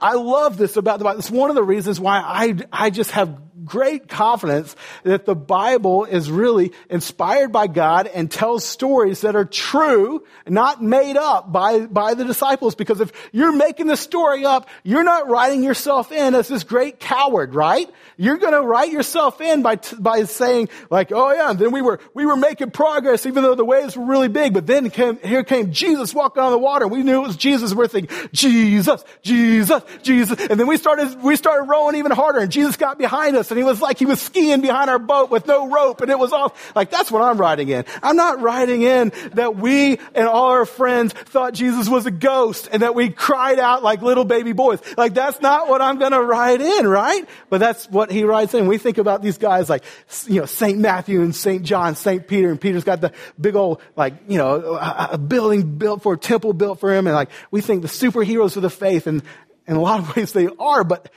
I 0.00 0.14
love 0.14 0.56
this 0.56 0.76
about 0.76 0.98
the 0.98 1.04
Bible. 1.04 1.18
It's 1.18 1.30
one 1.30 1.50
of 1.50 1.56
the 1.56 1.62
reasons 1.62 2.00
why 2.00 2.18
I, 2.18 2.56
I 2.72 2.90
just 2.90 3.10
have 3.12 3.38
great 3.64 4.08
confidence 4.08 4.74
that 5.04 5.26
the 5.26 5.34
Bible 5.34 6.04
is 6.04 6.30
really 6.30 6.72
inspired 6.88 7.52
by 7.52 7.66
God 7.66 8.06
and 8.06 8.30
tells 8.30 8.64
stories 8.64 9.22
that 9.22 9.36
are 9.36 9.44
true, 9.44 10.24
not 10.46 10.82
made 10.82 11.16
up 11.16 11.52
by, 11.52 11.80
by 11.80 12.14
the 12.14 12.24
disciples. 12.24 12.74
Because 12.74 13.00
if 13.00 13.12
you're 13.32 13.52
making 13.52 13.86
the 13.86 13.96
story 13.96 14.44
up, 14.44 14.68
you're 14.82 15.04
not 15.04 15.28
writing 15.28 15.62
yourself 15.62 16.12
in 16.12 16.34
as 16.34 16.48
this 16.48 16.64
great 16.64 17.00
coward, 17.00 17.54
right? 17.54 17.88
You're 18.16 18.38
going 18.38 18.52
to 18.52 18.62
write 18.62 18.90
yourself 18.90 19.40
in 19.40 19.62
by, 19.62 19.76
t- 19.76 19.96
by 19.98 20.24
saying 20.24 20.68
like, 20.90 21.12
oh 21.12 21.32
yeah, 21.32 21.50
and 21.50 21.58
then 21.58 21.72
we 21.72 21.82
were, 21.82 22.00
we 22.14 22.26
were 22.26 22.36
making 22.36 22.70
progress 22.70 23.26
even 23.26 23.42
though 23.42 23.54
the 23.54 23.64
waves 23.64 23.96
were 23.96 24.04
really 24.04 24.28
big. 24.28 24.52
But 24.52 24.66
then 24.66 24.90
came, 24.90 25.18
here 25.18 25.44
came 25.44 25.72
Jesus 25.72 26.14
walking 26.14 26.42
on 26.42 26.52
the 26.52 26.58
water. 26.58 26.86
We 26.86 27.02
knew 27.02 27.22
it 27.24 27.26
was 27.26 27.36
Jesus. 27.36 27.74
We're 27.74 27.88
thinking, 27.88 28.16
Jesus, 28.32 29.04
Jesus, 29.22 29.82
Jesus. 30.02 30.38
And 30.48 30.60
then 30.60 30.66
we 30.66 30.76
started, 30.76 31.22
we 31.22 31.36
started 31.36 31.64
rowing 31.64 31.96
even 31.96 32.12
harder 32.12 32.40
and 32.40 32.50
Jesus 32.50 32.76
got 32.76 32.98
behind 32.98 33.36
us 33.36 33.49
and 33.50 33.58
he 33.58 33.64
was 33.64 33.80
like, 33.80 33.98
he 33.98 34.06
was 34.06 34.20
skiing 34.20 34.60
behind 34.60 34.90
our 34.90 34.98
boat 34.98 35.30
with 35.30 35.46
no 35.46 35.68
rope 35.68 36.00
and 36.00 36.10
it 36.10 36.18
was 36.18 36.32
all, 36.32 36.54
like 36.74 36.90
that's 36.90 37.10
what 37.10 37.22
I'm 37.22 37.38
writing 37.38 37.68
in. 37.68 37.84
I'm 38.02 38.16
not 38.16 38.40
writing 38.40 38.82
in 38.82 39.12
that 39.32 39.56
we 39.56 39.98
and 40.14 40.26
all 40.26 40.50
our 40.50 40.66
friends 40.66 41.12
thought 41.12 41.54
Jesus 41.54 41.88
was 41.88 42.06
a 42.06 42.10
ghost 42.10 42.68
and 42.72 42.82
that 42.82 42.94
we 42.94 43.10
cried 43.10 43.58
out 43.58 43.82
like 43.82 44.02
little 44.02 44.24
baby 44.24 44.52
boys. 44.52 44.80
Like 44.96 45.14
that's 45.14 45.40
not 45.40 45.68
what 45.68 45.80
I'm 45.80 45.98
going 45.98 46.12
to 46.12 46.22
write 46.22 46.60
in, 46.60 46.86
right? 46.86 47.28
But 47.48 47.58
that's 47.58 47.88
what 47.88 48.10
he 48.10 48.24
writes 48.24 48.54
in. 48.54 48.66
We 48.66 48.78
think 48.78 48.98
about 48.98 49.22
these 49.22 49.38
guys 49.38 49.68
like, 49.68 49.84
you 50.26 50.40
know, 50.40 50.46
St. 50.46 50.78
Matthew 50.78 51.22
and 51.22 51.34
St. 51.34 51.62
John, 51.62 51.96
St. 51.96 52.26
Peter, 52.26 52.50
and 52.50 52.60
Peter's 52.60 52.84
got 52.84 53.00
the 53.00 53.12
big 53.40 53.56
old, 53.56 53.80
like, 53.96 54.14
you 54.28 54.38
know, 54.38 54.78
a 54.80 55.18
building 55.18 55.78
built 55.78 56.02
for, 56.02 56.14
a 56.14 56.18
temple 56.18 56.52
built 56.52 56.80
for 56.80 56.94
him. 56.94 57.06
And 57.06 57.14
like, 57.14 57.30
we 57.50 57.60
think 57.60 57.82
the 57.82 57.88
superheroes 57.88 58.56
of 58.56 58.62
the 58.62 58.70
faith. 58.70 59.06
And 59.06 59.22
in 59.66 59.76
a 59.76 59.80
lot 59.80 60.00
of 60.00 60.16
ways 60.16 60.32
they 60.32 60.48
are, 60.58 60.84
but 60.84 61.10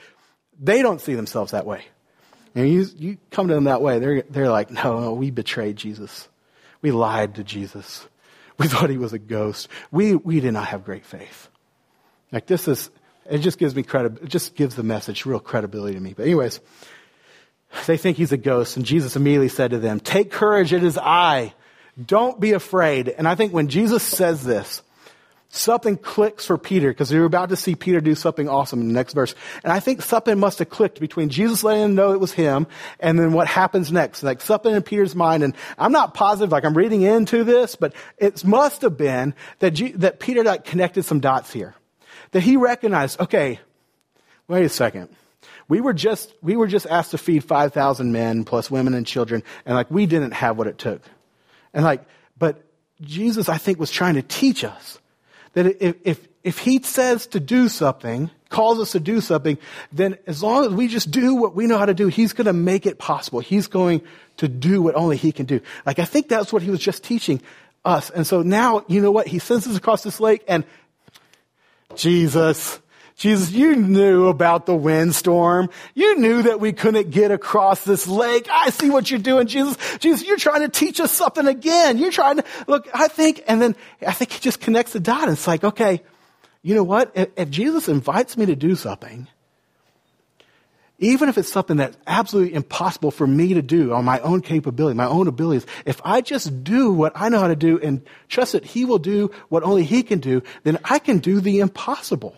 they 0.60 0.82
don't 0.82 1.00
see 1.00 1.14
themselves 1.14 1.52
that 1.52 1.66
way. 1.66 1.84
And 2.54 2.68
you, 2.68 2.86
you 2.96 3.18
come 3.30 3.48
to 3.48 3.54
them 3.54 3.64
that 3.64 3.82
way, 3.82 3.98
they're, 3.98 4.22
they're 4.22 4.50
like, 4.50 4.70
no, 4.70 5.00
no, 5.00 5.14
we 5.14 5.30
betrayed 5.30 5.76
Jesus. 5.76 6.28
We 6.82 6.92
lied 6.92 7.36
to 7.36 7.44
Jesus. 7.44 8.06
We 8.58 8.68
thought 8.68 8.90
he 8.90 8.98
was 8.98 9.12
a 9.12 9.18
ghost. 9.18 9.68
We, 9.90 10.14
we 10.14 10.40
did 10.40 10.52
not 10.52 10.66
have 10.68 10.84
great 10.84 11.04
faith. 11.04 11.48
Like 12.30 12.46
this 12.46 12.68
is, 12.68 12.90
it 13.28 13.38
just 13.38 13.58
gives 13.58 13.74
me 13.74 13.82
credit, 13.82 14.22
it 14.22 14.28
just 14.28 14.54
gives 14.54 14.74
the 14.76 14.82
message 14.82 15.26
real 15.26 15.40
credibility 15.40 15.94
to 15.94 16.00
me. 16.00 16.14
But 16.14 16.26
anyways, 16.26 16.60
they 17.86 17.96
think 17.96 18.16
he's 18.16 18.32
a 18.32 18.36
ghost, 18.36 18.76
and 18.76 18.86
Jesus 18.86 19.16
immediately 19.16 19.48
said 19.48 19.72
to 19.72 19.78
them, 19.78 20.00
Take 20.00 20.30
courage, 20.30 20.72
it 20.72 20.84
is 20.84 20.96
I. 20.98 21.54
Don't 22.02 22.40
be 22.40 22.52
afraid. 22.52 23.08
And 23.08 23.26
I 23.28 23.34
think 23.34 23.52
when 23.52 23.68
Jesus 23.68 24.02
says 24.02 24.42
this, 24.44 24.82
something 25.54 25.96
clicks 25.96 26.46
for 26.46 26.58
Peter 26.58 26.90
because 26.90 27.12
we 27.12 27.18
are 27.18 27.24
about 27.24 27.50
to 27.50 27.56
see 27.56 27.74
Peter 27.74 28.00
do 28.00 28.14
something 28.14 28.48
awesome 28.48 28.80
in 28.80 28.88
the 28.88 28.94
next 28.94 29.14
verse. 29.14 29.34
And 29.62 29.72
I 29.72 29.80
think 29.80 30.02
something 30.02 30.38
must 30.38 30.58
have 30.58 30.68
clicked 30.68 31.00
between 31.00 31.28
Jesus 31.28 31.62
letting 31.62 31.84
him 31.84 31.94
know 31.94 32.12
it 32.12 32.20
was 32.20 32.32
him 32.32 32.66
and 32.98 33.18
then 33.18 33.32
what 33.32 33.46
happens 33.46 33.92
next. 33.92 34.22
Like 34.22 34.40
something 34.40 34.74
in 34.74 34.82
Peter's 34.82 35.14
mind. 35.14 35.42
And 35.42 35.54
I'm 35.78 35.92
not 35.92 36.14
positive, 36.14 36.50
like 36.50 36.64
I'm 36.64 36.76
reading 36.76 37.02
into 37.02 37.44
this, 37.44 37.76
but 37.76 37.94
it 38.18 38.44
must 38.44 38.82
have 38.82 38.96
been 38.96 39.34
that, 39.60 39.70
G- 39.70 39.92
that 39.92 40.18
Peter 40.20 40.42
like 40.42 40.64
connected 40.64 41.04
some 41.04 41.20
dots 41.20 41.52
here. 41.52 41.74
That 42.32 42.40
he 42.40 42.56
recognized, 42.56 43.20
okay, 43.20 43.60
wait 44.48 44.64
a 44.64 44.68
second 44.68 45.14
we 45.66 45.80
were 45.80 45.94
just, 45.94 46.32
we 46.42 46.56
were 46.56 46.66
just 46.66 46.86
asked 46.86 47.12
to 47.12 47.18
feed 47.18 47.42
5,000 47.42 48.12
men 48.12 48.44
plus 48.44 48.70
women 48.70 48.92
and 48.92 49.06
children, 49.06 49.42
and 49.64 49.74
like 49.74 49.90
we 49.90 50.04
didn't 50.04 50.32
have 50.32 50.58
what 50.58 50.66
it 50.66 50.76
took. 50.76 51.00
And 51.72 51.84
like, 51.84 52.04
but 52.38 52.62
Jesus, 53.00 53.48
I 53.48 53.56
think, 53.56 53.78
was 53.78 53.90
trying 53.90 54.14
to 54.14 54.22
teach 54.22 54.62
us 54.62 54.98
that 55.54 55.66
if, 55.82 55.96
if, 56.04 56.28
if 56.42 56.58
he 56.58 56.82
says 56.82 57.26
to 57.28 57.40
do 57.40 57.68
something, 57.68 58.30
calls 58.50 58.78
us 58.78 58.92
to 58.92 59.00
do 59.00 59.20
something, 59.20 59.58
then 59.92 60.16
as 60.26 60.42
long 60.42 60.64
as 60.64 60.72
we 60.72 60.86
just 60.86 61.10
do 61.10 61.34
what 61.34 61.54
we 61.56 61.66
know 61.66 61.78
how 61.78 61.86
to 61.86 61.94
do, 61.94 62.08
he's 62.08 62.32
going 62.32 62.46
to 62.46 62.52
make 62.52 62.86
it 62.86 62.98
possible. 62.98 63.40
He's 63.40 63.66
going 63.66 64.02
to 64.36 64.48
do 64.48 64.82
what 64.82 64.94
only 64.94 65.16
he 65.16 65.32
can 65.32 65.46
do. 65.46 65.60
Like, 65.86 65.98
I 65.98 66.04
think 66.04 66.28
that's 66.28 66.52
what 66.52 66.62
he 66.62 66.70
was 66.70 66.80
just 66.80 67.02
teaching 67.02 67.40
us. 67.84 68.10
And 68.10 68.26
so 68.26 68.42
now, 68.42 68.84
you 68.86 69.00
know 69.00 69.10
what? 69.10 69.26
He 69.26 69.38
sends 69.38 69.66
us 69.66 69.76
across 69.76 70.02
this 70.02 70.20
lake 70.20 70.44
and 70.46 70.64
Jesus, 71.96 72.80
Jesus, 73.16 73.52
you 73.52 73.76
knew 73.76 74.26
about 74.26 74.66
the 74.66 74.74
windstorm. 74.74 75.70
You 75.94 76.18
knew 76.18 76.42
that 76.42 76.58
we 76.58 76.72
couldn't 76.72 77.10
get 77.10 77.30
across 77.30 77.84
this 77.84 78.08
lake. 78.08 78.48
I 78.50 78.70
see 78.70 78.90
what 78.90 79.08
you're 79.08 79.20
doing, 79.20 79.46
Jesus. 79.46 79.76
Jesus, 79.98 80.26
you're 80.26 80.36
trying 80.36 80.62
to 80.62 80.68
teach 80.68 80.98
us 80.98 81.12
something 81.12 81.46
again. 81.46 81.98
You're 81.98 82.10
trying 82.10 82.38
to, 82.38 82.44
look, 82.66 82.88
I 82.92 83.06
think, 83.06 83.44
and 83.46 83.62
then 83.62 83.76
I 84.04 84.12
think 84.12 84.32
he 84.32 84.40
just 84.40 84.60
connects 84.60 84.94
the 84.94 85.00
dot. 85.00 85.28
It's 85.28 85.46
like, 85.46 85.62
okay, 85.62 86.02
you 86.62 86.74
know 86.74 86.82
what? 86.82 87.12
If, 87.14 87.28
if 87.36 87.50
Jesus 87.50 87.88
invites 87.88 88.36
me 88.36 88.46
to 88.46 88.56
do 88.56 88.74
something, 88.74 89.28
even 90.98 91.28
if 91.28 91.38
it's 91.38 91.52
something 91.52 91.76
that's 91.76 91.96
absolutely 92.06 92.54
impossible 92.54 93.10
for 93.12 93.26
me 93.26 93.54
to 93.54 93.62
do 93.62 93.92
on 93.92 94.04
my 94.04 94.18
own 94.20 94.40
capability, 94.40 94.96
my 94.96 95.06
own 95.06 95.28
abilities, 95.28 95.66
if 95.86 96.00
I 96.04 96.20
just 96.20 96.64
do 96.64 96.92
what 96.92 97.12
I 97.14 97.28
know 97.28 97.40
how 97.40 97.48
to 97.48 97.56
do 97.56 97.78
and 97.78 98.02
trust 98.28 98.52
that 98.52 98.64
He 98.64 98.84
will 98.84 98.98
do 98.98 99.30
what 99.50 99.62
only 99.62 99.84
He 99.84 100.02
can 100.02 100.18
do, 100.18 100.42
then 100.64 100.78
I 100.84 100.98
can 100.98 101.18
do 101.18 101.40
the 101.40 101.60
impossible. 101.60 102.36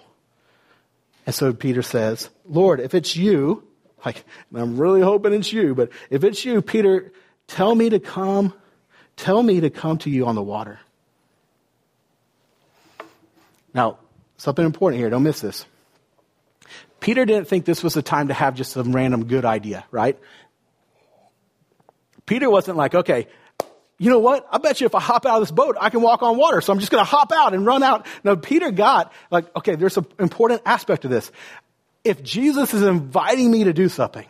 And 1.26 1.34
so 1.34 1.52
Peter 1.52 1.82
says, 1.82 2.30
Lord, 2.48 2.78
if 2.80 2.94
it's 2.94 3.16
you, 3.16 3.64
like, 4.04 4.24
I'm 4.54 4.78
really 4.78 5.00
hoping 5.02 5.32
it's 5.32 5.52
you, 5.52 5.74
but 5.74 5.90
if 6.08 6.22
it's 6.22 6.44
you, 6.44 6.62
Peter, 6.62 7.12
tell 7.48 7.74
me 7.74 7.90
to 7.90 7.98
come, 7.98 8.54
tell 9.16 9.42
me 9.42 9.60
to 9.60 9.70
come 9.70 9.98
to 9.98 10.10
you 10.10 10.26
on 10.26 10.36
the 10.36 10.42
water. 10.42 10.78
Now, 13.74 13.98
something 14.36 14.64
important 14.64 15.00
here, 15.00 15.10
don't 15.10 15.24
miss 15.24 15.40
this. 15.40 15.66
Peter 17.00 17.24
didn't 17.24 17.48
think 17.48 17.64
this 17.64 17.82
was 17.82 17.94
the 17.94 18.02
time 18.02 18.28
to 18.28 18.34
have 18.34 18.54
just 18.54 18.72
some 18.72 18.94
random 18.94 19.26
good 19.26 19.44
idea, 19.44 19.84
right? 19.90 20.18
Peter 22.24 22.48
wasn't 22.48 22.76
like, 22.76 22.94
okay, 22.94 23.26
you 23.98 24.10
know 24.10 24.18
what? 24.18 24.46
I 24.50 24.58
bet 24.58 24.80
you 24.80 24.86
if 24.86 24.94
I 24.94 25.00
hop 25.00 25.24
out 25.24 25.36
of 25.36 25.42
this 25.42 25.50
boat, 25.50 25.76
I 25.80 25.88
can 25.88 26.02
walk 26.02 26.22
on 26.22 26.36
water. 26.36 26.60
So 26.60 26.72
I'm 26.72 26.80
just 26.80 26.92
going 26.92 27.00
to 27.00 27.10
hop 27.10 27.32
out 27.32 27.54
and 27.54 27.64
run 27.64 27.82
out. 27.82 28.06
Now, 28.24 28.34
Peter 28.34 28.70
got 28.70 29.12
like, 29.30 29.54
okay, 29.56 29.74
there's 29.74 29.96
an 29.96 30.06
important 30.18 30.62
aspect 30.66 31.04
of 31.04 31.10
this. 31.10 31.32
If 32.04 32.22
Jesus 32.22 32.74
is 32.74 32.82
inviting 32.82 33.50
me 33.50 33.64
to 33.64 33.72
do 33.72 33.88
something, 33.88 34.26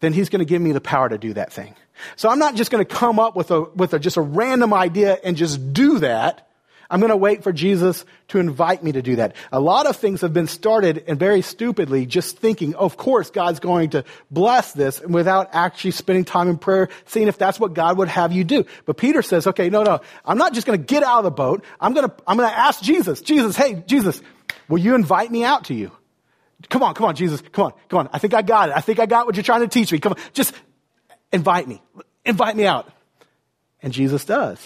then 0.00 0.12
he's 0.14 0.30
going 0.30 0.40
to 0.40 0.46
give 0.46 0.62
me 0.62 0.72
the 0.72 0.80
power 0.80 1.08
to 1.08 1.18
do 1.18 1.34
that 1.34 1.52
thing. 1.52 1.74
So 2.16 2.30
I'm 2.30 2.38
not 2.38 2.54
just 2.54 2.70
going 2.70 2.84
to 2.84 2.94
come 2.94 3.18
up 3.18 3.36
with 3.36 3.50
a, 3.50 3.62
with 3.62 3.92
a, 3.92 3.98
just 3.98 4.16
a 4.16 4.22
random 4.22 4.72
idea 4.72 5.18
and 5.22 5.36
just 5.36 5.72
do 5.74 5.98
that. 5.98 6.49
I'm 6.90 6.98
going 6.98 7.10
to 7.10 7.16
wait 7.16 7.44
for 7.44 7.52
Jesus 7.52 8.04
to 8.28 8.38
invite 8.38 8.82
me 8.82 8.92
to 8.92 9.00
do 9.00 9.16
that. 9.16 9.36
A 9.52 9.60
lot 9.60 9.86
of 9.86 9.96
things 9.96 10.22
have 10.22 10.32
been 10.32 10.48
started 10.48 11.04
and 11.06 11.18
very 11.18 11.40
stupidly 11.40 12.04
just 12.04 12.36
thinking, 12.38 12.74
of 12.74 12.96
course, 12.96 13.30
God's 13.30 13.60
going 13.60 13.90
to 13.90 14.04
bless 14.30 14.72
this 14.72 15.00
and 15.00 15.14
without 15.14 15.50
actually 15.52 15.92
spending 15.92 16.24
time 16.24 16.48
in 16.48 16.58
prayer, 16.58 16.88
seeing 17.06 17.28
if 17.28 17.38
that's 17.38 17.60
what 17.60 17.74
God 17.74 17.96
would 17.98 18.08
have 18.08 18.32
you 18.32 18.42
do. 18.42 18.66
But 18.86 18.96
Peter 18.96 19.22
says, 19.22 19.46
okay, 19.46 19.70
no, 19.70 19.84
no, 19.84 20.00
I'm 20.24 20.36
not 20.36 20.52
just 20.52 20.66
going 20.66 20.78
to 20.78 20.84
get 20.84 21.04
out 21.04 21.18
of 21.18 21.24
the 21.24 21.30
boat. 21.30 21.64
I'm 21.80 21.94
going 21.94 22.08
to, 22.08 22.14
I'm 22.26 22.36
going 22.36 22.50
to 22.50 22.58
ask 22.58 22.82
Jesus, 22.82 23.20
Jesus, 23.20 23.56
hey, 23.56 23.84
Jesus, 23.86 24.20
will 24.68 24.78
you 24.78 24.96
invite 24.96 25.30
me 25.30 25.44
out 25.44 25.66
to 25.66 25.74
you? 25.74 25.92
Come 26.68 26.82
on, 26.82 26.94
come 26.94 27.06
on, 27.06 27.14
Jesus, 27.14 27.40
come 27.52 27.66
on, 27.66 27.72
come 27.88 28.00
on. 28.00 28.08
I 28.12 28.18
think 28.18 28.34
I 28.34 28.42
got 28.42 28.68
it. 28.68 28.76
I 28.76 28.80
think 28.80 28.98
I 28.98 29.06
got 29.06 29.26
what 29.26 29.36
you're 29.36 29.44
trying 29.44 29.62
to 29.62 29.68
teach 29.68 29.92
me. 29.92 29.98
Come 30.00 30.12
on, 30.12 30.18
just 30.34 30.52
invite 31.32 31.68
me. 31.68 31.80
Invite 32.24 32.56
me 32.56 32.66
out. 32.66 32.90
And 33.82 33.92
Jesus 33.92 34.24
does. 34.24 34.58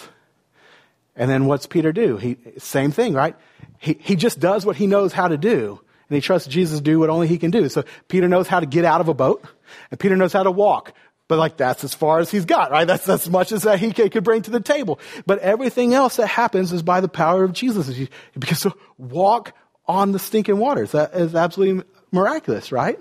And 1.15 1.29
then 1.29 1.45
what's 1.45 1.65
Peter 1.65 1.91
do? 1.93 2.17
He, 2.17 2.37
same 2.57 2.91
thing, 2.91 3.13
right? 3.13 3.35
He, 3.77 3.97
he 3.99 4.15
just 4.15 4.39
does 4.39 4.65
what 4.65 4.75
he 4.75 4.87
knows 4.87 5.13
how 5.13 5.27
to 5.27 5.37
do. 5.37 5.79
And 6.09 6.15
he 6.15 6.21
trusts 6.21 6.47
Jesus 6.47 6.79
to 6.79 6.83
do 6.83 6.99
what 6.99 7.09
only 7.09 7.27
he 7.27 7.37
can 7.37 7.51
do. 7.51 7.67
So 7.69 7.83
Peter 8.07 8.27
knows 8.27 8.47
how 8.47 8.59
to 8.59 8.65
get 8.65 8.85
out 8.85 9.01
of 9.01 9.07
a 9.07 9.13
boat 9.13 9.43
and 9.91 9.99
Peter 9.99 10.15
knows 10.15 10.33
how 10.33 10.43
to 10.43 10.51
walk. 10.51 10.93
But 11.27 11.39
like 11.39 11.57
that's 11.57 11.83
as 11.83 11.95
far 11.95 12.19
as 12.19 12.29
he's 12.29 12.45
got, 12.45 12.69
right? 12.69 12.85
That's 12.85 13.09
as 13.09 13.29
much 13.29 13.51
as 13.51 13.63
that 13.63 13.79
he 13.79 13.91
could 13.91 14.23
bring 14.23 14.43
to 14.43 14.51
the 14.51 14.59
table. 14.59 14.99
But 15.25 15.39
everything 15.39 15.93
else 15.93 16.17
that 16.17 16.27
happens 16.27 16.71
is 16.71 16.83
by 16.83 17.01
the 17.01 17.07
power 17.07 17.43
of 17.43 17.53
Jesus. 17.53 18.07
Because 18.37 18.61
to 18.61 18.73
walk 18.97 19.53
on 19.87 20.11
the 20.11 20.19
stinking 20.19 20.57
waters, 20.57 20.91
that 20.91 21.15
is 21.15 21.33
absolutely 21.33 21.83
miraculous, 22.11 22.71
right? 22.71 22.99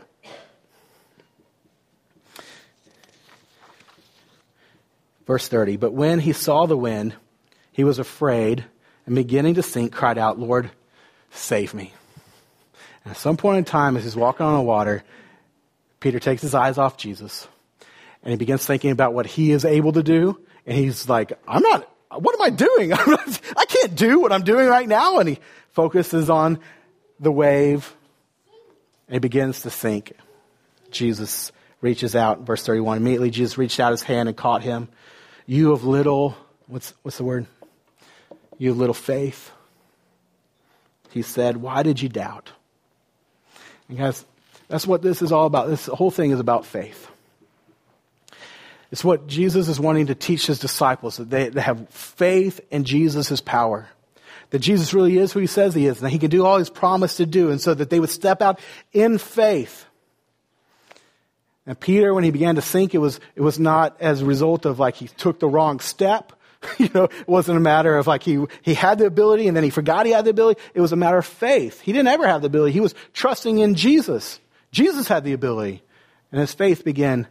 Verse 5.27 5.49
30, 5.49 5.79
but 5.79 5.93
when 5.93 6.19
he 6.19 6.35
saw 6.35 6.67
the 6.67 6.77
wind, 6.77 7.15
he 7.75 7.85
was 7.85 7.99
afraid 7.99 8.65
and 9.05 9.15
beginning 9.15 9.55
to 9.55 9.63
sink, 9.63 9.93
cried 9.93 10.17
out, 10.17 10.39
Lord, 10.39 10.71
save 11.33 11.75
me. 11.75 11.93
And 13.05 13.11
at 13.11 13.19
some 13.19 13.37
point 13.37 13.59
in 13.59 13.65
time, 13.65 13.97
as 13.97 14.05
he's 14.05 14.17
walking 14.17 14.47
on 14.47 14.55
the 14.55 14.63
water, 14.63 15.03
Peter 16.01 16.21
takes 16.21 16.41
his 16.41 16.55
eyes 16.55 16.79
off 16.79 16.97
Jesus 16.97 17.47
and 18.23 18.31
he 18.31 18.37
begins 18.37 18.65
thinking 18.65 18.93
about 18.93 19.13
what 19.13 19.27
he 19.27 19.51
is 19.51 19.65
able 19.65 19.93
to 19.93 20.03
do. 20.03 20.41
And 20.67 20.79
he's 20.79 21.09
like, 21.09 21.33
I'm 21.49 21.63
not, 21.63 21.91
what 22.11 22.35
am 22.35 22.43
I 22.43 22.51
doing? 22.51 22.93
I 23.57 23.65
can't 23.69 23.95
do 23.95 24.21
what 24.21 24.33
I'm 24.33 24.45
doing 24.45 24.69
right 24.69 24.89
now. 24.89 25.19
And 25.19 25.29
he 25.29 25.39
focuses 25.71 26.31
on 26.31 26.61
the 27.19 27.33
wave 27.33 27.95
and 29.09 29.17
he 29.17 29.19
begins 29.19 29.63
to 29.63 29.71
sink. 29.71 30.13
Jesus 30.93 31.51
reaches 31.81 32.15
out, 32.15 32.41
verse 32.41 32.65
31. 32.65 32.99
Immediately, 32.99 33.31
Jesus 33.31 33.59
reached 33.59 33.81
out 33.81 33.91
his 33.91 34.03
hand 34.03 34.29
and 34.29 34.39
caught 34.39 34.63
him. 34.63 34.89
You 35.45 35.73
of 35.73 35.85
little, 35.85 36.37
what's, 36.67 36.95
what's 37.03 37.19
the 37.19 37.25
word? 37.25 37.47
You 38.59 38.73
little 38.73 38.95
faith. 38.95 39.51
He 41.11 41.23
said, 41.23 41.57
Why 41.57 41.83
did 41.83 42.03
you 42.03 42.09
doubt? 42.09 42.53
And 43.89 43.99
guys, 43.99 44.25
That's 44.69 44.87
what 44.87 45.03
this 45.03 45.23
is 45.23 45.33
all 45.33 45.47
about. 45.47 45.69
This 45.69 45.87
whole 45.87 46.11
thing 46.11 46.31
is 46.31 46.41
about 46.41 46.67
faith. 46.67 47.11
It's 48.91 49.05
what 49.05 49.27
Jesus 49.27 49.69
is 49.69 49.81
wanting 49.81 50.07
to 50.07 50.15
teach 50.15 50.47
his 50.47 50.59
disciples 50.59 51.17
that 51.17 51.29
they, 51.29 51.49
they 51.49 51.61
have 51.61 51.89
faith 51.89 52.61
in 52.71 52.85
Jesus' 52.85 53.41
power. 53.41 53.89
That 54.51 54.61
Jesus 54.61 54.95
really 54.95 55.19
is 55.19 55.33
who 55.33 55.41
he 55.41 55.49
says 55.49 55.75
he 55.75 55.87
is, 55.87 55.97
and 55.97 56.07
that 56.07 56.11
he 56.11 56.19
can 56.19 56.31
do 56.31 56.45
all 56.45 56.59
he's 56.59 56.71
promised 56.71 57.17
to 57.17 57.27
do, 57.27 57.51
and 57.51 57.61
so 57.61 57.75
that 57.75 57.91
they 57.91 57.99
would 57.99 58.11
step 58.11 58.41
out 58.41 58.61
in 58.93 59.19
faith. 59.19 59.87
And 61.67 61.79
Peter, 61.79 62.15
when 62.15 62.25
he 62.25 62.31
began 62.31 62.55
to 62.55 62.63
sink, 62.63 62.95
it 62.95 62.99
was, 62.99 63.19
it 63.35 63.41
was 63.41 63.59
not 63.59 63.97
as 64.01 64.21
a 64.21 64.27
result 64.27 64.65
of 64.67 64.79
like 64.79 64.97
he 64.97 65.09
took 65.09 65.41
the 65.41 65.49
wrong 65.49 65.81
step. 65.81 66.33
you 66.79 66.91
know, 66.95 67.05
it 67.05 67.29
wasn't 67.29 67.57
a 67.57 67.61
matter 67.61 67.97
of 67.97 68.07
like 68.07 68.23
he, 68.23 68.45
he 68.63 68.75
had 68.75 68.99
the 68.99 69.07
ability 69.07 69.49
and 69.49 69.57
then 69.57 69.65
he 69.65 69.71
forgot 69.71 70.07
he 70.07 70.13
had 70.13 70.25
the 70.25 70.31
ability. 70.31 70.61
It 70.75 70.81
was 70.81 70.93
a 70.93 70.97
matter 70.97 71.19
of 71.19 71.27
faith. 71.27 71.81
He 71.81 71.93
didn't 71.93 72.09
ever 72.09 72.27
have 72.27 72.43
the 72.43 72.47
ability. 72.47 72.73
He 72.73 72.81
was 72.81 72.95
trusting 73.13 73.59
in 73.59 73.75
Jesus. 73.75 74.41
Jesus 74.73 75.09
had 75.09 75.25
the 75.25 75.33
ability. 75.33 75.83
And 76.33 76.41
his 76.41 76.53
faith 76.53 76.85
began, 76.85 77.27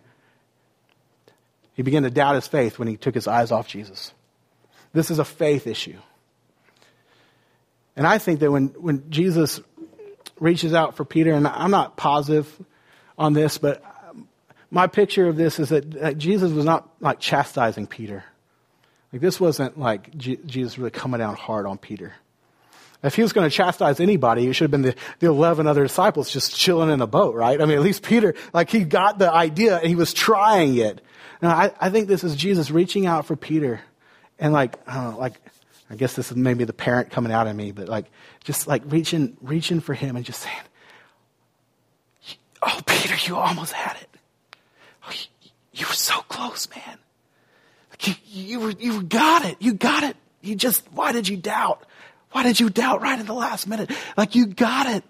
he 1.74 1.84
began 1.84 2.04
to 2.04 2.10
doubt 2.10 2.36
his 2.36 2.48
faith 2.48 2.80
when 2.80 2.88
he 2.88 2.98
took 2.98 3.16
his 3.16 3.28
eyes 3.28 3.52
off 3.52 3.68
Jesus. 3.68 4.14
This 4.94 5.12
is 5.12 5.20
a 5.20 5.26
faith 5.26 5.68
issue. 5.68 5.98
And 7.96 8.08
I 8.08 8.18
think 8.18 8.40
that 8.40 8.52
when, 8.52 8.68
when 8.70 9.10
Jesus 9.10 9.60
reaches 10.40 10.74
out 10.74 10.96
for 10.96 11.06
Peter, 11.06 11.34
and 11.34 11.48
I'm 11.48 11.72
not 11.72 11.98
positive 11.98 12.48
on 13.18 13.34
this, 13.34 13.58
but 13.58 13.84
my 14.72 14.88
picture 14.88 15.28
of 15.28 15.36
this 15.36 15.60
is 15.60 15.70
that, 15.70 15.92
that 15.92 16.18
Jesus 16.18 16.52
was 16.52 16.66
not 16.66 16.90
like 17.00 17.20
chastising 17.20 17.88
Peter. 17.88 18.24
Like 19.14 19.22
this 19.22 19.40
wasn't 19.40 19.80
like 19.80 20.18
G- 20.18 20.40
Jesus 20.46 20.78
really 20.78 20.90
coming 20.90 21.20
down 21.20 21.36
hard 21.36 21.68
on 21.68 21.78
Peter. 21.78 22.14
If 23.04 23.16
he 23.16 23.22
was 23.22 23.32
going 23.32 23.48
to 23.48 23.56
chastise 23.56 24.00
anybody, 24.00 24.48
it 24.48 24.54
should 24.54 24.64
have 24.64 24.72
been 24.72 24.82
the, 24.82 24.96
the 25.20 25.28
11 25.28 25.68
other 25.68 25.84
disciples 25.84 26.32
just 26.32 26.56
chilling 26.56 26.90
in 26.90 27.02
a 27.02 27.08
boat, 27.08 27.36
right? 27.36 27.62
I 27.62 27.66
mean, 27.66 27.78
at 27.78 27.84
least 27.84 28.02
Peter, 28.02 28.34
like 28.54 28.70
he 28.70 28.86
got 28.86 29.20
the 29.20 29.32
idea 29.32 29.78
and 29.78 29.88
he 29.88 29.96
was 29.96 30.14
trying 30.14 30.78
it. 30.78 31.02
Now, 31.42 31.50
I, 31.50 31.72
I 31.80 31.90
think 31.90 32.08
this 32.08 32.24
is 32.24 32.36
Jesus 32.36 32.72
reaching 32.72 33.06
out 33.06 33.26
for 33.26 33.36
Peter 33.36 33.82
and 34.40 34.52
like, 34.52 34.80
I 34.88 35.12
know, 35.12 35.18
like, 35.20 35.34
I 35.90 35.96
guess 35.96 36.16
this 36.16 36.32
is 36.32 36.38
maybe 36.38 36.64
the 36.64 36.74
parent 36.74 37.12
coming 37.12 37.32
out 37.32 37.46
of 37.46 37.56
me, 37.56 37.72
but 37.72 37.88
like, 37.88 38.06
just 38.44 38.68
like 38.68 38.82
reaching, 38.86 39.38
reaching 39.42 39.80
for 39.80 39.94
him 39.94 40.16
and 40.16 40.26
just 40.26 40.42
saying, 40.42 40.58
Oh, 42.66 42.80
Peter, 42.86 43.16
you 43.28 43.36
almost 43.36 43.74
had 43.74 43.98
it. 43.98 44.10
Oh, 45.06 45.12
you, 45.12 45.50
you 45.74 45.86
were 45.86 45.94
so 45.94 46.22
close, 46.22 46.70
man. 46.70 46.98
You, 48.04 48.16
you, 48.26 48.76
you 48.80 49.04
got 49.04 49.46
it. 49.46 49.58
You 49.60 49.74
got 49.74 50.04
it. 50.04 50.18
You 50.42 50.56
just, 50.56 50.86
why 50.92 51.12
did 51.12 51.28
you 51.28 51.38
doubt? 51.38 51.86
Why 52.32 52.44
did 52.44 52.60
you 52.60 52.70
doubt 52.70 53.02
right 53.02 53.20
in 53.20 53.26
the 53.26 53.34
last 53.34 53.68
minute? 53.68 53.92
Like 54.18 54.36
you 54.36 54.48
got 54.48 54.88
it. 54.88 55.04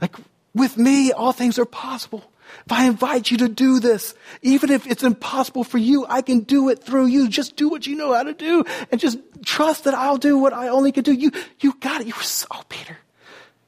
Like 0.00 0.14
with 0.54 0.76
me, 0.76 1.12
all 1.12 1.32
things 1.32 1.58
are 1.58 1.64
possible. 1.64 2.24
If 2.64 2.72
I 2.72 2.86
invite 2.86 3.30
you 3.30 3.36
to 3.38 3.48
do 3.48 3.80
this, 3.80 4.14
even 4.42 4.70
if 4.70 4.86
it's 4.86 5.02
impossible 5.02 5.64
for 5.64 5.78
you, 5.78 6.06
I 6.08 6.22
can 6.22 6.40
do 6.40 6.70
it 6.70 6.82
through 6.82 7.06
you. 7.06 7.28
Just 7.28 7.56
do 7.56 7.68
what 7.68 7.86
you 7.86 7.94
know 7.94 8.14
how 8.14 8.22
to 8.22 8.32
do 8.32 8.64
and 8.90 9.00
just 9.00 9.18
trust 9.44 9.84
that 9.84 9.94
I'll 9.94 10.16
do 10.16 10.38
what 10.38 10.52
I 10.52 10.68
only 10.68 10.92
can 10.92 11.04
do. 11.04 11.12
You, 11.12 11.32
you 11.60 11.74
got 11.80 12.00
it. 12.00 12.06
You 12.06 12.14
were 12.16 12.22
so, 12.22 12.46
oh, 12.50 12.62
Peter, 12.68 12.96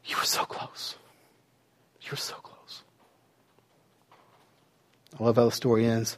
you 0.04 0.16
were 0.16 0.24
so 0.24 0.44
close. 0.44 0.96
You 2.02 2.12
were 2.12 2.16
so 2.16 2.34
close. 2.36 2.82
I 5.18 5.24
love 5.24 5.36
how 5.36 5.44
the 5.44 5.52
story 5.52 5.84
ends. 5.84 6.16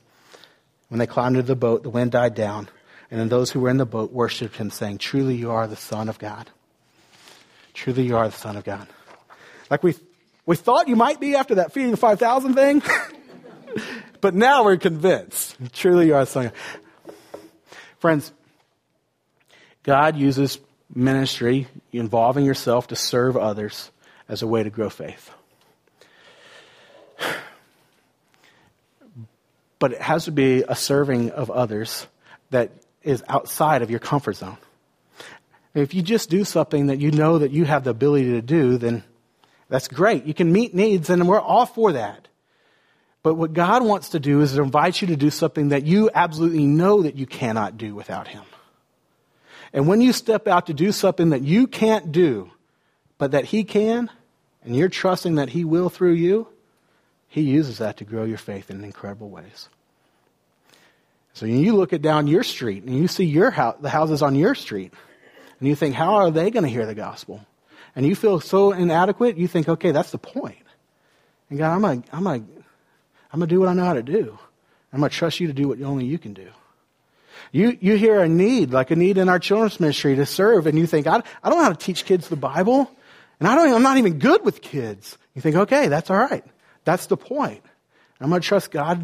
When 0.92 0.98
they 0.98 1.06
climbed 1.06 1.36
into 1.36 1.46
the 1.46 1.56
boat, 1.56 1.84
the 1.84 1.88
wind 1.88 2.10
died 2.10 2.34
down, 2.34 2.68
and 3.10 3.18
then 3.18 3.30
those 3.30 3.50
who 3.50 3.60
were 3.60 3.70
in 3.70 3.78
the 3.78 3.86
boat 3.86 4.12
worshipped 4.12 4.56
him, 4.56 4.68
saying, 4.68 4.98
Truly 4.98 5.34
you 5.34 5.50
are 5.50 5.66
the 5.66 5.74
Son 5.74 6.10
of 6.10 6.18
God. 6.18 6.50
Truly 7.72 8.02
you 8.02 8.14
are 8.18 8.28
the 8.28 8.36
Son 8.36 8.58
of 8.58 8.64
God. 8.64 8.86
Like 9.70 9.82
we, 9.82 9.94
we 10.44 10.54
thought 10.54 10.88
you 10.88 10.96
might 10.96 11.18
be 11.18 11.34
after 11.34 11.54
that 11.54 11.72
feeding 11.72 11.92
the 11.92 11.96
5,000 11.96 12.52
thing, 12.52 12.82
but 14.20 14.34
now 14.34 14.64
we're 14.64 14.76
convinced. 14.76 15.56
Truly 15.72 16.08
you 16.08 16.14
are 16.14 16.26
the 16.26 16.30
Son 16.30 16.46
of 16.48 16.52
God. 16.52 17.14
Friends, 17.98 18.30
God 19.84 20.18
uses 20.18 20.58
ministry, 20.94 21.68
involving 21.90 22.44
yourself 22.44 22.88
to 22.88 22.96
serve 22.96 23.38
others, 23.38 23.90
as 24.28 24.42
a 24.42 24.46
way 24.46 24.62
to 24.62 24.68
grow 24.68 24.90
faith. 24.90 25.30
But 29.82 29.90
it 29.90 30.00
has 30.00 30.26
to 30.26 30.30
be 30.30 30.62
a 30.68 30.76
serving 30.76 31.32
of 31.32 31.50
others 31.50 32.06
that 32.50 32.70
is 33.02 33.24
outside 33.28 33.82
of 33.82 33.90
your 33.90 33.98
comfort 33.98 34.36
zone. 34.36 34.56
If 35.74 35.92
you 35.92 36.02
just 36.02 36.30
do 36.30 36.44
something 36.44 36.86
that 36.86 37.00
you 37.00 37.10
know 37.10 37.38
that 37.38 37.50
you 37.50 37.64
have 37.64 37.82
the 37.82 37.90
ability 37.90 38.30
to 38.30 38.42
do, 38.42 38.78
then 38.78 39.02
that's 39.68 39.88
great. 39.88 40.24
You 40.24 40.34
can 40.34 40.52
meet 40.52 40.72
needs, 40.72 41.10
and 41.10 41.26
we're 41.26 41.40
all 41.40 41.66
for 41.66 41.94
that. 41.94 42.28
But 43.24 43.34
what 43.34 43.54
God 43.54 43.82
wants 43.82 44.10
to 44.10 44.20
do 44.20 44.40
is 44.40 44.52
to 44.52 44.62
invite 44.62 45.02
you 45.02 45.08
to 45.08 45.16
do 45.16 45.30
something 45.30 45.70
that 45.70 45.84
you 45.84 46.10
absolutely 46.14 46.64
know 46.64 47.02
that 47.02 47.16
you 47.16 47.26
cannot 47.26 47.76
do 47.76 47.92
without 47.92 48.28
Him. 48.28 48.44
And 49.72 49.88
when 49.88 50.00
you 50.00 50.12
step 50.12 50.46
out 50.46 50.66
to 50.66 50.74
do 50.74 50.92
something 50.92 51.30
that 51.30 51.42
you 51.42 51.66
can't 51.66 52.12
do, 52.12 52.52
but 53.18 53.32
that 53.32 53.46
He 53.46 53.64
can, 53.64 54.10
and 54.62 54.76
you're 54.76 54.88
trusting 54.88 55.34
that 55.34 55.48
He 55.48 55.64
will 55.64 55.88
through 55.88 56.12
you, 56.12 56.46
he 57.32 57.40
uses 57.40 57.78
that 57.78 57.96
to 57.96 58.04
grow 58.04 58.24
your 58.24 58.36
faith 58.36 58.70
in 58.70 58.84
incredible 58.84 59.30
ways. 59.30 59.70
So 61.32 61.46
you 61.46 61.74
look 61.74 61.94
at 61.94 62.02
down 62.02 62.26
your 62.26 62.42
street 62.42 62.82
and 62.82 62.94
you 62.94 63.08
see 63.08 63.24
your 63.24 63.50
house, 63.50 63.76
the 63.80 63.88
houses 63.88 64.20
on 64.20 64.34
your 64.34 64.54
street, 64.54 64.92
and 65.58 65.66
you 65.66 65.74
think, 65.74 65.94
how 65.94 66.16
are 66.16 66.30
they 66.30 66.50
going 66.50 66.64
to 66.64 66.68
hear 66.68 66.84
the 66.84 66.94
gospel? 66.94 67.40
And 67.96 68.04
you 68.04 68.14
feel 68.14 68.38
so 68.38 68.72
inadequate, 68.72 69.38
you 69.38 69.48
think, 69.48 69.66
okay, 69.66 69.92
that's 69.92 70.10
the 70.10 70.18
point. 70.18 70.58
And 71.48 71.58
God, 71.58 71.72
I'm 71.72 71.80
going 71.80 72.02
to 72.02 72.08
I'm 72.14 72.24
gonna, 72.24 72.44
I'm 73.32 73.40
gonna 73.40 73.46
do 73.46 73.60
what 73.60 73.70
I 73.70 73.72
know 73.72 73.86
how 73.86 73.94
to 73.94 74.02
do. 74.02 74.38
I'm 74.92 75.00
going 75.00 75.08
to 75.08 75.16
trust 75.16 75.40
you 75.40 75.46
to 75.46 75.54
do 75.54 75.68
what 75.68 75.80
only 75.80 76.04
you 76.04 76.18
can 76.18 76.34
do. 76.34 76.48
You, 77.50 77.78
you 77.80 77.96
hear 77.96 78.20
a 78.20 78.28
need, 78.28 78.72
like 78.72 78.90
a 78.90 78.96
need 78.96 79.16
in 79.16 79.30
our 79.30 79.38
children's 79.38 79.80
ministry 79.80 80.16
to 80.16 80.26
serve, 80.26 80.66
and 80.66 80.78
you 80.78 80.86
think, 80.86 81.06
I, 81.06 81.22
I 81.42 81.48
don't 81.48 81.56
know 81.56 81.64
how 81.64 81.72
to 81.72 81.76
teach 81.76 82.04
kids 82.04 82.28
the 82.28 82.36
Bible, 82.36 82.90
and 83.40 83.48
I 83.48 83.54
don't, 83.54 83.72
I'm 83.72 83.82
not 83.82 83.96
even 83.96 84.18
good 84.18 84.44
with 84.44 84.60
kids. 84.60 85.16
You 85.34 85.40
think, 85.40 85.56
okay, 85.56 85.88
that's 85.88 86.10
all 86.10 86.18
right. 86.18 86.44
That's 86.84 87.06
the 87.06 87.16
point. 87.16 87.62
I'm 88.20 88.28
going 88.28 88.40
to 88.40 88.46
trust 88.46 88.70
God. 88.70 88.98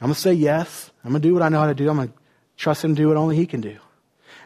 I'm 0.00 0.06
going 0.06 0.14
to 0.14 0.20
say 0.20 0.32
yes. 0.32 0.90
I'm 1.04 1.10
going 1.10 1.22
to 1.22 1.28
do 1.28 1.34
what 1.34 1.42
I 1.42 1.48
know 1.48 1.60
how 1.60 1.66
to 1.66 1.74
do. 1.74 1.88
I'm 1.88 1.96
going 1.96 2.08
to 2.08 2.14
trust 2.56 2.84
Him 2.84 2.94
to 2.94 3.02
do 3.02 3.08
what 3.08 3.16
only 3.16 3.36
He 3.36 3.46
can 3.46 3.60
do. 3.60 3.70
And 3.70 3.78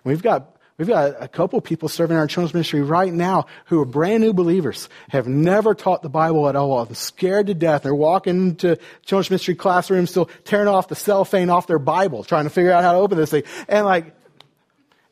we've 0.04 0.22
got 0.22 0.52
We've 0.78 0.88
got 0.88 1.22
a 1.22 1.28
couple 1.28 1.60
people 1.60 1.88
serving 1.88 2.16
our 2.16 2.26
children's 2.26 2.54
ministry 2.54 2.82
right 2.82 3.12
now 3.12 3.46
who 3.66 3.80
are 3.80 3.84
brand 3.84 4.22
new 4.22 4.32
believers, 4.32 4.88
have 5.10 5.28
never 5.28 5.74
taught 5.74 6.02
the 6.02 6.08
Bible 6.08 6.48
at 6.48 6.56
all, 6.56 6.82
and 6.82 6.96
scared 6.96 7.48
to 7.48 7.54
death. 7.54 7.82
They're 7.82 7.94
walking 7.94 8.48
into 8.48 8.78
children's 9.04 9.30
ministry 9.30 9.54
classrooms, 9.54 10.10
still 10.10 10.30
tearing 10.44 10.68
off 10.68 10.88
the 10.88 10.96
cellophane 10.96 11.50
off 11.50 11.66
their 11.66 11.78
Bible, 11.78 12.24
trying 12.24 12.44
to 12.44 12.50
figure 12.50 12.72
out 12.72 12.82
how 12.82 12.92
to 12.92 12.98
open 12.98 13.18
this 13.18 13.30
thing. 13.30 13.44
And 13.68 13.84
like, 13.84 14.16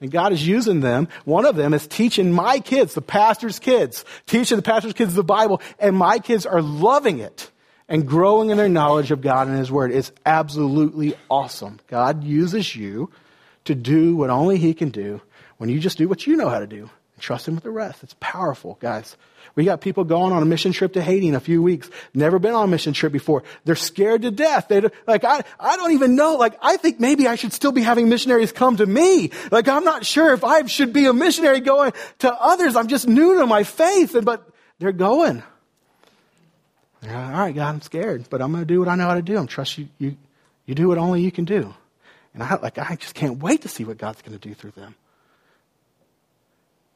and 0.01 0.11
God 0.11 0.33
is 0.33 0.47
using 0.47 0.81
them. 0.81 1.09
One 1.25 1.45
of 1.45 1.57
them 1.57 1.75
is 1.75 1.87
teaching 1.87 2.33
my 2.33 2.61
kids, 2.61 2.95
the 2.95 3.03
pastor's 3.03 3.59
kids, 3.59 4.05
teaching 4.27 4.57
the 4.57 4.63
pastor's 4.63 4.95
kids 4.95 5.15
the 5.15 5.23
Bible, 5.23 5.61
and 5.79 5.97
my 5.97 6.19
kids 6.19 6.47
are 6.47 6.63
loving 6.63 7.19
it 7.19 7.51
and 7.89 8.07
growing 8.07 8.51
in 8.51 8.57
their 8.57 8.69
knowledge 8.69 9.11
of 9.11 9.21
God 9.21 9.49
and 9.49 9.59
His 9.59 9.71
Word. 9.71 9.93
It's 9.93 10.13
absolutely 10.25 11.15
awesome. 11.29 11.81
God 11.89 12.25
uses 12.25 12.75
you 12.75 13.11
to 13.65 13.75
do 13.75 14.17
what 14.17 14.31
only 14.31 14.57
He 14.57 14.75
can 14.75 14.91
do 14.91 15.21
when 15.59 15.69
you 15.69 15.79
just 15.79 15.99
do 15.99 16.09
what 16.09 16.27
you 16.27 16.37
know 16.37 16.49
how 16.49 16.61
to 16.61 16.67
do 16.67 16.89
trust 17.21 17.49
Him 17.49 17.55
with 17.55 17.65
the 17.65 17.71
rest. 17.71 18.03
It's 18.03 18.15
powerful, 18.21 18.79
guys. 18.81 19.17
We 19.55 19.65
got 19.65 19.81
people 19.81 20.05
going 20.05 20.33
on 20.33 20.43
a 20.43 20.47
mission 20.47 20.73
trip 20.73 20.93
to 20.95 21.03
Haiti 21.03 21.29
in 21.29 21.35
a 21.35 21.41
few 21.41 21.63
weeks. 21.63 21.91
Never 22.15 22.39
been 22.39 22.55
on 22.55 22.65
a 22.65 22.71
mission 22.71 22.93
trip 22.93 23.13
before. 23.13 23.43
They're 23.65 23.75
scared 23.75 24.23
to 24.23 24.31
death. 24.31 24.69
They 24.69 24.83
like 25.07 25.25
I 25.25 25.43
I 25.59 25.77
don't 25.77 25.93
even 25.93 26.15
know. 26.15 26.37
Like 26.37 26.57
I 26.63 26.77
think 26.77 27.01
maybe 27.01 27.27
I 27.27 27.35
should 27.35 27.53
still 27.53 27.73
be 27.73 27.83
having 27.83 28.09
missionaries 28.09 28.53
come 28.53 28.77
to 28.77 28.87
me. 28.87 29.31
Like 29.51 29.69
I'm 29.69 29.85
not 29.85 30.07
sure 30.07 30.33
if 30.33 30.45
I 30.45 30.65
should 30.67 30.93
be 30.93 31.07
a 31.07 31.13
missionary 31.13 31.61
going 31.61 31.93
to 32.21 32.33
others. 32.33 32.77
I'm 32.77 32.89
just 32.89 33.09
new 33.09 33.39
to 33.39 33.47
my 33.47 33.65
faith, 33.65 34.15
and 34.15 34.25
but 34.25 34.49
they're 34.79 34.93
going. 34.93 35.43
They're, 37.01 37.17
All 37.17 37.31
right, 37.31 37.55
God, 37.55 37.75
I'm 37.75 37.81
scared, 37.81 38.27
but 38.31 38.43
I'm 38.43 38.53
going 38.53 38.63
to 38.63 38.67
do 38.67 38.79
what 38.79 38.89
I 38.89 38.95
know 38.95 39.09
how 39.09 39.15
to 39.15 39.23
do. 39.23 39.37
I'm 39.37 39.47
trust 39.47 39.79
you. 39.79 39.89
You 39.99 40.17
you 40.67 40.75
do 40.75 40.89
what 40.89 40.99
only 40.99 41.23
you 41.23 41.33
can 41.33 41.45
do. 41.45 41.75
And 42.35 42.43
I 42.43 42.55
like 42.57 42.79
I 42.79 42.97
just 42.97 43.15
can't 43.15 43.43
wait 43.43 43.63
to 43.63 43.69
see 43.69 43.85
what 43.85 43.99
God's 43.99 44.23
going 44.23 44.39
to 44.39 44.49
do 44.49 44.55
through 44.55 44.73
them. 44.73 44.95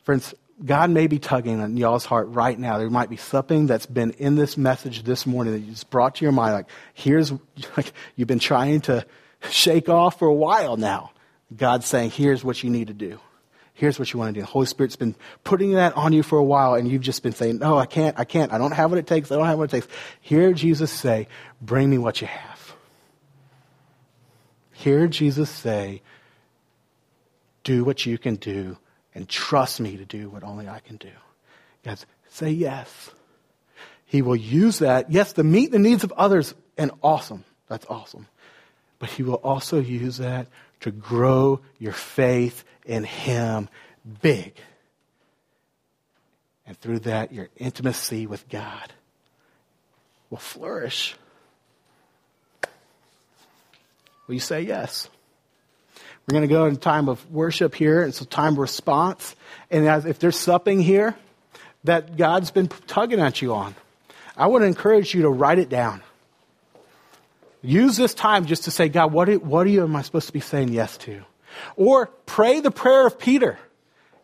Friends, 0.04 0.34
God 0.64 0.90
may 0.90 1.06
be 1.06 1.18
tugging 1.18 1.60
on 1.60 1.76
y'all's 1.76 2.04
heart 2.04 2.28
right 2.28 2.58
now. 2.58 2.78
There 2.78 2.90
might 2.90 3.10
be 3.10 3.16
something 3.16 3.66
that's 3.66 3.86
been 3.86 4.12
in 4.12 4.36
this 4.36 4.56
message 4.56 5.02
this 5.02 5.26
morning 5.26 5.54
that 5.54 5.68
just 5.68 5.90
brought 5.90 6.16
to 6.16 6.24
your 6.24 6.32
mind. 6.32 6.54
Like, 6.54 6.66
here's, 6.92 7.32
like, 7.76 7.92
you've 8.14 8.28
been 8.28 8.38
trying 8.38 8.82
to 8.82 9.04
shake 9.50 9.88
off 9.88 10.18
for 10.18 10.28
a 10.28 10.34
while 10.34 10.76
now. 10.76 11.10
God's 11.56 11.86
saying, 11.86 12.10
here's 12.10 12.44
what 12.44 12.62
you 12.62 12.70
need 12.70 12.88
to 12.88 12.94
do. 12.94 13.18
Here's 13.72 13.98
what 13.98 14.12
you 14.12 14.18
want 14.20 14.34
to 14.34 14.40
do. 14.40 14.40
The 14.42 14.46
Holy 14.46 14.66
Spirit's 14.66 14.94
been 14.94 15.16
putting 15.42 15.72
that 15.72 15.96
on 15.96 16.12
you 16.12 16.22
for 16.22 16.38
a 16.38 16.44
while, 16.44 16.74
and 16.74 16.88
you've 16.88 17.02
just 17.02 17.22
been 17.22 17.32
saying, 17.32 17.58
no, 17.58 17.76
I 17.76 17.86
can't, 17.86 18.18
I 18.18 18.24
can't, 18.24 18.52
I 18.52 18.58
don't 18.58 18.72
have 18.72 18.90
what 18.90 18.98
it 18.98 19.06
takes, 19.06 19.32
I 19.32 19.36
don't 19.36 19.46
have 19.46 19.58
what 19.58 19.72
it 19.72 19.80
takes. 19.80 19.88
Hear 20.20 20.52
Jesus 20.52 20.92
say, 20.92 21.26
bring 21.60 21.90
me 21.90 21.98
what 21.98 22.20
you 22.20 22.28
have. 22.28 22.76
Hear 24.72 25.08
Jesus 25.08 25.50
say, 25.50 26.02
do 27.64 27.84
what 27.84 28.06
you 28.06 28.16
can 28.18 28.36
do 28.36 28.76
and 29.14 29.28
trust 29.28 29.80
me 29.80 29.96
to 29.96 30.04
do 30.04 30.28
what 30.28 30.42
only 30.42 30.68
I 30.68 30.80
can 30.80 30.96
do. 30.96 31.10
Guys, 31.84 32.04
say 32.30 32.50
yes. 32.50 33.10
He 34.06 34.22
will 34.22 34.36
use 34.36 34.78
that, 34.80 35.10
yes, 35.10 35.32
to 35.34 35.44
meet 35.44 35.70
the 35.70 35.78
needs 35.78 36.04
of 36.04 36.12
others, 36.12 36.54
and 36.76 36.90
awesome. 37.02 37.44
That's 37.68 37.86
awesome. 37.88 38.26
But 38.98 39.10
He 39.10 39.22
will 39.22 39.34
also 39.34 39.80
use 39.80 40.18
that 40.18 40.48
to 40.80 40.90
grow 40.90 41.60
your 41.78 41.92
faith 41.92 42.64
in 42.84 43.04
Him 43.04 43.68
big. 44.22 44.54
And 46.66 46.78
through 46.78 47.00
that, 47.00 47.32
your 47.32 47.48
intimacy 47.56 48.26
with 48.26 48.48
God 48.48 48.92
will 50.30 50.38
flourish. 50.38 51.16
Will 54.26 54.34
you 54.34 54.40
say 54.40 54.62
yes? 54.62 55.08
We're 56.26 56.32
going 56.32 56.48
to 56.48 56.54
go 56.54 56.64
in 56.66 56.76
time 56.76 57.08
of 57.08 57.30
worship 57.30 57.74
here. 57.74 58.02
It's 58.02 58.20
a 58.20 58.26
time 58.26 58.54
of 58.54 58.58
response. 58.58 59.36
And 59.70 59.86
as, 59.86 60.06
if 60.06 60.18
there's 60.18 60.38
something 60.38 60.80
here 60.80 61.14
that 61.84 62.16
God's 62.16 62.50
been 62.50 62.68
tugging 62.68 63.20
at 63.20 63.42
you 63.42 63.54
on, 63.54 63.74
I 64.36 64.46
want 64.46 64.62
to 64.62 64.66
encourage 64.66 65.14
you 65.14 65.22
to 65.22 65.28
write 65.28 65.58
it 65.58 65.68
down. 65.68 66.02
Use 67.60 67.96
this 67.96 68.14
time 68.14 68.46
just 68.46 68.64
to 68.64 68.70
say, 68.70 68.88
God, 68.88 69.12
what, 69.12 69.28
what 69.42 69.66
are 69.66 69.70
you, 69.70 69.82
am 69.82 69.96
I 69.96 70.02
supposed 70.02 70.26
to 70.26 70.32
be 70.32 70.40
saying 70.40 70.72
yes 70.72 70.96
to? 70.98 71.22
Or 71.76 72.06
pray 72.26 72.60
the 72.60 72.70
prayer 72.70 73.06
of 73.06 73.18
Peter. 73.18 73.58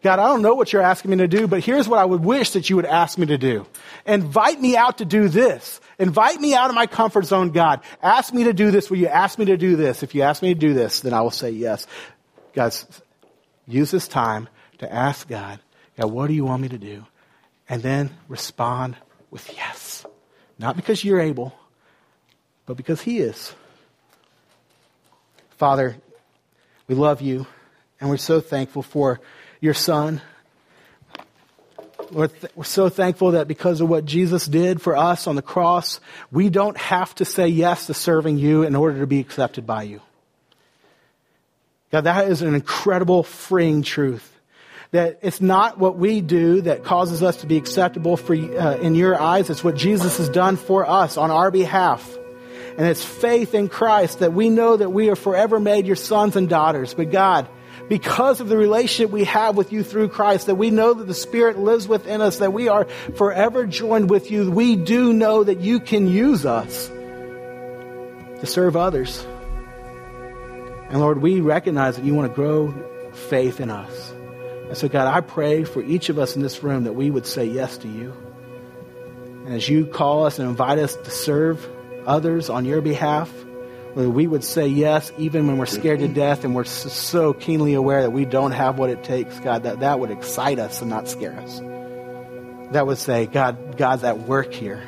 God, 0.03 0.19
I 0.19 0.29
don't 0.29 0.41
know 0.41 0.55
what 0.55 0.73
you're 0.73 0.81
asking 0.81 1.11
me 1.11 1.19
to 1.19 1.29
do, 1.29 1.47
but 1.47 1.63
here's 1.63 1.87
what 1.87 1.99
I 1.99 2.05
would 2.05 2.25
wish 2.25 2.53
that 2.53 2.71
you 2.71 2.77
would 2.77 2.87
ask 2.87 3.19
me 3.19 3.27
to 3.27 3.37
do. 3.37 3.67
Invite 4.07 4.61
me 4.61 4.77
out 4.77 4.99
to 4.99 5.05
do 5.05 5.29
this. 5.29 5.81
Invite 5.99 6.41
me 6.41 6.55
out 6.55 6.71
of 6.71 6.75
my 6.75 6.87
comfort 6.87 7.27
zone, 7.27 7.51
God. 7.51 7.81
Ask 8.03 8.33
me 8.33 8.45
to 8.45 8.55
do 8.55 8.71
this. 8.71 8.89
Will 8.89 8.97
you 8.97 9.09
ask 9.09 9.39
me 9.39 9.45
to 9.47 9.59
do 9.59 9.77
this? 9.77 10.03
If 10.03 10.15
you 10.15 10.23
ask 10.23 10.43
me 10.43 10.55
to 10.55 10.59
do 10.59 10.73
this, 10.73 11.01
then 11.01 11.13
I 11.13 11.21
will 11.21 11.31
say 11.31 11.51
yes. 11.51 11.87
Guys, 12.55 12.87
use 13.67 13.91
this 13.91 14.09
time 14.09 14.49
to 14.79 14.91
ask 14.91 15.29
God, 15.29 15.61
God, 15.99 16.11
what 16.11 16.29
do 16.29 16.33
you 16.33 16.47
want 16.47 16.63
me 16.63 16.69
to 16.69 16.79
do? 16.79 17.05
And 17.69 17.83
then 17.83 18.11
respond 18.27 18.97
with 19.31 19.55
yes. 19.55 20.07
Not 20.59 20.77
because 20.77 21.05
you're 21.05 21.21
able, 21.21 21.55
but 22.65 22.79
because 22.79 23.03
He 23.03 23.19
is. 23.19 23.55
Father, 25.59 25.97
we 26.89 26.95
love 26.95 27.21
you, 27.21 27.47
and 28.01 28.09
we're 28.09 28.17
so 28.17 28.41
thankful 28.41 28.83
for 28.83 29.21
your 29.61 29.75
Son. 29.75 30.21
We're, 32.11 32.29
th- 32.29 32.53
we're 32.57 32.65
so 32.65 32.89
thankful 32.89 33.33
that 33.33 33.47
because 33.47 33.81
of 33.81 33.89
what 33.89 34.05
Jesus 34.05 34.47
did 34.47 34.83
for 34.83 34.97
us 34.97 35.27
on 35.27 35.37
the 35.37 35.43
cross, 35.43 36.01
we 36.33 36.49
don't 36.49 36.77
have 36.77 37.15
to 37.17 37.25
say 37.25 37.49
yes 37.49 37.87
to 37.87 37.95
serving 37.95 38.39
you 38.39 38.63
in 38.65 38.75
order 38.75 39.01
to 39.01 39.07
be 39.07 39.21
accepted 39.21 39.67
by 39.67 39.85
you. 39.85 40.01
God, 41.93 42.03
that 42.03 42.29
is 42.29 42.43
an 42.43 42.55
incredible 42.55 43.23
freeing 43.23 43.83
truth. 43.83 44.27
That 44.93 45.21
it's 45.23 45.41
not 45.41 45.79
what 45.79 45.97
we 45.97 46.21
do 46.21 46.63
that 46.63 46.83
causes 46.83 47.23
us 47.23 47.39
to 47.39 47.47
be 47.47 47.57
acceptable 47.57 48.17
for, 48.17 48.35
uh, 48.35 48.77
in 48.79 48.97
your 48.97 49.21
eyes. 49.21 49.49
It's 49.49 49.63
what 49.63 49.77
Jesus 49.77 50.19
has 50.19 50.29
done 50.29 50.57
for 50.57 50.89
us 50.89 51.17
on 51.17 51.31
our 51.31 51.53
behalf. 51.53 52.17
And 52.77 52.89
it's 52.89 53.05
faith 53.05 53.55
in 53.55 53.69
Christ 53.69 54.21
that 54.21 54.33
we 54.33 54.49
know 54.49 54.77
that 54.77 54.91
we 54.91 55.11
are 55.11 55.17
forever 55.17 55.61
made 55.61 55.87
your 55.87 55.97
sons 55.97 56.35
and 56.35 56.49
daughters. 56.49 56.95
But 56.95 57.13
God, 57.13 57.49
because 57.91 58.41
of 58.41 58.49
the 58.49 58.57
relationship 58.57 59.11
we 59.11 59.25
have 59.25 59.57
with 59.57 59.73
you 59.73 59.83
through 59.83 60.09
Christ, 60.11 60.47
that 60.47 60.55
we 60.55 60.71
know 60.71 60.95
that 60.95 61.09
the 61.09 61.13
Spirit 61.13 61.59
lives 61.59 61.89
within 61.89 62.21
us, 62.21 62.39
that 62.39 62.53
we 62.53 62.69
are 62.69 62.85
forever 63.17 63.67
joined 63.67 64.09
with 64.09 64.31
you, 64.31 64.49
we 64.49 64.77
do 64.77 65.13
know 65.13 65.43
that 65.43 65.59
you 65.59 65.81
can 65.81 66.07
use 66.07 66.47
us 66.47 66.87
to 66.87 68.47
serve 68.47 68.77
others. 68.77 69.27
And 70.89 71.01
Lord, 71.01 71.21
we 71.21 71.41
recognize 71.41 71.97
that 71.97 72.05
you 72.05 72.15
want 72.15 72.31
to 72.31 72.35
grow 72.35 72.73
faith 73.13 73.59
in 73.59 73.71
us. 73.71 74.13
And 74.69 74.77
so, 74.77 74.89
God, 74.89 75.13
I 75.13 75.21
pray 75.21 75.65
for 75.65 75.83
each 75.83 76.11
of 76.11 76.19
us 76.21 76.37
in 76.37 76.43
this 76.43 76.63
room 76.63 76.85
that 76.85 76.93
we 76.93 77.11
would 77.11 77.27
say 77.27 77.45
yes 77.45 77.77
to 77.79 77.89
you. 77.89 78.15
And 79.47 79.53
as 79.53 79.69
you 79.69 79.85
call 79.85 80.27
us 80.27 80.39
and 80.39 80.49
invite 80.49 80.79
us 80.79 80.95
to 80.95 81.11
serve 81.11 81.69
others 82.07 82.51
on 82.51 82.67
your 82.67 82.83
behalf, 82.83 83.33
Uh, 83.97 84.09
we 84.09 84.27
would 84.27 84.45
say 84.45 84.69
yes 84.69 85.13
even 85.19 85.49
when 85.49 85.59
we're 85.59 85.67
scared 85.67 85.99
to 85.99 86.07
death 86.07 86.45
and 86.45 86.55
we're 86.55 86.65
so 86.65 87.33
keenly 87.33 87.75
aware 87.75 88.03
that 88.03 88.13
we 88.13 88.25
don't 88.25 88.53
have 88.53 88.79
what 88.79 88.89
it 88.89 89.03
takes, 89.03 89.39
God, 89.41 89.65
that 89.65 89.81
that 89.81 89.99
would 89.99 90.11
excite 90.11 90.59
us 90.59 90.81
and 90.81 90.89
not 90.89 91.09
scare 91.09 91.35
us. 91.35 91.61
That 92.73 92.87
would 92.87 92.99
say, 92.99 93.27
God, 93.27 93.77
God's 93.77 94.05
at 94.05 94.21
work 94.21 94.53
here. 94.53 94.81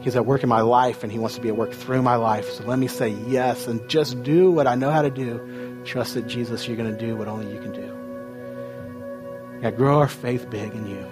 He's 0.00 0.16
at 0.16 0.24
work 0.24 0.42
in 0.42 0.48
my 0.48 0.62
life 0.62 1.02
and 1.02 1.12
he 1.12 1.18
wants 1.18 1.34
to 1.34 1.42
be 1.42 1.48
at 1.48 1.56
work 1.56 1.72
through 1.72 2.02
my 2.02 2.16
life. 2.16 2.50
So 2.50 2.64
let 2.64 2.78
me 2.78 2.86
say 2.88 3.10
yes 3.10 3.66
and 3.66 3.86
just 3.88 4.22
do 4.22 4.50
what 4.50 4.66
I 4.66 4.74
know 4.74 4.90
how 4.90 5.02
to 5.02 5.10
do. 5.10 5.82
Trust 5.84 6.14
that 6.14 6.26
Jesus, 6.26 6.66
you're 6.66 6.78
going 6.78 6.96
to 6.96 6.98
do 6.98 7.16
what 7.16 7.28
only 7.28 7.52
you 7.52 7.60
can 7.60 7.72
do. 7.72 9.60
God, 9.62 9.76
grow 9.76 9.98
our 9.98 10.08
faith 10.08 10.48
big 10.48 10.74
in 10.74 10.86
you. 10.86 11.06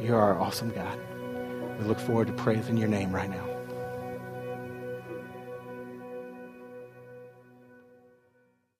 You're 0.00 0.20
our 0.20 0.38
awesome 0.38 0.70
God. 0.70 0.98
We 1.78 1.86
look 1.86 2.00
forward 2.00 2.26
to 2.26 2.32
praising 2.34 2.76
your 2.76 2.88
name 2.88 3.12
right 3.12 3.30
now. 3.30 3.51